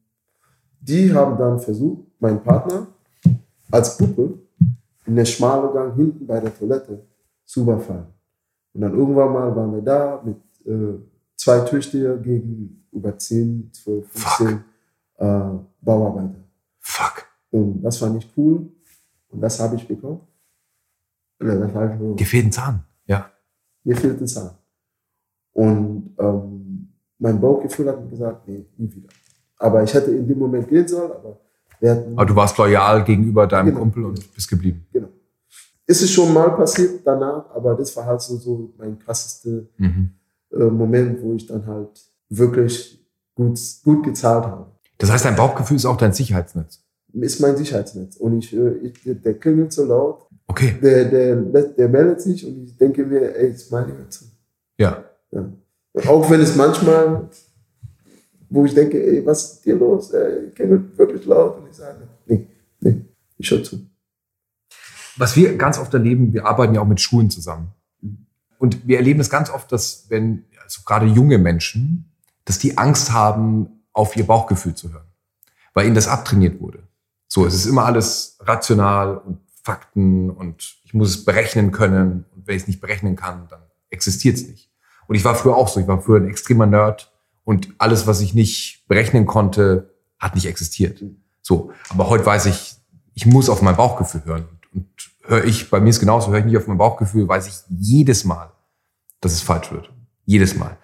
die 0.81 1.13
haben 1.13 1.39
dann 1.39 1.59
versucht, 1.59 2.07
meinen 2.21 2.43
Partner 2.43 2.87
als 3.75 3.97
Puppe 3.97 4.39
in 5.05 5.17
der 5.17 5.25
schmalen 5.25 5.75
Gang 5.75 5.97
hinten 5.97 6.27
bei 6.27 6.39
der 6.39 6.57
Toilette 6.57 7.05
zu 7.45 7.63
überfallen. 7.63 8.07
Und 8.73 8.81
dann 8.81 8.95
irgendwann 8.95 9.33
mal 9.33 9.55
waren 9.55 9.75
wir 9.75 9.83
da 9.83 10.23
mit 10.25 10.37
äh, 10.65 10.99
zwei 11.37 11.59
Türsteher 11.61 12.17
gegen 12.19 12.87
über 12.93 13.19
10, 13.19 13.71
12, 13.73 14.09
15 14.09 14.65
äh, 15.17 15.41
Bauarbeiter. 15.81 16.45
Fuck. 16.79 17.25
Und 17.51 17.83
das 17.83 17.99
fand 17.99 18.23
ich 18.23 18.31
cool. 18.37 18.71
Und 19.31 19.41
das 19.41 19.59
habe 19.59 19.75
ich 19.75 19.87
bekommen. 19.89 20.21
Oder 21.41 21.57
das 21.57 21.69
ich 21.69 21.75
bekommen. 21.75 22.17
Dir 22.17 22.27
fehlt 22.27 22.47
ein 22.47 22.53
Zahn, 22.53 22.85
ja. 23.07 23.31
Mir 23.83 23.97
fehlt 23.97 24.21
ein 24.21 24.29
Zahn. 24.29 24.51
Und 25.53 26.15
ähm, 26.19 26.93
mein 27.19 27.41
Bauchgefühl 27.41 27.89
hat 27.89 28.01
mir 28.01 28.11
gesagt, 28.11 28.47
nee, 28.47 28.65
nie 28.77 28.95
wieder. 28.95 29.09
Aber 29.59 29.83
ich 29.83 29.93
hätte 29.93 30.13
in 30.13 30.29
dem 30.29 30.39
Moment 30.39 30.69
gehen 30.69 30.87
sollen, 30.87 31.11
aber 31.11 31.41
aber 31.93 32.27
du 32.27 32.37
warst 32.37 32.57
loyal 32.59 33.05
gegenüber 33.05 33.47
deinem 33.47 33.67
genau, 33.67 33.81
Kumpel 33.81 34.05
und 34.05 34.35
bist 34.35 34.49
geblieben. 34.49 34.87
Genau. 34.93 35.09
Ist 35.87 36.03
es 36.03 36.11
schon 36.11 36.33
mal 36.33 36.51
passiert 36.57 37.01
danach, 37.05 37.51
aber 37.55 37.75
das 37.75 37.95
war 37.97 38.07
halt 38.07 38.21
so, 38.21 38.37
so 38.37 38.73
mein 38.79 38.99
krassester 38.99 39.63
mhm. 39.77 40.11
äh, 40.53 40.65
Moment, 40.65 41.23
wo 41.23 41.35
ich 41.35 41.47
dann 41.47 41.67
halt 41.67 42.01
wirklich 42.31 43.05
gut, 43.35 43.59
gut 43.85 44.05
gezahlt 44.05 44.47
habe. 44.47 44.67
Das 44.99 45.11
heißt, 45.11 45.25
dein 45.25 45.37
Bauchgefühl 45.37 45.77
ist 45.77 45.85
auch 45.85 45.97
dein 45.97 46.13
Sicherheitsnetz? 46.13 46.81
Ist 47.13 47.41
mein 47.41 47.57
Sicherheitsnetz. 47.57 48.17
Und 48.17 48.39
ich, 48.39 48.57
äh, 48.57 48.77
ich 48.79 48.95
der 49.05 49.35
klingelt 49.35 49.73
so 49.73 49.85
laut. 49.85 50.27
Okay. 50.47 50.77
Der, 50.83 51.05
der, 51.05 51.37
der 51.37 51.89
meldet 51.89 52.21
sich 52.21 52.47
und 52.47 52.65
ich 52.65 52.77
denke 52.77 53.05
mir, 53.05 53.35
ey, 53.37 53.51
ist 53.51 53.71
meine 53.71 53.89
Hütte. 53.89 54.25
Ja. 54.79 55.05
ja. 55.31 55.53
Auch 56.09 56.29
wenn 56.31 56.41
es 56.41 56.57
manchmal 56.57 57.29
wo 58.55 58.65
ich 58.65 58.75
denke, 58.75 59.05
ey, 59.05 59.27
was 59.27 59.55
ist 59.55 59.65
dir 59.65 59.75
los? 59.75 60.13
Ey, 60.13 60.47
ich 60.49 60.55
kenne 60.55 60.97
wirklich 60.97 61.27
laut. 61.27 61.59
Und 61.59 61.69
ich 61.69 61.77
sage, 61.77 62.07
nee, 62.27 62.47
nee, 62.81 63.05
ich 63.37 63.51
höre 63.51 63.65
zu. 63.65 63.85
Was 65.17 65.35
wir 65.35 65.57
ganz 65.57 65.79
oft 65.79 65.93
erleben, 65.93 66.33
wir 66.33 66.47
arbeiten 66.47 66.75
ja 66.75 66.81
auch 66.81 66.87
mit 66.87 67.01
Schulen 67.01 67.31
zusammen. 67.31 67.73
Und 68.59 68.87
wir 68.87 68.99
erleben 68.99 69.21
es 69.21 69.29
ganz 69.29 69.51
oft, 69.51 69.71
dass 69.73 70.07
wenn, 70.09 70.45
also 70.63 70.83
gerade 70.85 71.07
junge 71.07 71.39
Menschen, 71.39 72.13
dass 72.45 72.59
die 72.59 72.79
Angst 72.79 73.13
haben, 73.13 73.85
auf 73.93 74.17
ihr 74.17 74.27
Bauchgefühl 74.27 74.75
zu 74.75 74.93
hören, 74.93 75.07
weil 75.73 75.87
ihnen 75.87 75.95
das 75.95 76.09
abtrainiert 76.09 76.61
wurde. 76.61 76.83
So, 77.29 77.47
es 77.47 77.55
ist 77.55 77.67
immer 77.67 77.85
alles 77.85 78.39
rational 78.41 79.19
und 79.19 79.39
Fakten 79.63 80.31
und 80.31 80.77
ich 80.85 80.95
muss 80.95 81.11
es 81.11 81.25
berechnen 81.25 81.73
können. 81.73 82.25
Und 82.35 82.47
wenn 82.47 82.57
ich 82.57 82.63
es 82.63 82.69
nicht 82.69 82.81
berechnen 82.81 83.17
kann, 83.17 83.49
dann 83.49 83.63
existiert 83.91 84.37
es 84.37 84.47
nicht. 84.47 84.71
Und 85.07 85.15
ich 85.15 85.25
war 85.25 85.35
früher 85.35 85.57
auch 85.57 85.69
so. 85.69 85.81
Ich 85.81 85.87
war 85.87 86.01
früher 86.01 86.21
ein 86.21 86.29
extremer 86.29 86.67
Nerd 86.67 87.14
und 87.45 87.69
alles, 87.79 88.07
was 88.07 88.21
ich 88.21 88.35
nicht 88.35 88.85
berechnen 88.89 89.27
konnte, 89.27 89.95
hat 90.19 90.35
nicht 90.35 90.47
existiert. 90.47 91.05
So, 91.43 91.73
aber 91.91 92.09
heute 92.09 92.25
weiß 92.25 92.47
ich, 92.47 92.77
ich 93.15 93.27
muss 93.27 93.49
auf 93.49 93.63
mein 93.63 93.77
Bauchgefühl 93.77 94.25
hören. 94.25 94.49
Und 94.73 94.87
höre 95.23 95.45
ich, 95.45 95.71
bei 95.71 95.81
mir 95.81 95.91
ist 95.91 96.01
genauso, 96.01 96.31
höre 96.31 96.39
ich 96.39 96.47
nicht 96.47 96.57
auf 96.57 96.67
mein 96.67 96.79
Bauchgefühl, 96.79 97.29
weiß 97.29 97.47
ich 97.47 97.55
jedes 97.69 98.25
Mal, 98.25 98.51
dass 99.21 99.33
es 99.33 99.43
falsch 99.43 99.71
wird. 99.71 99.93
Jedes 100.25 100.57
Mal. 100.57 100.79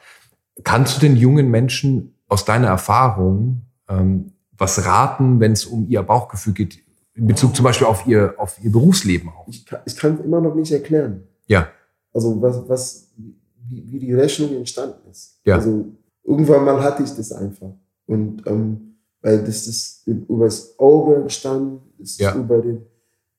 Kannst 0.62 0.96
du 0.96 1.00
den 1.00 1.16
jungen 1.16 1.50
Menschen 1.50 2.14
aus 2.28 2.44
deiner 2.44 2.68
Erfahrung 2.68 3.62
ähm, 3.88 4.32
was 4.56 4.84
raten, 4.84 5.40
wenn 5.40 5.52
es 5.52 5.64
um 5.64 5.88
ihr 5.88 6.02
Bauchgefühl 6.02 6.52
geht, 6.52 6.78
in 7.14 7.26
Bezug 7.26 7.56
zum 7.56 7.64
Beispiel 7.64 7.86
auf 7.86 8.06
ihr, 8.06 8.34
auf 8.36 8.62
ihr 8.62 8.70
Berufsleben 8.70 9.30
auch? 9.30 9.48
Ich 9.48 9.64
kann, 9.64 9.80
ich 9.86 9.96
kann 9.96 10.14
es 10.14 10.24
immer 10.24 10.40
noch 10.40 10.54
nicht 10.54 10.70
erklären. 10.70 11.24
Ja. 11.46 11.68
Also 12.12 12.40
was, 12.42 12.68
was, 12.68 13.08
wie, 13.66 13.90
wie 13.90 13.98
die 13.98 14.12
Rechnung 14.12 14.54
entstanden 14.54 15.08
ist. 15.10 15.40
Ja. 15.44 15.56
Also 15.56 15.86
irgendwann 16.24 16.64
mal 16.64 16.82
hatte 16.82 17.02
ich 17.02 17.14
das 17.14 17.32
einfach. 17.32 17.72
Und 18.06 18.46
ähm, 18.46 18.96
weil 19.22 19.44
das 19.44 19.66
ist 19.66 20.06
über 20.06 20.46
das 20.46 20.78
Auge 20.78 21.16
entstanden, 21.16 21.80
das 21.98 22.10
ist 22.10 22.20
ja. 22.20 22.34
über 22.34 22.58
den, 22.58 22.82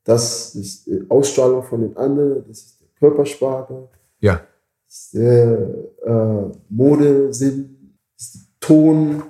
das 0.04 0.56
ist 0.56 0.88
die 0.88 1.04
Ausstrahlung 1.10 1.64
von 1.64 1.82
den 1.82 1.98
anderen, 1.98 2.44
das 2.48 2.60
ist 2.60 2.82
der 2.82 2.88
Körpersprache, 3.00 3.90
ja. 4.20 4.42
das 4.86 4.96
ist 4.96 5.14
der 5.16 5.70
äh, 6.06 6.58
Modesinn, 6.70 7.96
das 8.16 8.28
ist 8.28 8.36
der 8.36 8.42
Ton, 8.60 9.24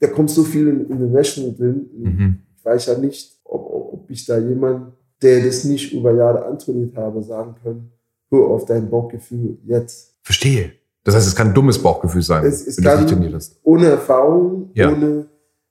da 0.00 0.08
kommt 0.08 0.30
so 0.30 0.42
viel 0.42 0.68
in, 0.68 0.90
in 0.90 0.98
den 0.98 1.14
Rechnung 1.14 1.56
drin. 1.56 1.88
Mhm. 1.96 2.38
Ich 2.56 2.64
weiß 2.64 2.86
ja 2.86 2.98
nicht, 2.98 3.38
ob, 3.44 3.92
ob 3.94 4.10
ich 4.10 4.26
da 4.26 4.38
jemand, 4.38 4.92
der 5.22 5.44
das 5.44 5.64
nicht 5.64 5.92
über 5.92 6.12
Jahre 6.12 6.44
antrainiert 6.44 6.96
habe, 6.96 7.22
sagen 7.22 7.54
können, 7.62 7.92
hör 8.30 8.48
auf 8.48 8.64
dein 8.64 8.90
Bauchgefühl 8.90 9.58
jetzt. 9.64 10.16
Verstehe. 10.22 10.72
Das 11.04 11.14
heißt, 11.14 11.26
es 11.26 11.36
kann 11.36 11.48
ein 11.48 11.54
dummes 11.54 11.80
Bauchgefühl 11.80 12.22
sein, 12.22 12.44
es, 12.44 12.66
es 12.66 12.78
wenn 12.78 12.84
kann, 12.84 13.06
du 13.06 13.12
trainiert 13.12 13.34
hast. 13.34 13.60
Ohne 13.62 13.86
Erfahrung, 13.88 14.70
ja. 14.74 14.90
ohne 14.90 15.26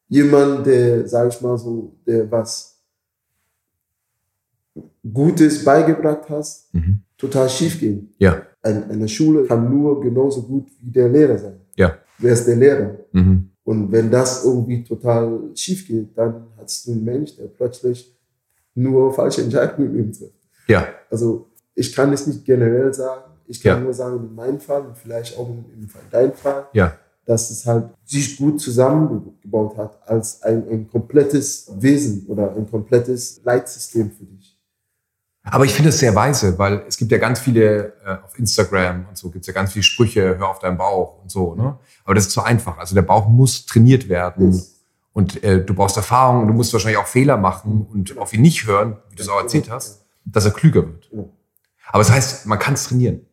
jemand, 0.08 0.65
der, 0.67 1.08
sag 1.08 1.30
ich 1.30 1.41
mal 1.41 1.58
so, 1.58 1.96
der 2.06 2.30
was 2.30 2.80
Gutes 5.12 5.63
beigebracht 5.65 6.30
hast, 6.30 6.74
mhm. 6.74 7.02
total 7.17 7.50
schief 7.50 7.80
gehen. 7.80 8.13
Ja. 8.19 8.43
Ein, 8.62 8.89
eine 8.91 9.08
Schule 9.10 9.43
kann 9.46 9.69
nur 9.69 10.00
genauso 10.00 10.43
gut 10.43 10.67
wie 10.80 10.91
der 10.91 11.10
Lehrer 11.10 11.38
sein. 11.38 11.60
Ja. 11.76 11.98
Wer 12.19 12.34
ist 12.34 12.48
der 12.48 12.56
Lehrer? 12.56 12.96
Mhm. 13.12 13.50
Und 13.63 13.91
wenn 13.91 14.12
das 14.12 14.46
irgendwie 14.46 14.84
total 14.84 15.50
schief 15.56 15.88
geht, 15.88 16.17
dann 16.17 16.48
hast 16.58 16.86
du 16.86 16.91
einen 16.91 17.04
Mensch, 17.04 17.36
der 17.36 17.48
plötzlich 17.48 18.15
nur 18.76 19.13
falsche 19.13 19.41
Entscheidungen 19.41 20.12
trifft. 20.12 20.34
Ja. 20.67 20.88
Also 21.10 21.48
ich 21.76 21.93
kann 21.93 22.13
es 22.13 22.28
nicht 22.28 22.46
generell 22.46 22.93
sagen, 22.93 23.33
ich 23.47 23.62
kann 23.62 23.77
ja. 23.77 23.84
nur 23.84 23.93
sagen, 23.93 24.17
in 24.17 24.36
meinem 24.36 24.60
Fall 24.60 24.82
und 24.82 24.97
vielleicht 24.97 25.38
auch 25.38 25.49
im 25.49 25.88
Fall 25.88 26.01
dein 26.12 26.34
Fall, 26.34 26.67
ja. 26.73 26.93
dass 27.25 27.49
es 27.49 27.65
halt 27.65 27.89
sich 28.06 28.38
gut 28.38 28.62
zusammengebaut 28.62 29.77
hat 29.77 29.99
als 30.06 30.41
ein, 30.43 30.67
ein 30.69 30.89
komplettes 30.89 31.71
Wesen 31.77 32.25
oder 32.27 32.56
ein 32.56 32.69
komplettes 32.69 33.41
Leitsystem 33.43 34.12
für 34.12 34.25
dich. 34.25 34.53
Aber 35.45 35.65
ich 35.65 35.73
finde 35.73 35.89
es 35.89 35.99
sehr 35.99 36.15
weise, 36.15 36.58
weil 36.58 36.84
es 36.88 36.95
gibt 36.95 37.12
ja 37.12 37.17
ganz 37.17 37.39
viele 37.39 37.93
äh, 38.06 38.15
auf 38.23 38.39
Instagram 38.39 39.08
und 39.10 39.17
so 39.17 39.29
gibt 39.29 39.43
es 39.43 39.47
ja 39.47 39.53
ganz 39.53 39.73
viele 39.73 39.84
Sprüche, 39.84 40.38
hör 40.38 40.49
auf 40.49 40.60
deinen 40.60 40.77
Bauch 40.77 41.21
und 41.21 41.29
so. 41.29 41.53
Ne? 41.53 41.77
Aber 42.06 42.15
das 42.15 42.27
ist 42.27 42.32
zu 42.32 42.41
einfach. 42.41 42.77
Also 42.77 42.95
der 42.95 43.01
Bauch 43.01 43.27
muss 43.27 43.65
trainiert 43.65 44.08
werden 44.08 44.53
yes. 44.53 44.79
und 45.12 45.43
äh, 45.43 45.63
du 45.63 45.73
brauchst 45.73 45.97
Erfahrung 45.97 46.43
und 46.43 46.47
du 46.47 46.53
musst 46.53 46.71
wahrscheinlich 46.71 46.97
auch 46.97 47.08
Fehler 47.08 47.36
machen 47.36 47.86
und 47.91 48.17
auf 48.17 48.34
ihn 48.34 48.41
nicht 48.41 48.65
hören, 48.65 48.97
wie 49.10 49.15
du 49.15 49.21
es 49.21 49.27
auch 49.27 49.41
erzählt 49.41 49.69
hast, 49.69 50.06
dass 50.23 50.45
er 50.45 50.51
klüger 50.51 50.88
wird. 50.88 51.12
Aber 51.88 51.99
das 51.99 52.12
heißt, 52.12 52.45
man 52.45 52.58
kann 52.58 52.75
es 52.75 52.86
trainieren. 52.86 53.25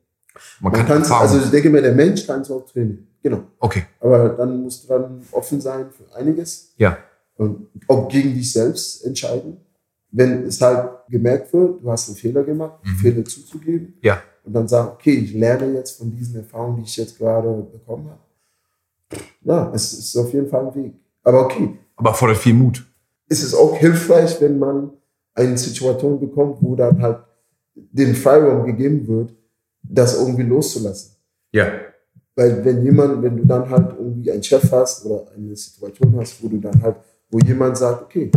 Man, 0.61 0.73
man 0.73 0.87
kann 0.87 1.03
also 1.03 1.39
ich 1.39 1.51
denke 1.51 1.71
mir, 1.71 1.83
der 1.83 1.95
Mensch 1.95 2.27
kann 2.27 2.41
es 2.41 2.51
auch 2.51 2.65
trainieren. 2.65 3.07
Genau. 3.23 3.43
Okay. 3.59 3.85
Aber 4.01 4.31
dann 4.31 4.63
musst 4.63 4.85
du 4.85 4.89
dann 4.89 5.23
offen 5.33 5.61
sein 5.61 5.87
für 5.91 6.15
einiges. 6.17 6.73
Ja. 6.77 6.99
Und 7.37 7.69
auch 7.89 8.09
gegen 8.09 8.35
dich 8.35 8.53
selbst 8.53 9.05
entscheiden 9.05 9.59
wenn 10.13 10.45
es 10.45 10.61
halt 10.61 10.91
gemerkt 11.09 11.53
wird, 11.53 11.83
du 11.83 11.91
hast 11.91 12.09
einen 12.09 12.17
Fehler 12.17 12.43
gemacht, 12.43 12.79
mhm. 12.85 12.97
Fehler 12.97 13.25
zuzugeben. 13.25 13.95
Ja. 14.03 14.23
Und 14.45 14.53
dann 14.53 14.67
sagen, 14.67 14.91
okay, 14.95 15.13
ich 15.13 15.35
lerne 15.35 15.73
jetzt 15.75 15.99
von 15.99 16.11
diesen 16.11 16.37
Erfahrungen, 16.37 16.79
die 16.79 16.83
ich 16.83 16.97
jetzt 16.97 17.19
gerade 17.19 17.49
bekommen 17.73 18.09
habe. 18.11 19.23
Ja, 19.43 19.73
es 19.75 19.93
ist 19.93 20.17
auf 20.17 20.33
jeden 20.33 20.49
Fall 20.49 20.67
ein 20.67 20.75
Weg. 20.75 20.95
Aber 21.23 21.45
okay. 21.45 21.79
Aber 21.97 22.15
fordert 22.15 22.39
viel 22.39 22.55
Mut. 22.55 22.87
Ist 23.29 23.43
es 23.43 23.55
auch 23.55 23.77
hilfreich, 23.77 24.41
wenn 24.41 24.59
man 24.59 24.91
eine 25.35 25.57
Situation 25.57 26.19
bekommt, 26.19 26.59
wo 26.61 26.75
dann 26.75 27.01
halt 27.03 27.19
den 27.75 28.15
Freiraum 28.15 28.65
gegeben 28.65 29.07
wird, 29.07 29.35
das 29.95 30.19
irgendwie 30.19 30.43
loszulassen. 30.43 31.17
Ja. 31.53 31.71
Weil 32.35 32.65
wenn 32.65 32.83
jemand, 32.83 33.23
wenn 33.23 33.37
du 33.37 33.45
dann 33.45 33.69
halt 33.69 33.97
irgendwie 33.99 34.31
einen 34.31 34.43
Chef 34.43 34.71
hast 34.73 35.05
oder 35.05 35.27
eine 35.35 35.57
Situation 35.57 36.17
hast, 36.19 36.43
wo 36.43 36.49
du 36.49 36.59
dann 36.59 36.81
halt, 36.83 36.97
wo 37.31 37.39
jemand 37.39 37.77
sagt, 37.77 38.03
okay, 38.03 38.31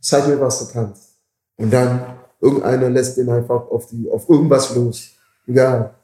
zeig 0.00 0.26
mir, 0.28 0.40
was 0.40 0.66
du 0.66 0.72
kannst. 0.72 1.14
Und 1.56 1.72
dann 1.72 2.00
irgendeiner 2.40 2.90
lässt 2.90 3.16
den 3.16 3.28
einfach 3.28 3.70
auf, 3.70 3.86
die, 3.86 4.10
auf 4.10 4.28
irgendwas 4.28 4.74
los. 4.74 5.10
Egal. 5.46 5.94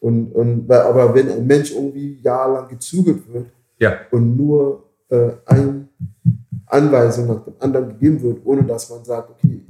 Und, 0.00 0.32
und, 0.32 0.70
aber 0.70 1.14
wenn 1.14 1.30
ein 1.30 1.46
Mensch 1.46 1.72
irgendwie 1.72 2.20
jahrelang 2.20 2.68
gezügelt 2.68 3.22
wird 3.32 3.46
ja. 3.78 4.00
und 4.10 4.36
nur 4.36 4.84
äh, 5.08 5.30
eine 5.46 5.88
Anweisung 6.66 7.28
nach 7.28 7.44
dem 7.44 7.54
anderen 7.60 7.88
gegeben 7.88 8.20
wird, 8.22 8.38
ohne 8.44 8.64
dass 8.64 8.90
man 8.90 9.04
sagt, 9.04 9.30
okay, 9.30 9.64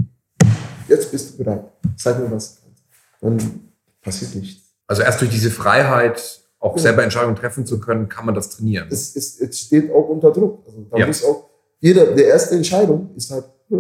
jetzt 0.89 1.11
bist 1.11 1.35
du 1.35 1.45
bereit, 1.45 1.65
zeig 1.97 2.19
mir, 2.19 2.31
was 2.31 2.55
du 2.55 2.63
kannst, 2.63 2.85
dann 3.21 3.72
passiert 4.03 4.35
nichts. 4.35 4.63
Also 4.87 5.03
erst 5.03 5.21
durch 5.21 5.31
diese 5.31 5.51
Freiheit, 5.51 6.41
auch 6.59 6.77
ja. 6.77 6.83
selber 6.83 7.03
Entscheidungen 7.03 7.37
treffen 7.37 7.67
zu 7.67 7.81
können, 7.81 8.09
kann 8.09 8.27
man 8.27 8.35
das 8.35 8.51
trainieren. 8.51 8.89
Es, 8.91 9.17
es, 9.17 9.41
es 9.41 9.59
steht 9.59 9.91
auch 9.91 10.09
unter 10.09 10.31
Druck. 10.31 10.65
Also 10.67 10.87
da 10.91 10.99
ja. 10.99 11.07
muss 11.07 11.25
auch 11.25 11.51
jeder, 11.81 12.07
der 12.15 12.27
erste 12.27 12.55
Entscheidung 12.55 13.11
ist 13.17 13.31
halt. 13.33 13.45
Äh, 13.71 13.75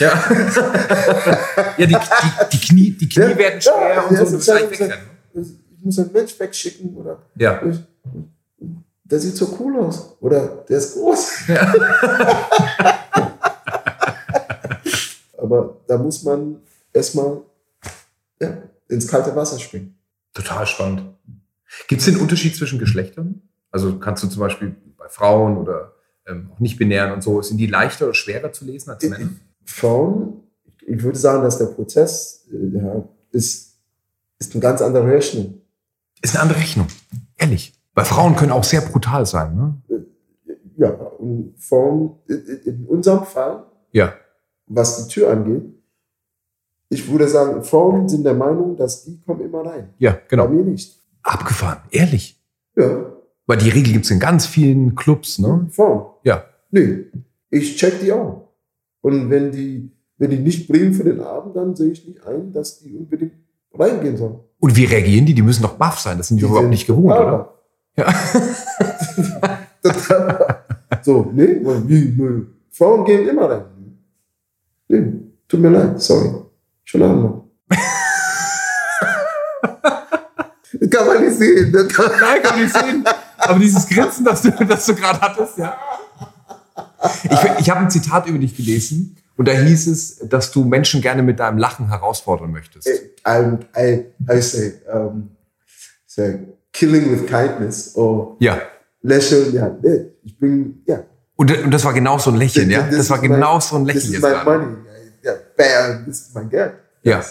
ja. 0.00 0.12
ja, 1.78 1.86
die, 1.86 1.94
die, 1.94 1.98
die, 2.52 2.58
Knie, 2.58 2.90
die 2.90 3.08
Knie 3.08 3.22
ja, 3.22 3.38
werden 3.38 3.60
schwer 3.60 3.94
ja, 3.94 4.02
und 4.02 4.16
so. 4.16 4.24
Du 4.24 4.30
musst 4.32 4.48
halt 4.48 4.70
wegrennen. 4.70 4.98
Ich 5.34 5.84
muss 5.84 5.98
einen 5.98 6.12
Mensch 6.12 6.40
wegschicken 6.40 6.96
oder. 6.96 7.22
Ja. 7.36 7.62
Ich, 7.64 7.78
der 9.04 9.20
sieht 9.20 9.36
so 9.36 9.56
cool 9.60 9.78
aus. 9.78 10.16
Oder 10.20 10.64
der 10.68 10.78
ist 10.78 10.94
groß. 10.94 11.48
Ja. 11.48 11.74
Aber 15.38 15.76
da 15.86 15.98
muss 15.98 16.22
man 16.24 16.62
erstmal 16.92 17.42
ja, 18.40 18.56
ins 18.88 19.08
kalte 19.08 19.34
Wasser 19.34 19.58
springen. 19.58 19.98
Total 20.32 20.66
spannend. 20.66 21.14
Gibt 21.88 22.00
es 22.00 22.06
den 22.06 22.18
Unterschied 22.18 22.56
zwischen 22.56 22.78
Geschlechtern? 22.78 23.42
Also 23.70 23.98
kannst 23.98 24.22
du 24.22 24.28
zum 24.28 24.40
Beispiel 24.40 24.76
bei 24.96 25.08
Frauen 25.08 25.56
oder 25.56 25.92
ähm, 26.26 26.50
auch 26.52 26.60
nicht 26.60 26.78
binären 26.78 27.12
und 27.12 27.22
so, 27.22 27.42
sind 27.42 27.58
die 27.58 27.66
leichter 27.66 28.06
oder 28.06 28.14
schwerer 28.14 28.52
zu 28.52 28.64
lesen 28.64 28.90
als 28.90 29.02
Männer? 29.04 29.30
Frauen, 29.64 30.42
ich 30.86 31.02
würde 31.02 31.18
sagen, 31.18 31.42
dass 31.42 31.58
der 31.58 31.66
Prozess 31.66 32.46
äh, 32.52 32.78
ja, 32.78 33.08
ist, 33.32 33.78
ist 34.38 34.52
eine 34.52 34.62
ganz 34.62 34.80
andere 34.80 35.06
Rechnung. 35.06 35.60
Ist 36.22 36.34
eine 36.34 36.42
andere 36.42 36.60
Rechnung, 36.60 36.86
ehrlich. 37.36 37.74
Weil 37.94 38.04
Frauen 38.04 38.36
können 38.36 38.52
auch 38.52 38.64
sehr 38.64 38.80
brutal 38.80 39.26
sein, 39.26 39.56
ne? 39.56 39.82
Äh, 39.88 40.52
ja, 40.76 40.90
und 40.90 41.54
Frauen, 41.58 42.18
in 42.28 42.86
unserem 42.86 43.24
Fall, 43.24 43.64
ja. 43.92 44.14
was 44.66 45.06
die 45.06 45.12
Tür 45.12 45.30
angeht, 45.30 45.62
ich 46.88 47.10
würde 47.10 47.28
sagen, 47.28 47.62
Frauen 47.62 48.08
sind 48.08 48.24
der 48.24 48.34
Meinung, 48.34 48.76
dass 48.76 49.04
die 49.04 49.20
kommen 49.20 49.40
immer 49.40 49.64
rein. 49.64 49.90
Ja, 49.98 50.18
genau. 50.28 50.46
Bei 50.46 50.54
mir 50.54 50.64
nicht. 50.64 51.00
Abgefahren, 51.22 51.78
ehrlich. 51.90 52.40
Ja. 52.76 53.12
Weil 53.46 53.58
die 53.58 53.70
Regel 53.70 53.92
gibt 53.92 54.04
es 54.04 54.10
in 54.10 54.20
ganz 54.20 54.46
vielen 54.46 54.94
Clubs, 54.94 55.38
ne? 55.38 55.66
Frauen. 55.70 56.06
Ja. 56.22 56.44
Nee, 56.70 57.06
ich 57.50 57.76
check 57.76 58.00
die 58.00 58.12
auch. 58.12 58.48
Und 59.00 59.30
wenn 59.30 59.52
die, 59.52 59.90
wenn 60.18 60.30
die 60.30 60.38
nicht 60.38 60.66
bringen 60.68 60.92
für 60.92 61.04
den 61.04 61.20
Abend, 61.20 61.56
dann 61.56 61.76
sehe 61.76 61.92
ich 61.92 62.06
nicht 62.06 62.26
ein, 62.26 62.52
dass 62.52 62.80
die 62.80 62.96
unbedingt 62.96 63.34
reingehen 63.72 64.16
sollen. 64.16 64.38
Und 64.58 64.76
wie 64.76 64.84
reagieren 64.84 65.26
die? 65.26 65.34
Die 65.34 65.42
müssen 65.42 65.62
doch 65.62 65.74
baff 65.74 65.98
sein. 65.98 66.16
Das 66.16 66.28
sind 66.28 66.38
die, 66.38 66.44
die 66.44 66.48
überhaupt 66.48 66.70
nicht 66.70 66.86
gewohnt, 66.86 67.14
oder? 67.14 67.54
Ja. 67.96 68.14
so, 71.02 71.30
nee, 71.32 71.60
wie, 71.86 72.14
nee. 72.16 72.42
Frauen 72.70 73.04
gehen 73.04 73.28
immer 73.28 73.50
rein. 73.50 73.64
Nee, 74.88 75.12
tut 75.46 75.60
mir 75.60 75.70
leid, 75.70 76.00
sorry. 76.00 76.43
Schon 76.84 77.02
einmal. 77.02 77.42
kann 80.90 81.06
man 81.06 81.24
nicht 81.24 81.36
sehen. 81.38 81.72
Nein, 81.72 81.88
kann 82.42 82.56
man 82.56 82.62
nicht 82.62 82.76
sehen. 82.76 83.04
Aber 83.38 83.58
dieses 83.58 83.88
Grinsen, 83.88 84.24
das 84.24 84.42
du, 84.42 84.50
das 84.50 84.86
du 84.86 84.94
gerade 84.94 85.20
hattest, 85.20 85.58
ja. 85.58 85.76
Ich, 87.24 87.60
ich 87.60 87.70
habe 87.70 87.80
ein 87.80 87.90
Zitat 87.90 88.26
über 88.26 88.38
dich 88.38 88.56
gelesen 88.56 89.16
und 89.36 89.46
da 89.48 89.52
hieß 89.52 89.88
es, 89.88 90.18
dass 90.28 90.52
du 90.52 90.64
Menschen 90.64 91.02
gerne 91.02 91.22
mit 91.22 91.40
deinem 91.40 91.58
Lachen 91.58 91.88
herausfordern 91.88 92.50
möchtest. 92.50 92.88
I, 92.88 93.58
I, 93.76 94.04
I 94.30 94.40
say, 94.40 94.74
um, 94.92 95.30
say, 96.06 96.38
killing 96.72 97.10
with 97.10 97.26
kindness. 97.26 97.94
Or 97.96 98.36
ja. 98.40 98.58
Lächeln, 99.02 99.52
ja. 99.54 99.76
Ich 100.22 100.38
bin, 100.38 100.82
ja. 100.86 101.02
Und, 101.36 101.64
und 101.64 101.70
das 101.70 101.84
war 101.84 101.92
genau 101.92 102.18
so 102.18 102.30
ein 102.30 102.36
Lächeln, 102.36 102.70
ja? 102.70 102.88
Das 102.90 103.10
war 103.10 103.18
genau 103.18 103.60
so 103.60 103.76
ein 103.76 103.84
Lächeln 103.84 104.12
jetzt 104.12 104.22
gerade. 104.22 104.58
Money. 104.58 104.76
Ja, 105.24 105.32
bam, 105.56 106.04
das 106.06 106.20
ist 106.20 106.34
mein 106.34 106.50
Geld. 106.50 106.74
Ja. 107.02 107.24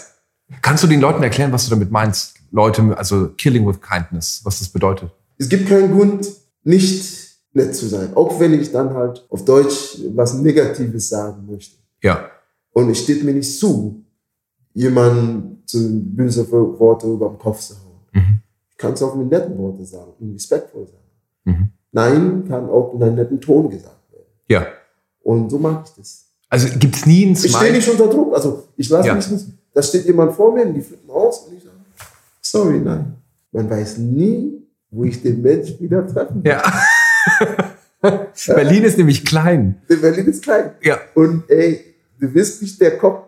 Kannst 0.60 0.82
du 0.82 0.88
den 0.88 1.00
Leuten 1.00 1.22
erklären, 1.22 1.52
was 1.52 1.64
du 1.64 1.70
damit 1.70 1.90
meinst? 1.90 2.34
Leute, 2.50 2.96
also 2.96 3.28
killing 3.30 3.66
with 3.66 3.80
kindness, 3.80 4.40
was 4.44 4.58
das 4.58 4.68
bedeutet? 4.68 5.10
Es 5.38 5.48
gibt 5.48 5.68
keinen 5.68 5.92
Grund, 5.92 6.28
nicht 6.62 7.38
nett 7.52 7.74
zu 7.74 7.86
sein. 7.86 8.14
Auch 8.14 8.38
wenn 8.40 8.52
ich 8.52 8.70
dann 8.72 8.94
halt 8.94 9.24
auf 9.30 9.44
Deutsch 9.44 9.98
was 10.14 10.34
Negatives 10.34 11.08
sagen 11.08 11.46
möchte. 11.46 11.76
Ja. 12.02 12.30
Und 12.72 12.90
es 12.90 13.00
steht 13.00 13.24
mir 13.24 13.32
nicht 13.32 13.58
zu, 13.58 14.04
jemanden 14.72 15.62
zu 15.66 16.00
böse 16.02 16.50
Worte 16.50 17.06
über 17.06 17.28
den 17.28 17.38
Kopf 17.38 17.60
zu 17.60 17.74
hauen. 17.74 18.00
Mhm. 18.12 18.40
Ich 18.70 18.76
kann 18.76 18.92
es 18.92 19.02
auch 19.02 19.14
mit 19.14 19.30
netten 19.30 19.56
Worten 19.56 19.84
sagen 19.84 20.12
und 20.18 20.34
respektvoll 20.34 20.86
sagen. 20.86 20.98
Mhm. 21.44 21.68
Nein 21.92 22.44
kann 22.48 22.68
auch 22.68 22.92
in 22.94 23.02
einem 23.02 23.14
netten 23.14 23.40
Ton 23.40 23.70
gesagt 23.70 24.12
werden. 24.12 24.26
Ja. 24.48 24.66
Und 25.22 25.50
so 25.50 25.58
mag 25.58 25.84
ich 25.86 25.94
das. 25.94 26.33
Also 26.54 26.68
gibt 26.78 26.94
es 26.94 27.04
nie 27.04 27.26
ein 27.26 27.34
Smile? 27.34 27.50
Ich 27.50 27.56
stehe 27.56 27.72
nicht 27.72 27.88
unter 27.88 28.06
Druck. 28.06 28.32
Also 28.32 28.68
ich 28.76 28.88
lasse 28.88 29.08
ja. 29.08 29.14
mich 29.16 29.28
nicht. 29.28 29.46
Da 29.72 29.82
steht 29.82 30.04
jemand 30.04 30.36
vor 30.36 30.54
mir 30.54 30.64
und 30.64 30.74
die 30.74 30.82
flippen 30.82 31.10
aus 31.10 31.40
und 31.40 31.56
ich 31.56 31.64
sage, 31.64 31.74
sorry, 32.40 32.78
nein. 32.78 33.16
Man 33.50 33.68
weiß 33.68 33.98
nie, 33.98 34.62
wo 34.88 35.02
ich 35.02 35.20
den 35.20 35.42
Mensch 35.42 35.74
wieder 35.80 36.06
treffen 36.06 36.44
Ja. 36.44 36.62
Berlin 38.46 38.84
ist 38.84 38.98
nämlich 38.98 39.24
klein. 39.24 39.82
Berlin 39.88 40.26
ist 40.28 40.44
klein. 40.44 40.74
Ja. 40.80 41.00
Und 41.14 41.50
ey, 41.50 41.96
du 42.20 42.32
wirst 42.32 42.62
nicht 42.62 42.80
der 42.80 42.98
Koch. 42.98 43.24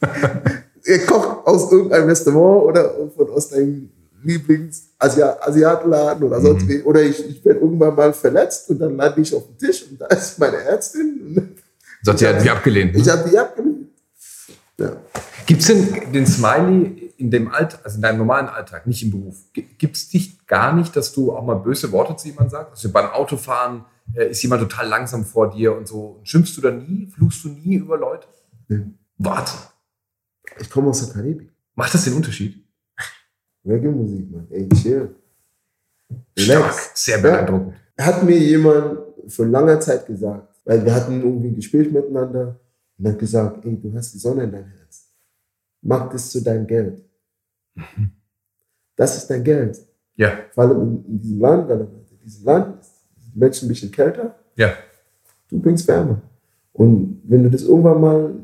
er 0.00 0.98
kocht 1.00 1.46
aus 1.46 1.70
irgendeinem 1.70 2.08
Restaurant 2.08 2.64
oder 2.70 3.10
von, 3.14 3.28
aus 3.28 3.50
deinem 3.50 3.90
Lieblings-Asiatenladen 4.24 6.24
oder 6.24 6.40
sonst 6.40 6.66
mhm. 6.66 6.82
Oder 6.84 7.02
ich, 7.02 7.28
ich 7.28 7.44
werde 7.44 7.60
irgendwann 7.60 7.94
mal 7.94 8.12
verletzt 8.12 8.70
und 8.70 8.78
dann 8.78 8.96
lande 8.96 9.20
ich 9.20 9.34
auf 9.34 9.46
dem 9.46 9.58
Tisch 9.58 9.84
und 9.90 10.00
da 10.00 10.06
ist 10.06 10.38
meine 10.38 10.56
Ärztin. 10.56 11.56
Sagt, 12.02 12.18
sie 12.18 12.28
hat 12.28 12.42
die 12.42 12.50
abgelehnt. 12.50 12.94
Ne? 12.94 13.00
Ich 13.00 13.08
habe 13.08 13.28
die 13.28 13.38
abgelehnt. 13.38 13.88
Ja. 14.78 14.96
Gibt 15.46 15.60
es 15.60 15.66
denn 15.68 16.12
den 16.12 16.26
Smiley 16.26 17.12
in 17.16 17.30
dem 17.30 17.48
Alt, 17.48 17.78
also 17.84 17.96
in 17.96 18.02
deinem 18.02 18.18
normalen 18.18 18.48
Alltag, 18.48 18.86
nicht 18.86 19.02
im 19.02 19.10
Beruf? 19.10 19.36
Gibt 19.52 19.96
es 19.96 20.08
dich 20.08 20.46
gar 20.46 20.74
nicht, 20.74 20.96
dass 20.96 21.12
du 21.12 21.32
auch 21.32 21.44
mal 21.44 21.54
böse 21.54 21.92
Worte 21.92 22.16
zu 22.16 22.28
jemandem 22.28 22.50
sagst? 22.50 22.72
Also 22.72 22.90
beim 22.90 23.10
Autofahren 23.10 23.84
äh, 24.14 24.30
ist 24.30 24.42
jemand 24.42 24.62
total 24.62 24.88
langsam 24.88 25.24
vor 25.24 25.50
dir 25.50 25.76
und 25.76 25.86
so. 25.86 26.20
Schimpfst 26.24 26.56
du 26.56 26.60
da 26.60 26.70
nie? 26.70 27.08
Fluchst 27.14 27.44
du 27.44 27.50
nie 27.50 27.76
über 27.76 27.98
Leute? 27.98 28.26
Ja. 28.68 28.78
Warte. 29.18 29.52
Ich 30.58 30.70
komme 30.70 30.90
aus 30.90 31.04
der 31.04 31.14
Karibik. 31.14 31.52
Macht 31.74 31.94
das 31.94 32.04
den 32.04 32.14
Unterschied? 32.14 32.63
Reggae-Musik, 33.64 34.30
man. 34.30 34.46
Ey, 34.50 34.68
chill. 34.68 35.14
Stark. 36.36 36.74
Sehr 36.94 37.18
beeindruckend. 37.18 37.74
Ja. 37.98 38.06
Hat 38.06 38.22
mir 38.22 38.36
jemand 38.38 38.98
vor 39.28 39.46
langer 39.46 39.80
Zeit 39.80 40.06
gesagt, 40.06 40.60
weil 40.64 40.84
wir 40.84 40.94
hatten 40.94 41.22
irgendwie 41.22 41.48
ein 41.48 41.54
Gespräch 41.56 41.90
miteinander 41.90 42.60
und 42.98 43.08
hat 43.08 43.18
gesagt, 43.18 43.64
ey, 43.64 43.76
du 43.80 43.92
hast 43.94 44.12
die 44.12 44.18
Sonne 44.18 44.44
in 44.44 44.52
deinem 44.52 44.70
Herz. 44.70 45.08
Mach 45.82 46.10
das 46.10 46.30
zu 46.30 46.42
deinem 46.42 46.66
Geld. 46.66 47.02
Mhm. 47.74 48.10
Das 48.96 49.16
ist 49.16 49.28
dein 49.28 49.42
Geld. 49.42 49.78
Ja. 50.16 50.38
Vor 50.52 50.64
allem 50.64 50.80
in, 50.80 51.04
in 51.06 51.18
diesem 51.18 51.40
Land, 51.40 51.68
weil 51.68 51.80
in 51.80 52.18
diesem 52.24 52.44
Land 52.44 52.80
ist 52.80 53.32
die 53.34 53.38
Menschen 53.38 53.66
ein 53.66 53.68
bisschen 53.68 53.90
kälter. 53.90 54.34
Ja. 54.56 54.74
Du 55.48 55.60
bringst 55.60 55.86
Wärme. 55.88 56.20
Und 56.72 57.22
wenn 57.24 57.42
du 57.44 57.50
das 57.50 57.62
irgendwann 57.62 58.00
mal 58.00 58.34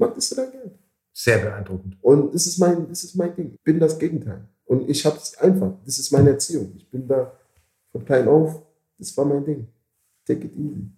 mag 0.00 0.14
das 0.14 0.30
dein 0.30 0.50
Geld. 0.50 0.78
Sehr 1.12 1.38
beeindruckend. 1.38 1.96
Und 2.00 2.34
das 2.34 2.46
ist 2.46 2.58
mein, 2.58 2.88
das 2.88 3.04
ist 3.04 3.16
mein 3.16 3.34
Ding. 3.34 3.52
Ich 3.54 3.62
bin 3.62 3.80
das 3.80 3.98
Gegenteil. 3.98 4.48
Und 4.64 4.88
ich 4.88 5.04
habe 5.04 5.16
es 5.16 5.36
einfach. 5.38 5.72
Das 5.84 5.98
ist 5.98 6.12
meine 6.12 6.30
Erziehung. 6.30 6.72
Ich 6.76 6.88
bin 6.88 7.08
da 7.08 7.32
von 7.90 8.04
klein 8.04 8.28
auf. 8.28 8.62
Das 8.98 9.16
war 9.16 9.24
mein 9.24 9.44
Ding. 9.44 9.66
Take 10.26 10.46
it 10.46 10.56
easy. 10.56 10.90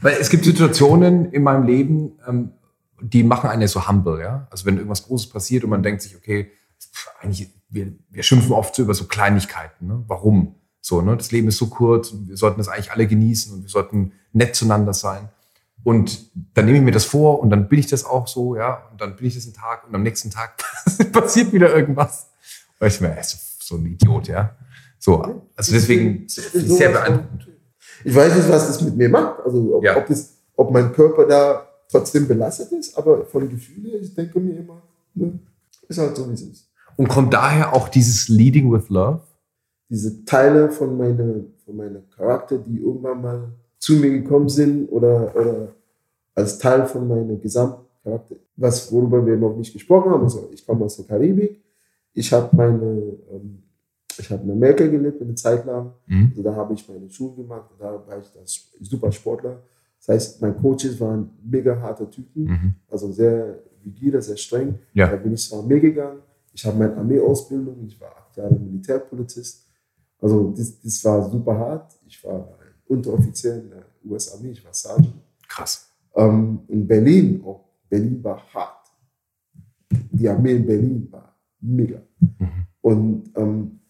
Weil 0.00 0.16
es 0.20 0.28
gibt 0.28 0.44
Situationen 0.44 1.32
in 1.32 1.42
meinem 1.42 1.66
Leben, 1.66 2.18
ähm, 2.28 2.52
die 3.00 3.24
machen 3.24 3.50
einen 3.50 3.66
so 3.66 3.88
humble, 3.88 4.20
ja. 4.20 4.46
Also 4.50 4.66
wenn 4.66 4.76
irgendwas 4.76 5.04
Großes 5.04 5.28
passiert 5.28 5.64
und 5.64 5.70
man 5.70 5.82
denkt 5.82 6.02
sich, 6.02 6.16
okay, 6.16 6.52
eigentlich, 7.20 7.48
wir, 7.68 7.92
wir 8.10 8.22
schimpfen 8.22 8.52
oft 8.52 8.74
so 8.74 8.82
über 8.82 8.94
so 8.94 9.06
Kleinigkeiten. 9.06 9.86
Ne? 9.86 10.04
Warum? 10.06 10.54
So, 10.80 11.00
ne? 11.00 11.16
Das 11.16 11.32
Leben 11.32 11.48
ist 11.48 11.58
so 11.58 11.68
kurz 11.68 12.10
und 12.10 12.28
wir 12.28 12.36
sollten 12.36 12.58
das 12.58 12.68
eigentlich 12.68 12.92
alle 12.92 13.06
genießen 13.06 13.54
und 13.54 13.62
wir 13.62 13.68
sollten 13.68 14.12
nett 14.32 14.54
zueinander 14.54 14.92
sein. 14.92 15.30
Und 15.84 16.30
dann 16.54 16.66
nehme 16.66 16.78
ich 16.78 16.84
mir 16.84 16.92
das 16.92 17.04
vor 17.04 17.40
und 17.40 17.50
dann 17.50 17.68
bin 17.68 17.78
ich 17.78 17.88
das 17.88 18.04
auch 18.04 18.28
so, 18.28 18.56
ja. 18.56 18.88
Und 18.90 19.00
dann 19.00 19.16
bin 19.16 19.26
ich 19.26 19.34
das 19.34 19.44
einen 19.44 19.54
Tag 19.54 19.86
und 19.86 19.94
am 19.94 20.02
nächsten 20.02 20.30
Tag 20.30 20.62
passiert 21.12 21.52
wieder 21.52 21.74
irgendwas. 21.74 22.28
Weil 22.78 22.88
ich 22.88 23.00
mir, 23.00 23.16
so, 23.22 23.36
so 23.60 23.76
ein 23.76 23.86
Idiot, 23.86 24.28
ja. 24.28 24.56
So, 24.98 25.42
also 25.56 25.72
deswegen 25.72 26.24
sehr 26.28 26.90
beeindruckend. 26.90 27.48
Ich 28.04 28.14
weiß 28.14 28.36
nicht, 28.36 28.48
was 28.48 28.68
das 28.68 28.80
mit 28.82 28.96
mir 28.96 29.08
macht. 29.08 29.40
Also 29.44 29.76
ob, 29.76 29.84
ja. 29.84 29.96
ob, 29.96 30.06
das, 30.06 30.36
ob 30.56 30.70
mein 30.70 30.92
Körper 30.92 31.26
da 31.26 31.66
trotzdem 31.90 32.26
belastet 32.26 32.72
ist, 32.72 32.96
aber 32.96 33.24
von 33.26 33.48
Gefühlen, 33.48 34.02
ich 34.02 34.14
denke 34.14 34.40
mir 34.40 34.58
immer, 34.58 34.82
ne, 35.14 35.38
ist 35.88 35.98
halt 35.98 36.16
so, 36.16 36.28
wie 36.28 36.34
es 36.34 36.42
ist. 36.42 36.70
Und 36.96 37.08
kommt 37.08 37.34
daher 37.34 37.72
auch 37.72 37.88
dieses 37.88 38.28
Leading 38.28 38.72
with 38.72 38.88
Love? 38.88 39.22
Diese 39.88 40.24
Teile 40.24 40.70
von 40.70 40.96
meiner, 40.96 41.44
von 41.64 41.76
meiner 41.76 42.00
Charakter, 42.16 42.58
die 42.58 42.78
irgendwann 42.78 43.20
mal 43.20 43.52
zu 43.82 43.94
mir 43.94 44.10
gekommen 44.10 44.48
sind 44.48 44.86
oder, 44.92 45.34
oder 45.34 45.74
als 46.36 46.56
Teil 46.56 46.86
von 46.86 47.08
meiner 47.08 47.34
Gesamtcharakter, 47.34 48.36
was, 48.54 48.92
worüber 48.92 49.26
wir 49.26 49.36
noch 49.36 49.56
nicht 49.56 49.72
gesprochen 49.72 50.12
haben. 50.12 50.22
Also 50.22 50.48
ich 50.52 50.64
komme 50.64 50.84
aus 50.84 50.96
der 50.98 51.04
Karibik. 51.04 51.60
Ich 52.14 52.32
habe 52.32 52.54
meine, 52.54 53.16
ähm, 53.32 53.64
ich 54.16 54.30
habe 54.30 54.44
in 54.44 54.52
Amerika 54.52 54.86
gelebt 54.86 55.20
eine 55.20 55.34
Zeit 55.34 55.66
lang. 55.66 55.92
Mhm. 56.06 56.28
Also 56.30 56.42
da 56.44 56.54
habe 56.54 56.74
ich 56.74 56.88
meine 56.88 57.10
Schule 57.10 57.34
gemacht. 57.42 57.70
Da 57.76 58.00
war 58.06 58.20
ich 58.20 58.30
das 58.30 58.70
super 58.80 59.10
Sportler. 59.10 59.60
Das 59.98 60.08
heißt, 60.14 60.42
meine 60.42 60.54
Coaches 60.54 61.00
waren 61.00 61.30
mega 61.42 61.80
harte 61.80 62.08
Typen, 62.08 62.44
mhm. 62.44 62.74
also 62.88 63.10
sehr 63.10 63.58
rigide, 63.84 64.22
sehr 64.22 64.36
streng. 64.36 64.78
Ja. 64.94 65.08
Da 65.08 65.16
bin 65.16 65.32
ich 65.32 65.48
zur 65.48 65.58
Armee 65.58 65.80
gegangen. 65.80 66.20
Ich 66.54 66.64
habe 66.64 66.78
meine 66.78 66.96
Armeeausbildung. 66.96 67.84
Ich 67.84 68.00
war 68.00 68.10
acht 68.16 68.36
Jahre 68.36 68.54
Militärpolizist. 68.54 69.66
Also 70.20 70.52
das, 70.56 70.80
das 70.80 71.04
war 71.04 71.28
super 71.28 71.58
hart. 71.58 71.98
Ich 72.06 72.22
war 72.22 72.48
Unteroffizier 72.92 73.54
in 73.54 73.70
der 73.70 73.84
US-Armee. 74.04 74.50
Ich 74.50 74.64
war 74.64 74.74
Sergeant. 74.74 75.14
Krass. 75.48 75.88
Ähm, 76.14 76.60
in 76.68 76.86
Berlin, 76.86 77.42
auch 77.44 77.64
Berlin 77.88 78.22
war 78.22 78.42
hart. 78.52 78.86
Die 80.10 80.28
Armee 80.28 80.56
in 80.56 80.66
Berlin 80.66 81.08
war 81.10 81.34
mega. 81.60 82.00
Mhm. 82.20 82.66
Und 82.82 83.32
ähm, 83.36 83.80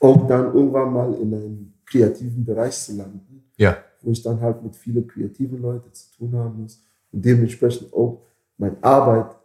auch 0.00 0.26
dann 0.26 0.54
irgendwann 0.54 0.92
mal 0.92 1.14
in 1.14 1.34
einem 1.34 1.72
kreativen 1.84 2.44
Bereich 2.44 2.76
zu 2.78 2.96
landen, 2.96 3.44
ja. 3.56 3.76
wo 4.00 4.10
ich 4.10 4.22
dann 4.22 4.40
halt 4.40 4.62
mit 4.62 4.74
vielen 4.74 5.06
kreativen 5.06 5.60
Leuten 5.60 5.92
zu 5.92 6.10
tun 6.16 6.34
haben 6.34 6.62
muss 6.62 6.82
und 7.12 7.24
dementsprechend 7.24 7.92
auch 7.92 8.22
meine 8.56 8.82
Arbeit 8.82 9.36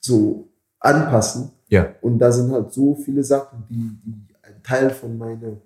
so 0.00 0.48
anpassen. 0.78 1.50
Ja. 1.68 1.94
Und 2.02 2.18
da 2.18 2.30
sind 2.30 2.50
halt 2.52 2.72
so 2.72 2.94
viele 2.94 3.24
Sachen, 3.24 3.64
die, 3.68 3.98
die 4.04 4.34
ein 4.42 4.62
Teil 4.62 4.90
von 4.90 5.16
meiner 5.16 5.56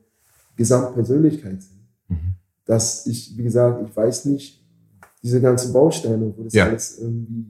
Gesamtpersönlichkeit 0.57 1.63
sind. 1.63 1.82
Dass 2.73 3.07
ich, 3.07 3.37
wie 3.37 3.43
gesagt, 3.43 3.87
ich 3.87 3.95
weiß 3.95 4.25
nicht, 4.25 4.65
diese 5.23 5.43
ganzen 5.43 5.75
Bausteine, 5.75 6.33
wo 6.35 6.43
das 6.43 6.55
ja. 6.55 6.67
alles 6.67 6.99
irgendwie, 6.99 7.45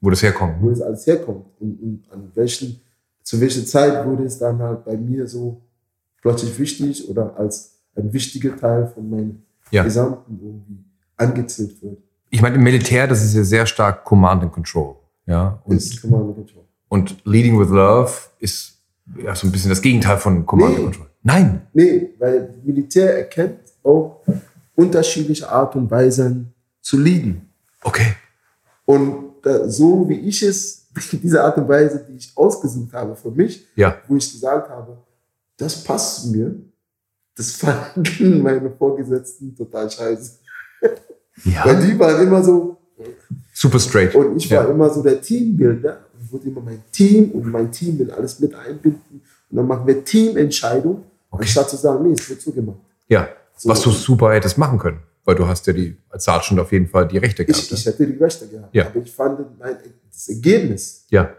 wo 0.00 0.08
das 0.08 0.22
herkommt. 0.22 0.62
Wo 0.62 0.70
das 0.70 0.80
alles 0.80 1.06
herkommt 1.06 1.44
und, 1.60 1.78
und 1.82 2.04
an 2.10 2.30
welchen, 2.34 2.80
zu 3.22 3.38
welcher 3.38 3.66
Zeit 3.66 4.06
wurde 4.06 4.24
es 4.24 4.38
dann 4.38 4.58
halt 4.60 4.82
bei 4.86 4.96
mir 4.96 5.26
so 5.26 5.60
plötzlich 6.22 6.58
wichtig 6.58 7.06
oder 7.10 7.36
als 7.38 7.82
ein 7.96 8.10
wichtiger 8.14 8.56
Teil 8.56 8.86
von 8.86 9.10
meinem 9.10 9.42
ja. 9.70 9.84
Gesamten 9.84 10.40
irgendwie 10.42 10.84
angezählt 11.18 11.82
wird. 11.82 11.98
Ich 12.30 12.40
meine, 12.40 12.56
im 12.56 12.62
Militär, 12.62 13.06
das 13.06 13.22
ist 13.22 13.34
ja 13.34 13.44
sehr 13.44 13.66
stark 13.66 14.04
Command 14.04 14.42
and 14.42 14.52
Control. 14.52 14.96
Ja, 15.26 15.60
und, 15.64 15.76
ist 15.76 16.00
Command 16.00 16.28
and 16.28 16.36
Control. 16.36 16.64
Und 16.88 17.16
Leading 17.26 17.60
with 17.60 17.68
Love 17.68 18.10
ist 18.38 18.78
ja 19.22 19.34
so 19.34 19.46
ein 19.46 19.52
bisschen 19.52 19.68
das 19.68 19.82
Gegenteil 19.82 20.16
von 20.16 20.46
Command 20.46 20.70
nee. 20.70 20.76
and 20.76 20.84
Control. 20.86 21.10
Nein. 21.22 21.66
Nee, 21.74 22.10
weil 22.18 22.54
Militär 22.64 23.18
erkennt 23.18 23.63
auch 23.84 24.22
unterschiedliche 24.74 25.48
Art 25.48 25.76
und 25.76 25.90
Weisen 25.90 26.52
zu 26.80 26.98
leaden. 26.98 27.48
Okay. 27.82 28.16
Und 28.84 29.32
so 29.66 30.08
wie 30.08 30.18
ich 30.20 30.42
es, 30.42 30.86
diese 31.12 31.42
Art 31.42 31.56
und 31.58 31.68
Weise, 31.68 32.04
die 32.08 32.16
ich 32.16 32.32
ausgesucht 32.34 32.92
habe 32.92 33.14
für 33.14 33.30
mich, 33.30 33.66
ja. 33.76 33.98
wo 34.08 34.16
ich 34.16 34.30
gesagt 34.30 34.68
habe, 34.68 34.96
das 35.56 35.84
passt 35.84 36.22
zu 36.22 36.28
mir, 36.30 36.54
das 37.36 37.50
fanden 37.56 38.42
meine 38.42 38.70
Vorgesetzten 38.70 39.54
total 39.54 39.90
scheiße. 39.90 40.38
Ja. 41.44 41.64
Weil 41.64 41.86
die 41.86 41.98
waren 41.98 42.26
immer 42.26 42.42
so. 42.42 42.76
Super 43.52 43.80
straight. 43.80 44.14
Und 44.14 44.36
ich 44.36 44.50
war 44.50 44.64
ja. 44.64 44.70
immer 44.70 44.88
so 44.90 45.02
der 45.02 45.20
Teambuilder 45.20 45.98
und 46.12 46.32
wollte 46.32 46.48
immer 46.48 46.60
mein 46.60 46.82
Team 46.92 47.30
und 47.32 47.50
mein 47.50 47.72
Team 47.72 47.98
will 47.98 48.10
alles 48.10 48.38
mit 48.38 48.54
einbinden. 48.54 49.22
Und 49.50 49.56
dann 49.56 49.66
machen 49.66 49.86
wir 49.86 50.04
Teamentscheidung, 50.04 51.02
okay. 51.30 51.42
anstatt 51.42 51.70
zu 51.70 51.76
sagen, 51.76 52.06
nee, 52.06 52.14
es 52.14 52.28
wird 52.28 52.40
zugemacht. 52.40 52.78
Ja, 53.08 53.28
so. 53.56 53.68
was 53.68 53.82
du 53.82 53.90
super 53.90 54.32
hättest 54.32 54.58
machen 54.58 54.78
können. 54.78 55.00
Weil 55.24 55.36
du 55.36 55.46
hast 55.46 55.66
ja 55.66 55.72
die, 55.72 55.96
als 56.10 56.24
Sergeant 56.24 56.60
auf 56.60 56.70
jeden 56.70 56.86
Fall 56.86 57.08
die 57.08 57.18
Rechte 57.18 57.44
gehabt. 57.44 57.64
Ich, 57.64 57.72
ich 57.72 57.86
hätte 57.86 58.06
die 58.06 58.22
Rechte 58.22 58.46
gehabt. 58.46 58.74
Ja. 58.74 58.86
Aber 58.86 59.00
ich 59.00 59.10
fand, 59.10 59.58
mein, 59.58 59.76
das 60.10 60.28
Ergebnis 60.28 61.06
ja. 61.08 61.30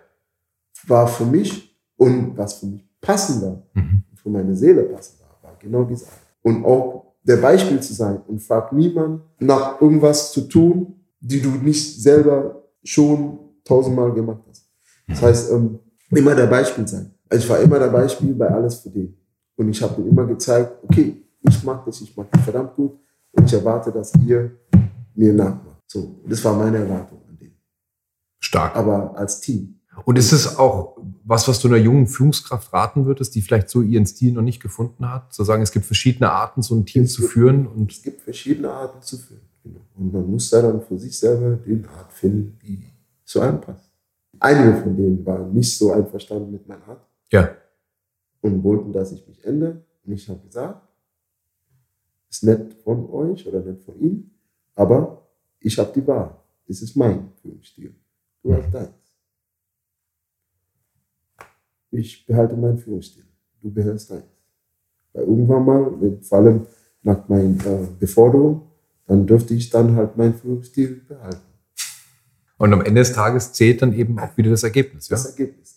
war 0.88 1.08
für 1.08 1.26
mich 1.26 1.78
und 1.96 2.36
was 2.36 2.56
für 2.56 2.66
mich 2.66 2.84
passend 3.00 3.44
war, 3.44 3.62
mhm. 3.74 4.04
für 4.16 4.30
meine 4.30 4.56
Seele 4.56 4.84
passend 4.84 5.20
war, 5.20 5.56
genau 5.60 5.84
diese 5.84 6.06
Art. 6.06 6.20
Und 6.42 6.66
auch 6.66 7.14
der 7.24 7.38
Beispiel 7.38 7.80
zu 7.80 7.94
sein 7.94 8.22
und 8.28 8.42
frag 8.42 8.72
niemand 8.72 9.22
nach 9.40 9.80
irgendwas 9.82 10.32
zu 10.32 10.42
tun, 10.42 10.96
die 11.20 11.42
du 11.42 11.50
nicht 11.50 12.02
selber 12.02 12.64
schon 12.84 13.40
tausendmal 13.64 14.14
gemacht 14.14 14.42
hast. 14.50 14.68
Das 15.08 15.22
heißt, 15.22 15.52
ähm, 15.52 15.80
immer 16.12 16.36
der 16.36 16.48
Beispiel 16.48 16.88
sein. 16.88 17.12
Also 17.30 17.44
ich 17.44 17.50
war 17.50 17.60
immer 17.60 17.80
der 17.80 17.90
Beispiel 17.90 18.34
bei 18.34 18.48
alles 18.48 18.76
für 18.76 18.90
den. 18.90 19.18
Und 19.56 19.70
ich 19.70 19.82
habe 19.82 20.02
ihm 20.02 20.10
immer 20.10 20.26
gezeigt, 20.26 20.84
okay, 20.84 21.25
ich 21.48 21.64
mache 21.64 21.84
das, 21.86 22.02
ich 22.02 22.16
mache 22.16 22.28
das 22.32 22.42
verdammt 22.42 22.76
gut 22.76 23.00
und 23.32 23.46
ich 23.46 23.54
erwarte, 23.54 23.92
dass 23.92 24.14
ihr 24.16 24.52
mir 25.14 25.34
nachmacht. 25.34 25.84
So, 25.88 26.20
das 26.28 26.44
war 26.44 26.54
meine 26.56 26.78
Erwartung 26.78 27.22
an 27.30 27.38
den. 27.38 27.56
Stark. 28.40 28.76
Aber 28.76 29.18
als 29.18 29.40
Team. 29.40 29.80
Und 30.04 30.18
ist 30.18 30.34
es 30.34 30.58
auch 30.58 30.98
was, 31.24 31.48
was 31.48 31.60
du 31.60 31.68
einer 31.68 31.78
jungen 31.78 32.08
Führungskraft 32.08 32.74
raten 32.74 33.06
würdest, 33.06 33.34
die 33.34 33.42
vielleicht 33.42 33.70
so 33.70 33.82
ihren 33.82 34.06
Stil 34.06 34.34
noch 34.34 34.42
nicht 34.42 34.62
gefunden 34.62 35.10
hat? 35.10 35.34
Zu 35.34 35.44
sagen, 35.44 35.64
es 35.64 35.72
gibt 35.72 35.86
verschiedene 35.86 36.32
Arten, 36.32 36.62
so 36.62 36.76
ein 36.76 36.86
Team 36.86 37.04
es 37.04 37.14
zu 37.14 37.22
gibt, 37.22 37.34
führen. 37.34 37.68
Und 37.68 37.92
es 37.92 38.02
gibt 38.02 38.22
verschiedene 38.22 38.70
Arten 38.70 39.02
zu 39.02 39.18
führen. 39.18 39.42
Genau. 39.64 39.80
Und 39.96 40.14
man 40.14 40.30
muss 40.30 40.50
da 40.50 40.62
dann 40.62 40.82
für 40.82 40.98
sich 41.00 41.18
selber 41.18 41.56
den 41.56 41.88
Art 41.88 42.12
finden, 42.12 42.60
die 42.62 42.84
so 43.24 43.42
anpasst. 43.42 43.90
Einige 44.40 44.82
von 44.82 44.96
denen 44.96 45.26
waren 45.26 45.54
nicht 45.54 45.76
so 45.76 45.92
einverstanden 45.92 46.52
mit 46.52 46.68
meiner 46.68 46.88
Art. 46.88 47.06
Ja. 47.32 47.50
Und 48.42 48.64
wollten, 48.64 48.92
dass 48.92 49.12
ich 49.12 49.26
mich 49.28 49.44
ändere. 49.44 49.82
Und 50.06 50.14
ich 50.14 50.30
habe 50.30 50.40
gesagt, 50.46 50.82
ist 52.30 52.44
nett 52.44 52.74
von 52.84 53.10
euch 53.10 53.48
oder 53.48 53.62
nett 53.62 53.82
von 53.82 54.00
Ihnen, 54.00 54.32
aber 54.76 55.28
ich 55.60 55.78
habe 55.80 55.92
die 55.94 56.06
Wahl. 56.06 56.36
Das 56.68 56.82
ist 56.82 56.96
mein 56.96 57.32
Führungsstil. 57.42 57.94
Du 58.42 58.54
hast 58.54 58.74
deins. 58.74 58.90
Ich 61.92 62.26
behalte 62.26 62.56
meinen 62.56 62.78
Führungsstil. 62.78 63.26
Du 63.62 63.72
behältst 63.72 64.12
deins. 64.12 64.26
Weil 65.14 65.24
irgendwann 65.24 65.66
mal, 65.66 66.20
vor 66.22 66.38
allem 66.40 66.68
nach 67.04 67.28
meiner 67.30 67.66
äh, 67.66 67.88
Beforderung, 68.00 68.70
dann 69.08 69.26
dürfte 69.26 69.54
ich 69.54 69.70
dann 69.70 69.96
halt 69.96 70.18
meinen 70.18 70.34
Führungsstil 70.34 71.02
behalten. 71.08 71.42
Und 72.58 72.74
am 72.74 72.82
Ende 72.82 73.02
des 73.02 73.14
Tages 73.14 73.54
zählt 73.54 73.82
dann 73.82 73.94
eben 73.94 74.18
auch 74.20 74.36
wieder 74.38 74.50
das 74.50 74.64
Ergebnis. 74.64 75.08
Das 75.08 75.24
ja? 75.24 75.30
Ergebnis. 75.32 75.75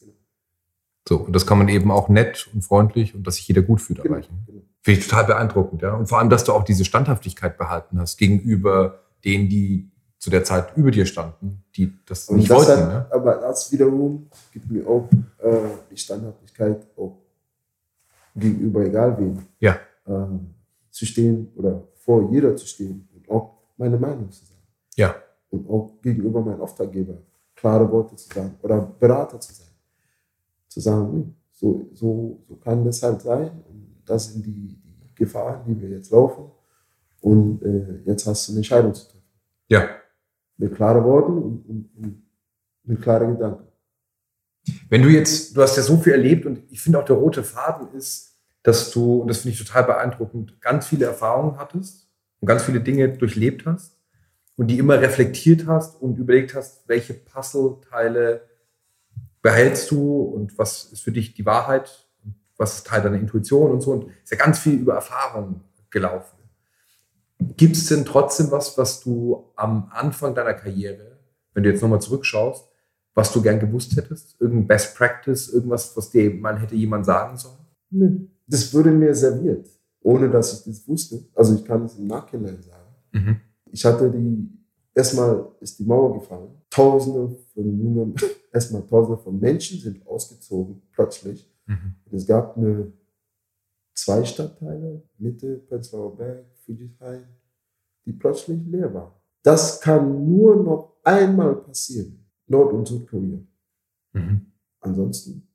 So, 1.08 1.16
und 1.16 1.32
das 1.34 1.46
kann 1.46 1.56
man 1.56 1.68
eben 1.70 1.90
auch 1.90 2.10
nett 2.10 2.50
und 2.52 2.60
freundlich 2.60 3.14
und 3.14 3.26
dass 3.26 3.36
sich 3.36 3.48
jeder 3.48 3.62
gut 3.62 3.80
fühlt 3.80 4.02
genau, 4.02 4.16
erreichen. 4.16 4.42
Genau. 4.46 4.60
Finde 4.82 5.00
ich 5.00 5.08
total 5.08 5.24
beeindruckend, 5.24 5.80
ja. 5.80 5.94
Und 5.94 6.06
vor 6.06 6.18
allem, 6.18 6.28
dass 6.28 6.44
du 6.44 6.52
auch 6.52 6.64
diese 6.64 6.84
Standhaftigkeit 6.84 7.56
behalten 7.56 7.98
hast 7.98 8.18
gegenüber 8.18 9.00
denen, 9.24 9.48
die 9.48 9.90
zu 10.18 10.28
der 10.28 10.44
Zeit 10.44 10.76
über 10.76 10.90
dir 10.90 11.06
standen, 11.06 11.64
die 11.74 11.94
das 12.04 12.28
und 12.28 12.36
nicht 12.36 12.50
das 12.50 12.58
wollten. 12.58 12.82
Hat, 12.82 12.88
ne? 12.88 13.06
Aber 13.10 13.36
das 13.36 13.72
wiederum 13.72 14.28
gibt 14.52 14.70
mir 14.70 14.86
auch 14.86 15.08
äh, 15.38 15.56
die 15.90 15.96
Standhaftigkeit 15.96 16.86
auch 16.94 17.16
gegenüber 18.36 18.84
egal 18.84 19.16
wem. 19.18 19.38
Ja. 19.60 19.78
Äh, 20.04 20.12
zu 20.90 21.06
stehen 21.06 21.50
oder 21.56 21.84
vor 22.04 22.30
jeder 22.30 22.54
zu 22.54 22.66
stehen 22.66 23.08
und 23.14 23.30
auch 23.30 23.54
meine 23.78 23.96
Meinung 23.96 24.30
zu 24.30 24.44
sagen. 24.44 24.60
Ja. 24.94 25.14
Und 25.48 25.70
auch 25.70 25.90
gegenüber 26.02 26.42
meinem 26.42 26.60
Auftraggeber 26.60 27.14
klare 27.54 27.90
Worte 27.90 28.14
zu 28.16 28.28
sagen 28.28 28.56
oder 28.60 28.78
Berater 28.78 29.40
zu 29.40 29.54
sein. 29.54 29.67
Zu 30.68 30.80
sagen, 30.80 31.34
so, 31.52 31.88
so, 31.92 32.44
so 32.48 32.56
kann 32.56 32.84
das 32.84 33.02
halt 33.02 33.22
sein 33.22 33.50
das 34.08 34.32
sind 34.32 34.46
die, 34.46 34.52
die 34.52 35.14
Gefahren, 35.14 35.62
die 35.66 35.80
wir 35.80 35.88
jetzt 35.90 36.10
laufen. 36.10 36.50
Und 37.20 37.62
äh, 37.62 38.00
jetzt 38.04 38.26
hast 38.26 38.48
du 38.48 38.52
eine 38.52 38.60
Entscheidung 38.60 38.94
zu 38.94 39.04
treffen. 39.04 39.18
Ja. 39.68 39.88
mit 40.56 40.74
klaren 40.74 41.04
Worten 41.04 41.36
und, 41.38 41.68
und, 41.68 41.90
und 41.96 42.22
mit 42.84 43.02
klaren 43.02 43.34
Gedanken. 43.34 43.64
Wenn 44.88 45.02
du 45.02 45.08
jetzt, 45.08 45.56
du 45.56 45.62
hast 45.62 45.76
ja 45.76 45.82
so 45.82 45.98
viel 45.98 46.12
erlebt 46.12 46.46
und 46.46 46.62
ich 46.70 46.80
finde 46.80 46.98
auch 46.98 47.04
der 47.04 47.16
rote 47.16 47.42
Faden 47.42 47.88
ist, 47.96 48.38
dass 48.62 48.90
du, 48.90 49.20
und 49.20 49.28
das 49.28 49.38
finde 49.38 49.54
ich 49.54 49.64
total 49.64 49.84
beeindruckend, 49.84 50.60
ganz 50.60 50.86
viele 50.86 51.06
Erfahrungen 51.06 51.58
hattest 51.58 52.08
und 52.40 52.46
ganz 52.46 52.62
viele 52.62 52.80
Dinge 52.80 53.08
durchlebt 53.10 53.66
hast 53.66 53.98
und 54.56 54.68
die 54.68 54.78
immer 54.78 55.00
reflektiert 55.00 55.66
hast 55.66 56.00
und 56.00 56.18
überlegt 56.18 56.54
hast, 56.54 56.88
welche 56.88 57.14
Puzzleteile 57.14 58.42
behältst 59.48 59.90
du 59.90 60.20
und 60.20 60.58
was 60.58 60.92
ist 60.92 61.00
für 61.00 61.10
dich 61.10 61.32
die 61.32 61.46
Wahrheit 61.46 62.06
und 62.22 62.34
was 62.58 62.74
ist 62.74 62.86
Teil 62.86 63.00
deiner 63.00 63.16
Intuition 63.16 63.70
und 63.70 63.80
so. 63.80 63.92
Und 63.92 64.10
ist 64.22 64.30
ja 64.30 64.36
ganz 64.36 64.58
viel 64.58 64.74
über 64.74 64.94
Erfahrung 64.94 65.62
gelaufen. 65.90 66.36
Gibt 67.56 67.74
es 67.74 67.86
denn 67.86 68.04
trotzdem 68.04 68.50
was, 68.50 68.76
was 68.76 69.00
du 69.00 69.50
am 69.56 69.88
Anfang 69.90 70.34
deiner 70.34 70.52
Karriere, 70.52 71.18
wenn 71.54 71.62
du 71.62 71.70
jetzt 71.70 71.80
nochmal 71.80 72.02
zurückschaust, 72.02 72.68
was 73.14 73.32
du 73.32 73.40
gern 73.40 73.58
gewusst 73.58 73.96
hättest? 73.96 74.38
Irgendein 74.38 74.66
Best 74.66 74.94
Practice, 74.94 75.48
irgendwas, 75.48 75.96
was 75.96 76.10
dir 76.10 76.30
mal 76.34 76.60
hätte 76.60 76.74
jemand 76.74 77.06
sagen 77.06 77.38
sollen? 77.38 77.64
Nö. 77.88 78.26
Das 78.46 78.74
wurde 78.74 78.90
mir 78.90 79.14
serviert, 79.14 79.66
ohne 80.02 80.28
dass 80.28 80.58
ich 80.58 80.64
das 80.66 80.86
wusste. 80.86 81.24
Also 81.34 81.54
ich 81.54 81.64
kann 81.64 81.84
es 81.84 81.94
im 81.94 82.06
Nachhinein 82.06 82.60
sagen. 82.60 82.94
Mhm. 83.12 83.40
Ich 83.72 83.82
hatte 83.82 84.10
die, 84.10 84.57
erstmal 84.98 85.52
ist 85.60 85.78
die 85.78 85.84
Mauer 85.84 86.18
gefallen. 86.18 86.50
Tausende 86.68 87.36
von 87.54 87.80
jungen, 87.80 88.14
erstmal 88.52 88.84
Tausende 88.86 89.22
von 89.22 89.38
Menschen 89.38 89.78
sind 89.78 90.06
ausgezogen, 90.06 90.82
plötzlich. 90.92 91.48
Mhm. 91.66 91.94
Und 92.04 92.16
es 92.16 92.26
gab 92.26 92.56
eine, 92.56 92.92
zwei 93.94 94.24
Stadtteile, 94.24 95.02
Mitte, 95.18 95.58
Prenzlauer 95.68 96.16
Berg, 96.16 96.46
Friedrichshain, 96.64 97.24
die 98.04 98.12
plötzlich 98.12 98.60
leer 98.66 98.92
waren. 98.92 99.12
Das 99.42 99.80
kann 99.80 100.28
nur 100.28 100.56
noch 100.56 100.96
einmal 101.04 101.54
passieren. 101.56 102.24
Nord- 102.48 102.72
und 102.72 102.88
Südkorea. 102.88 103.38
Mhm. 104.12 104.52
Ansonsten 104.80 105.46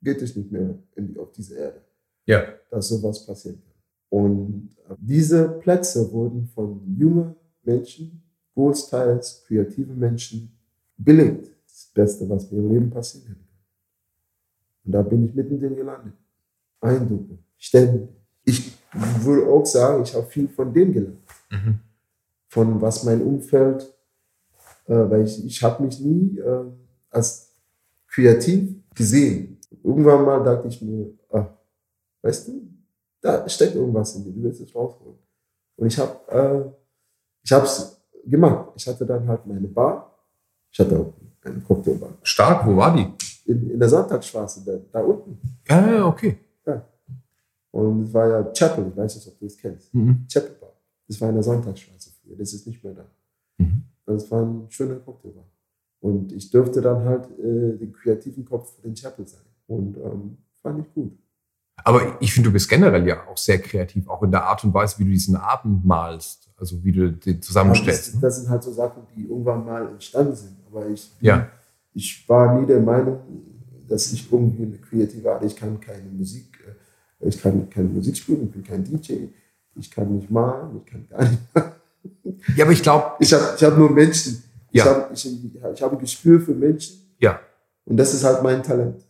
geht 0.00 0.20
es 0.22 0.36
nicht 0.36 0.50
mehr 0.52 0.78
die, 0.96 1.18
auf 1.18 1.32
diese 1.32 1.56
Erde, 1.56 1.84
ja. 2.26 2.44
dass 2.70 2.88
sowas 2.88 3.24
passieren 3.24 3.62
kann. 3.62 3.72
Und 4.10 4.76
äh, 4.88 4.94
diese 4.98 5.48
Plätze 5.60 6.12
wurden 6.12 6.46
von 6.46 6.94
jungen 6.98 7.34
Menschen, 7.62 8.22
großteils 8.54 9.44
kreative 9.46 9.92
Menschen, 9.92 10.56
belegt. 10.96 11.50
Das 11.66 11.90
Beste, 11.94 12.28
was 12.28 12.50
mir 12.50 12.58
im 12.58 12.72
Leben 12.72 12.90
passieren 12.90 13.34
kann. 13.34 13.48
Und 14.84 14.92
da 14.92 15.02
bin 15.02 15.26
ich 15.26 15.34
mittendrin 15.34 15.76
gelandet. 15.76 16.14
Eindrücke, 16.80 17.38
ständig. 17.56 18.08
Ich 18.44 18.72
würde 19.20 19.46
auch 19.46 19.64
sagen, 19.64 20.02
ich 20.02 20.14
habe 20.14 20.26
viel 20.26 20.48
von 20.48 20.72
dem 20.72 20.92
gelernt. 20.92 21.18
Mhm. 21.50 21.78
Von 22.48 22.80
was 22.80 23.04
mein 23.04 23.22
Umfeld, 23.22 23.94
äh, 24.86 24.94
weil 24.94 25.24
ich, 25.24 25.44
ich 25.44 25.62
habe 25.62 25.82
mich 25.84 26.00
nie 26.00 26.38
äh, 26.38 26.64
als 27.10 27.52
kreativ 28.08 28.74
gesehen. 28.94 29.58
Irgendwann 29.82 30.24
mal 30.24 30.42
dachte 30.42 30.68
ich 30.68 30.82
mir, 30.82 31.12
ah, 31.30 31.46
weißt 32.20 32.48
du, 32.48 32.68
da 33.20 33.48
steckt 33.48 33.76
irgendwas 33.76 34.16
in 34.16 34.24
dir, 34.24 34.32
du 34.32 34.42
willst 34.42 34.60
es 34.60 34.74
rausholen. 34.74 35.18
Und 35.76 35.86
ich 35.86 35.98
habe 35.98 36.18
äh, 36.30 36.70
ich 37.44 37.50
es 37.50 38.01
gemacht. 38.24 38.72
Ich 38.76 38.86
hatte 38.86 39.06
dann 39.06 39.26
halt 39.26 39.46
meine 39.46 39.68
Bar. 39.68 40.16
Ich 40.70 40.78
hatte 40.80 40.98
auch 40.98 41.12
eine 41.44 41.60
Cocktailbar. 41.60 42.10
Stark, 42.22 42.66
wo 42.66 42.76
war 42.76 42.94
die? 42.94 43.06
In, 43.50 43.70
in 43.70 43.78
der 43.78 43.88
Sonntagsstraße, 43.88 44.64
da, 44.64 44.78
da 44.92 45.04
unten. 45.04 45.38
Ja, 45.68 46.06
okay. 46.06 46.38
Ja. 46.66 46.82
Und 47.72 48.04
es 48.04 48.14
war 48.14 48.28
ja 48.28 48.52
Chapel, 48.52 48.88
ich 48.88 48.96
weiß 48.96 49.16
nicht, 49.16 49.28
ob 49.28 49.38
du 49.38 49.46
es 49.46 49.56
kennst. 49.56 49.92
Mhm. 49.94 50.26
Chapel 50.28 50.56
Bar. 50.60 50.72
Das 51.08 51.20
war 51.20 51.28
in 51.28 51.34
der 51.34 51.42
Sonntagsstraße 51.42 52.10
früher, 52.22 52.36
das 52.36 52.52
ist 52.52 52.66
nicht 52.66 52.82
mehr 52.82 52.94
da. 52.94 53.04
Mhm. 53.58 53.82
Das 54.06 54.30
war 54.30 54.42
ein 54.42 54.66
schöner 54.68 54.96
Cocktailbar. 54.96 55.44
Und 56.00 56.32
ich 56.32 56.50
durfte 56.50 56.80
dann 56.80 57.04
halt 57.04 57.26
äh, 57.38 57.76
den 57.76 57.92
kreativen 57.92 58.44
Kopf 58.44 58.74
für 58.74 58.82
den 58.82 58.94
Chapel 58.94 59.26
sein. 59.26 59.42
Und 59.66 59.96
ähm, 59.98 60.38
fand 60.60 60.80
ich 60.80 60.92
gut. 60.92 61.12
Aber 61.84 62.16
ich 62.20 62.32
finde, 62.32 62.50
du 62.50 62.52
bist 62.52 62.68
generell 62.68 63.06
ja 63.06 63.26
auch 63.26 63.36
sehr 63.36 63.58
kreativ, 63.58 64.08
auch 64.08 64.22
in 64.22 64.30
der 64.30 64.44
Art 64.44 64.62
und 64.64 64.72
Weise, 64.72 64.98
wie 64.98 65.04
du 65.04 65.10
diesen 65.10 65.36
Abend 65.36 65.84
malst, 65.84 66.48
also 66.56 66.82
wie 66.84 66.92
du 66.92 67.12
den 67.12 67.42
zusammenstellst. 67.42 68.06
Ja, 68.06 68.12
das, 68.12 68.20
das, 68.20 68.36
sind 68.36 68.50
halt 68.50 68.62
so 68.62 68.72
Sachen, 68.72 69.02
die 69.16 69.24
irgendwann 69.24 69.64
mal 69.64 69.88
entstanden 69.88 70.34
sind. 70.34 70.56
Aber 70.70 70.86
ich, 70.88 71.10
ja. 71.20 71.48
ich 71.92 72.28
war 72.28 72.58
nie 72.60 72.66
der 72.66 72.80
Meinung, 72.80 73.20
dass 73.88 74.12
ich 74.12 74.30
irgendwie 74.30 74.64
eine 74.64 74.78
kreative 74.78 75.32
Art, 75.32 75.44
ich 75.44 75.56
kann 75.56 75.80
keine 75.80 76.08
Musik, 76.10 76.58
äh, 77.20 77.28
ich 77.28 77.40
kann 77.40 77.68
keine 77.68 77.88
Musik 77.88 78.16
spielen, 78.16 78.44
ich 78.44 78.52
bin 78.52 78.62
kein 78.62 78.84
DJ, 78.84 79.26
ich 79.74 79.90
kann 79.90 80.14
nicht 80.14 80.30
malen, 80.30 80.76
ich 80.76 80.86
kann 80.86 81.06
gar 81.08 81.22
nicht 81.22 81.40
malen. 81.54 81.72
Ja, 82.56 82.64
aber 82.64 82.72
ich 82.72 82.82
glaube. 82.82 83.12
Ich 83.20 83.32
habe 83.32 83.54
ich 83.56 83.62
hab 83.62 83.76
nur 83.76 83.90
Menschen. 83.90 84.42
Ja. 84.70 84.84
Ich, 84.84 84.90
hab, 84.90 85.12
ich, 85.12 85.54
ich 85.74 85.82
habe 85.82 85.96
ein 85.96 86.00
Gespür 86.00 86.40
für 86.40 86.54
Menschen. 86.54 87.14
Ja. 87.18 87.40
Und 87.84 87.96
das 87.96 88.14
ist 88.14 88.24
halt 88.24 88.42
mein 88.42 88.62
Talent. 88.62 89.04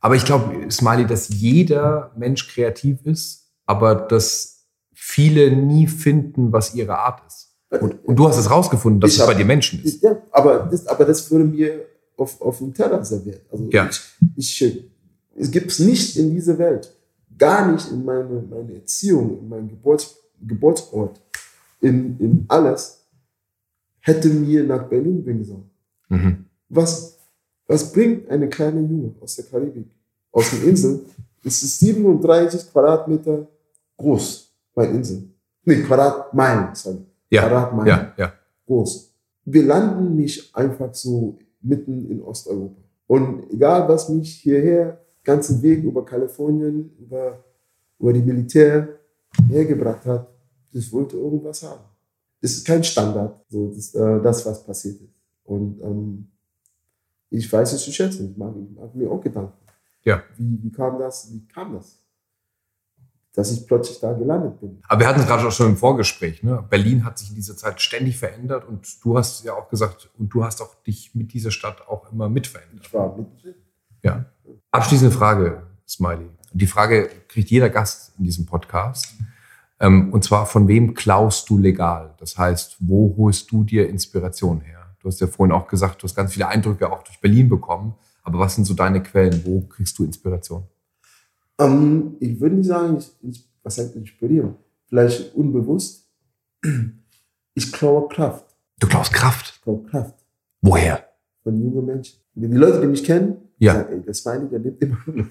Aber 0.00 0.16
ich 0.16 0.24
glaube, 0.24 0.70
Smiley, 0.70 1.06
dass 1.06 1.28
jeder 1.28 2.12
Mensch 2.16 2.48
kreativ 2.48 3.04
ist, 3.04 3.50
aber 3.66 3.94
dass 3.94 4.66
viele 4.92 5.54
nie 5.54 5.86
finden, 5.86 6.52
was 6.52 6.74
ihre 6.74 6.98
Art 6.98 7.22
ist. 7.26 7.54
Und, 7.70 8.04
und 8.04 8.16
du 8.16 8.26
hast 8.26 8.36
es 8.36 8.50
rausgefunden, 8.50 9.00
dass 9.00 9.12
ich 9.12 9.20
es 9.20 9.26
bei 9.26 9.34
dir 9.34 9.44
Menschen 9.44 9.82
ist. 9.84 10.02
Ja, 10.02 10.16
aber 10.32 10.68
das, 10.70 10.86
aber 10.86 11.04
das 11.04 11.30
wurde 11.30 11.44
mir 11.44 11.84
auf, 12.16 12.40
auf 12.40 12.58
dem 12.58 12.74
Teller 12.74 13.04
serviert. 13.04 13.42
Also 13.50 13.68
ja. 13.70 13.88
ich, 14.36 14.62
ich, 14.62 14.84
es 15.36 15.50
gibt 15.50 15.70
es 15.70 15.78
nicht 15.78 16.16
in 16.16 16.30
dieser 16.34 16.58
Welt, 16.58 16.92
gar 17.38 17.70
nicht 17.70 17.90
in 17.90 18.04
meine, 18.04 18.42
meine 18.50 18.74
Erziehung, 18.74 19.38
in 19.38 19.48
meinem 19.48 19.68
Geburts, 19.68 20.16
Geburtsort, 20.40 21.20
in, 21.80 22.18
in 22.18 22.44
alles, 22.48 23.06
hätte 24.00 24.28
mir 24.28 24.64
nach 24.64 24.88
Berlin 24.88 25.22
bringen 25.22 25.44
sollen. 25.44 25.70
Mhm. 26.08 26.44
Was 26.68 27.19
was 27.70 27.92
bringt 27.92 28.28
eine 28.28 28.48
kleine 28.48 28.80
Junge 28.80 29.14
aus 29.20 29.36
der 29.36 29.44
Karibik, 29.44 29.86
aus 30.32 30.50
den 30.50 30.68
Inseln? 30.68 31.00
Es 31.44 31.62
ist 31.62 31.78
37 31.78 32.70
Quadratmeter 32.72 33.46
groß, 33.96 34.52
meine 34.74 34.92
Insel. 34.94 35.28
Nee, 35.64 35.82
Quadratmeilen, 35.82 36.74
sorry. 36.74 36.98
Ja, 37.30 37.42
Quadratmeilen. 37.42 37.88
Ja, 37.88 38.14
ja. 38.16 38.32
Groß. 38.66 39.14
Wir 39.44 39.62
landen 39.62 40.16
nicht 40.16 40.54
einfach 40.54 40.92
so 40.92 41.38
mitten 41.60 42.10
in 42.10 42.20
Osteuropa. 42.22 42.80
Und 43.06 43.50
egal, 43.52 43.88
was 43.88 44.08
mich 44.08 44.34
hierher, 44.36 45.00
ganzen 45.22 45.62
Weg 45.62 45.84
über 45.84 46.04
Kalifornien, 46.04 46.90
über, 46.98 47.44
über 47.98 48.12
die 48.12 48.22
Militär 48.22 48.88
hergebracht 49.48 50.04
hat, 50.06 50.28
das 50.72 50.92
wollte 50.92 51.16
irgendwas 51.16 51.62
haben. 51.62 51.84
Das 52.40 52.52
ist 52.52 52.66
kein 52.66 52.82
Standard, 52.82 53.44
so 53.48 53.68
das, 53.68 53.94
äh, 53.94 54.20
das 54.22 54.44
was 54.46 54.64
passiert 54.64 55.00
ist. 55.00 55.14
Und 55.44 55.80
ähm, 55.82 56.26
ich 57.30 57.50
weiß 57.50 57.72
es 57.72 57.84
zu 57.84 57.92
schätzen. 57.92 58.32
Ich 58.32 58.36
mache 58.36 58.54
mach 58.74 58.92
mir 58.92 59.10
auch 59.10 59.20
Gedanken. 59.20 59.52
Ja. 60.02 60.22
Wie, 60.36 60.62
wie 60.62 60.72
kam 60.72 60.98
das? 60.98 61.32
Wie 61.32 61.46
kam 61.46 61.74
das? 61.74 61.98
Dass 63.32 63.52
ich 63.52 63.66
plötzlich 63.66 64.00
da 64.00 64.12
gelandet 64.12 64.60
bin. 64.60 64.82
Aber 64.88 65.00
wir 65.00 65.08
hatten 65.08 65.20
es 65.20 65.26
gerade 65.26 65.46
auch 65.46 65.52
schon 65.52 65.68
im 65.68 65.76
Vorgespräch. 65.76 66.42
Ne? 66.42 66.64
Berlin 66.68 67.04
hat 67.04 67.18
sich 67.18 67.28
in 67.28 67.36
dieser 67.36 67.56
Zeit 67.56 67.80
ständig 67.80 68.18
verändert 68.18 68.66
und 68.66 69.04
du 69.04 69.16
hast 69.16 69.44
ja 69.44 69.54
auch 69.54 69.68
gesagt, 69.68 70.10
und 70.18 70.30
du 70.30 70.44
hast 70.44 70.60
auch 70.60 70.74
dich 70.82 71.14
mit 71.14 71.32
dieser 71.32 71.52
Stadt 71.52 71.86
auch 71.86 72.10
immer 72.10 72.28
mitverändert. 72.28 72.86
Ich 72.86 72.92
war 72.92 73.16
mittendrin. 73.16 73.54
Ja. 74.02 74.24
Abschließende 74.72 75.14
Frage, 75.14 75.62
Smiley. 75.86 76.30
Die 76.52 76.66
Frage 76.66 77.08
kriegt 77.28 77.50
jeder 77.50 77.70
Gast 77.70 78.14
in 78.18 78.24
diesem 78.24 78.46
Podcast. 78.46 79.14
Ähm, 79.78 80.12
und 80.12 80.24
zwar, 80.24 80.46
von 80.46 80.66
wem 80.66 80.94
klaust 80.94 81.48
du 81.48 81.58
legal? 81.58 82.14
Das 82.18 82.36
heißt, 82.36 82.78
wo 82.80 83.14
holst 83.16 83.50
du 83.52 83.62
dir 83.62 83.88
Inspiration 83.88 84.60
her? 84.60 84.79
Du 85.00 85.08
hast 85.08 85.20
ja 85.20 85.26
vorhin 85.26 85.52
auch 85.52 85.66
gesagt, 85.66 86.02
du 86.02 86.04
hast 86.04 86.14
ganz 86.14 86.32
viele 86.32 86.46
Eindrücke 86.46 86.90
auch 86.90 87.02
durch 87.02 87.20
Berlin 87.20 87.48
bekommen. 87.48 87.94
Aber 88.22 88.38
was 88.38 88.54
sind 88.54 88.64
so 88.64 88.74
deine 88.74 89.02
Quellen? 89.02 89.42
Wo 89.44 89.62
kriegst 89.62 89.98
du 89.98 90.04
Inspiration? 90.04 90.64
Ähm, 91.58 92.16
ich 92.20 92.38
würde 92.40 92.56
nicht 92.56 92.66
sagen, 92.66 93.02
ich, 93.22 93.48
was 93.62 93.78
heißt 93.78 93.96
inspirieren? 93.96 94.56
Vielleicht 94.86 95.34
unbewusst. 95.34 96.06
Ich 97.54 97.72
klaue 97.72 98.08
Kraft. 98.08 98.44
Du 98.78 98.86
klaust 98.86 99.12
Kraft? 99.12 99.54
Ich 99.54 99.62
klaue 99.62 99.82
Kraft. 99.84 100.14
Woher? 100.60 101.04
Von 101.42 101.60
jungen 101.62 101.86
Menschen. 101.86 102.20
Die 102.34 102.46
Leute, 102.46 102.80
die 102.80 102.86
mich 102.86 103.04
kennen, 103.04 103.36
ja. 103.58 103.74
sagen, 103.74 103.92
ey, 103.92 104.02
das 104.04 104.24
meine 104.24 104.44
ich, 104.44 104.50
der 104.50 104.58
nimmt 104.60 104.82
immer 104.82 104.98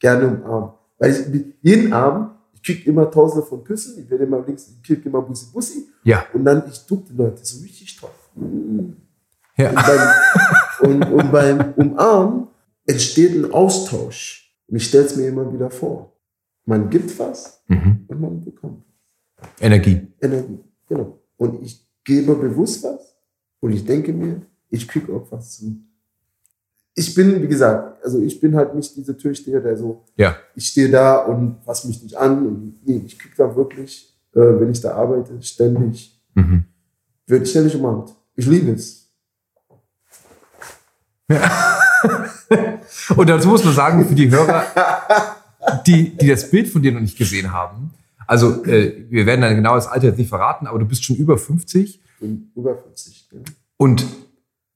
gerne 0.00 0.28
umarmen. 0.28 0.70
Weil 0.98 1.10
ich 1.10 1.44
jeden 1.62 1.92
Abend, 1.92 2.30
ich 2.52 2.62
kriege 2.62 2.90
immer 2.90 3.10
tausende 3.10 3.46
von 3.46 3.64
Küssen, 3.64 4.02
ich 4.02 4.10
werde 4.10 4.24
immer 4.24 4.44
links, 4.46 4.68
ich 4.68 4.82
kriege 4.82 5.08
immer 5.08 5.22
Bussi 5.22 5.46
Bussi. 5.52 5.88
Ja. 6.02 6.24
Und 6.32 6.44
dann, 6.44 6.62
ich 6.68 6.86
drücke 6.86 7.04
die 7.10 7.16
Leute 7.16 7.44
so 7.44 7.62
richtig 7.62 7.96
toll. 7.96 8.10
Ja. 9.56 9.70
Und, 9.70 9.76
beim, 9.76 10.90
und, 10.90 11.12
und 11.12 11.32
beim 11.32 11.74
Umarmen 11.74 12.48
entsteht 12.86 13.34
ein 13.34 13.52
Austausch. 13.52 14.54
Und 14.66 14.76
ich 14.76 14.86
stelle 14.86 15.04
es 15.04 15.16
mir 15.16 15.28
immer 15.28 15.52
wieder 15.52 15.70
vor. 15.70 16.12
Man 16.64 16.88
gibt 16.88 17.18
was 17.18 17.62
mhm. 17.68 18.04
und 18.08 18.20
man 18.20 18.44
bekommt. 18.44 18.84
Energie. 19.60 20.08
Energie, 20.20 20.58
genau. 20.88 21.20
Und 21.36 21.62
ich 21.62 21.86
gebe 22.04 22.34
bewusst 22.34 22.82
was 22.84 23.16
und 23.60 23.72
ich 23.72 23.84
denke 23.84 24.12
mir, 24.12 24.42
ich 24.70 24.88
kriege 24.88 25.12
auch 25.12 25.30
was 25.30 25.58
zu. 25.58 25.76
Ich 26.94 27.14
bin, 27.14 27.42
wie 27.42 27.48
gesagt, 27.48 28.04
also 28.04 28.20
ich 28.20 28.40
bin 28.40 28.54
halt 28.54 28.74
nicht 28.74 28.96
dieser 28.96 29.16
Türsteher, 29.16 29.60
der 29.60 29.76
so, 29.76 30.04
ja. 30.16 30.36
ich 30.54 30.68
stehe 30.68 30.88
da 30.88 31.18
und 31.18 31.62
fasse 31.64 31.88
mich 31.88 32.02
nicht 32.02 32.16
an. 32.16 32.46
Und, 32.46 32.86
nee, 32.86 33.02
ich 33.04 33.18
kriege 33.18 33.34
da 33.36 33.54
wirklich, 33.54 34.16
äh, 34.32 34.40
wenn 34.40 34.70
ich 34.70 34.80
da 34.80 34.94
arbeite, 34.94 35.42
ständig, 35.42 36.22
mhm. 36.34 36.64
ich 37.26 37.50
ständig 37.50 37.74
umarmt. 37.76 38.14
Ich 38.36 38.46
liebe 38.46 38.72
es. 38.72 39.03
Ja. 41.28 41.78
Und 43.16 43.28
dazu 43.28 43.48
muss 43.48 43.64
man 43.64 43.74
sagen, 43.74 44.06
für 44.06 44.14
die 44.14 44.30
Hörer, 44.30 44.64
die, 45.86 46.16
die 46.16 46.28
das 46.28 46.50
Bild 46.50 46.68
von 46.68 46.82
dir 46.82 46.92
noch 46.92 47.00
nicht 47.00 47.16
gesehen 47.16 47.52
haben, 47.52 47.92
also 48.26 48.64
äh, 48.64 49.06
wir 49.10 49.26
werden 49.26 49.42
dein 49.42 49.56
genaues 49.56 49.86
Alter 49.86 50.08
jetzt 50.08 50.18
nicht 50.18 50.28
verraten, 50.28 50.66
aber 50.66 50.78
du 50.78 50.86
bist 50.86 51.04
schon 51.04 51.16
über 51.16 51.38
50. 51.38 52.00
Ich 52.00 52.20
bin 52.20 52.50
über 52.54 52.76
50. 52.76 53.28
Ja. 53.32 53.38
Und 53.76 54.06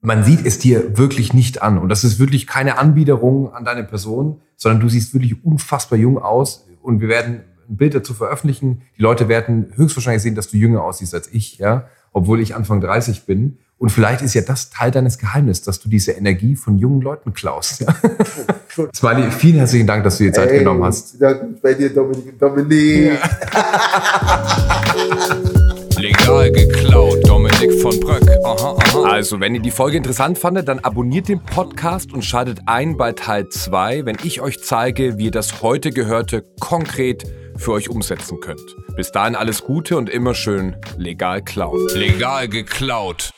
man 0.01 0.25
sieht 0.25 0.45
es 0.45 0.59
dir 0.59 0.97
wirklich 0.97 1.33
nicht 1.33 1.63
an. 1.63 1.79
Und 1.79 1.89
das 1.89 2.05
ist 2.05 2.19
wirklich 2.19 2.47
keine 2.47 2.79
Anbiederung 2.79 3.53
an 3.53 3.65
deine 3.65 3.85
Person, 3.85 4.41
sondern 4.57 4.81
du 4.81 4.89
siehst 4.89 5.15
wirklich 5.15 5.45
unfassbar 5.45 5.99
jung 5.99 6.19
aus. 6.19 6.67
Und 6.83 7.01
wir 7.01 7.09
werden 7.09 7.43
ein 7.69 7.77
Bild 7.77 7.95
dazu 7.95 8.15
veröffentlichen. 8.15 8.83
Die 8.97 9.03
Leute 9.03 9.29
werden 9.29 9.73
höchstwahrscheinlich 9.75 10.23
sehen, 10.23 10.35
dass 10.35 10.51
du 10.51 10.57
jünger 10.57 10.83
aussiehst 10.83 11.15
als 11.15 11.29
ich, 11.33 11.59
ja, 11.59 11.89
obwohl 12.13 12.41
ich 12.41 12.55
Anfang 12.55 12.81
30 12.81 13.25
bin. 13.25 13.59
Und 13.79 13.91
vielleicht 13.91 14.23
ist 14.23 14.35
ja 14.35 14.43
das 14.43 14.71
Teil 14.71 14.91
deines 14.91 15.19
Geheimnisses, 15.19 15.65
dass 15.65 15.81
du 15.81 15.89
diese 15.89 16.13
Energie 16.13 16.57
von 16.57 16.79
jungen 16.79 17.01
Leuten 17.01 17.33
klaust. 17.33 17.81
Ja? 17.81 17.95
Smiley, 18.95 19.31
vielen 19.31 19.59
herzlichen 19.59 19.87
Dank, 19.87 20.03
dass 20.03 20.19
du 20.19 20.25
dir 20.25 20.33
Zeit 20.33 20.51
Ey, 20.51 20.59
genommen 20.59 20.83
hast. 20.83 21.17
Bei 21.63 21.75
dir, 21.75 21.95
Dominik. 21.95 22.39
Dominik. 22.39 23.13
Ja. 23.13 23.19
Legal 25.97 26.53
geklaut, 26.53 27.27
Dominik 27.27 27.81
von 27.81 27.99
Bröck. 28.01 28.29
Aha, 28.45 28.77
aha. 28.79 29.03
Also, 29.05 29.41
wenn 29.41 29.55
ihr 29.55 29.63
die 29.63 29.71
Folge 29.71 29.97
interessant 29.97 30.39
fandet, 30.39 30.69
dann 30.69 30.79
abonniert 30.81 31.29
den 31.29 31.41
Podcast 31.41 32.13
und 32.13 32.25
schaltet 32.25 32.61
ein 32.67 32.97
bei 32.97 33.13
Teil 33.13 33.49
2, 33.49 34.07
wenn 34.07 34.17
ich 34.23 34.41
euch 34.41 34.63
zeige, 34.63 35.19
wie 35.19 35.27
ihr 35.27 35.31
das 35.31 35.63
heute 35.63 35.91
Gehörte 35.91 36.45
konkret 36.61 37.25
für 37.57 37.73
euch 37.73 37.89
umsetzen 37.89 38.39
könnt. 38.41 38.77
Bis 38.97 39.13
dahin 39.13 39.35
alles 39.35 39.63
Gute 39.63 39.97
und 39.97 40.09
immer 40.09 40.35
schön 40.35 40.77
legal 40.97 41.43
klauen. 41.43 41.89
Legal 41.95 42.49
geklaut. 42.49 43.31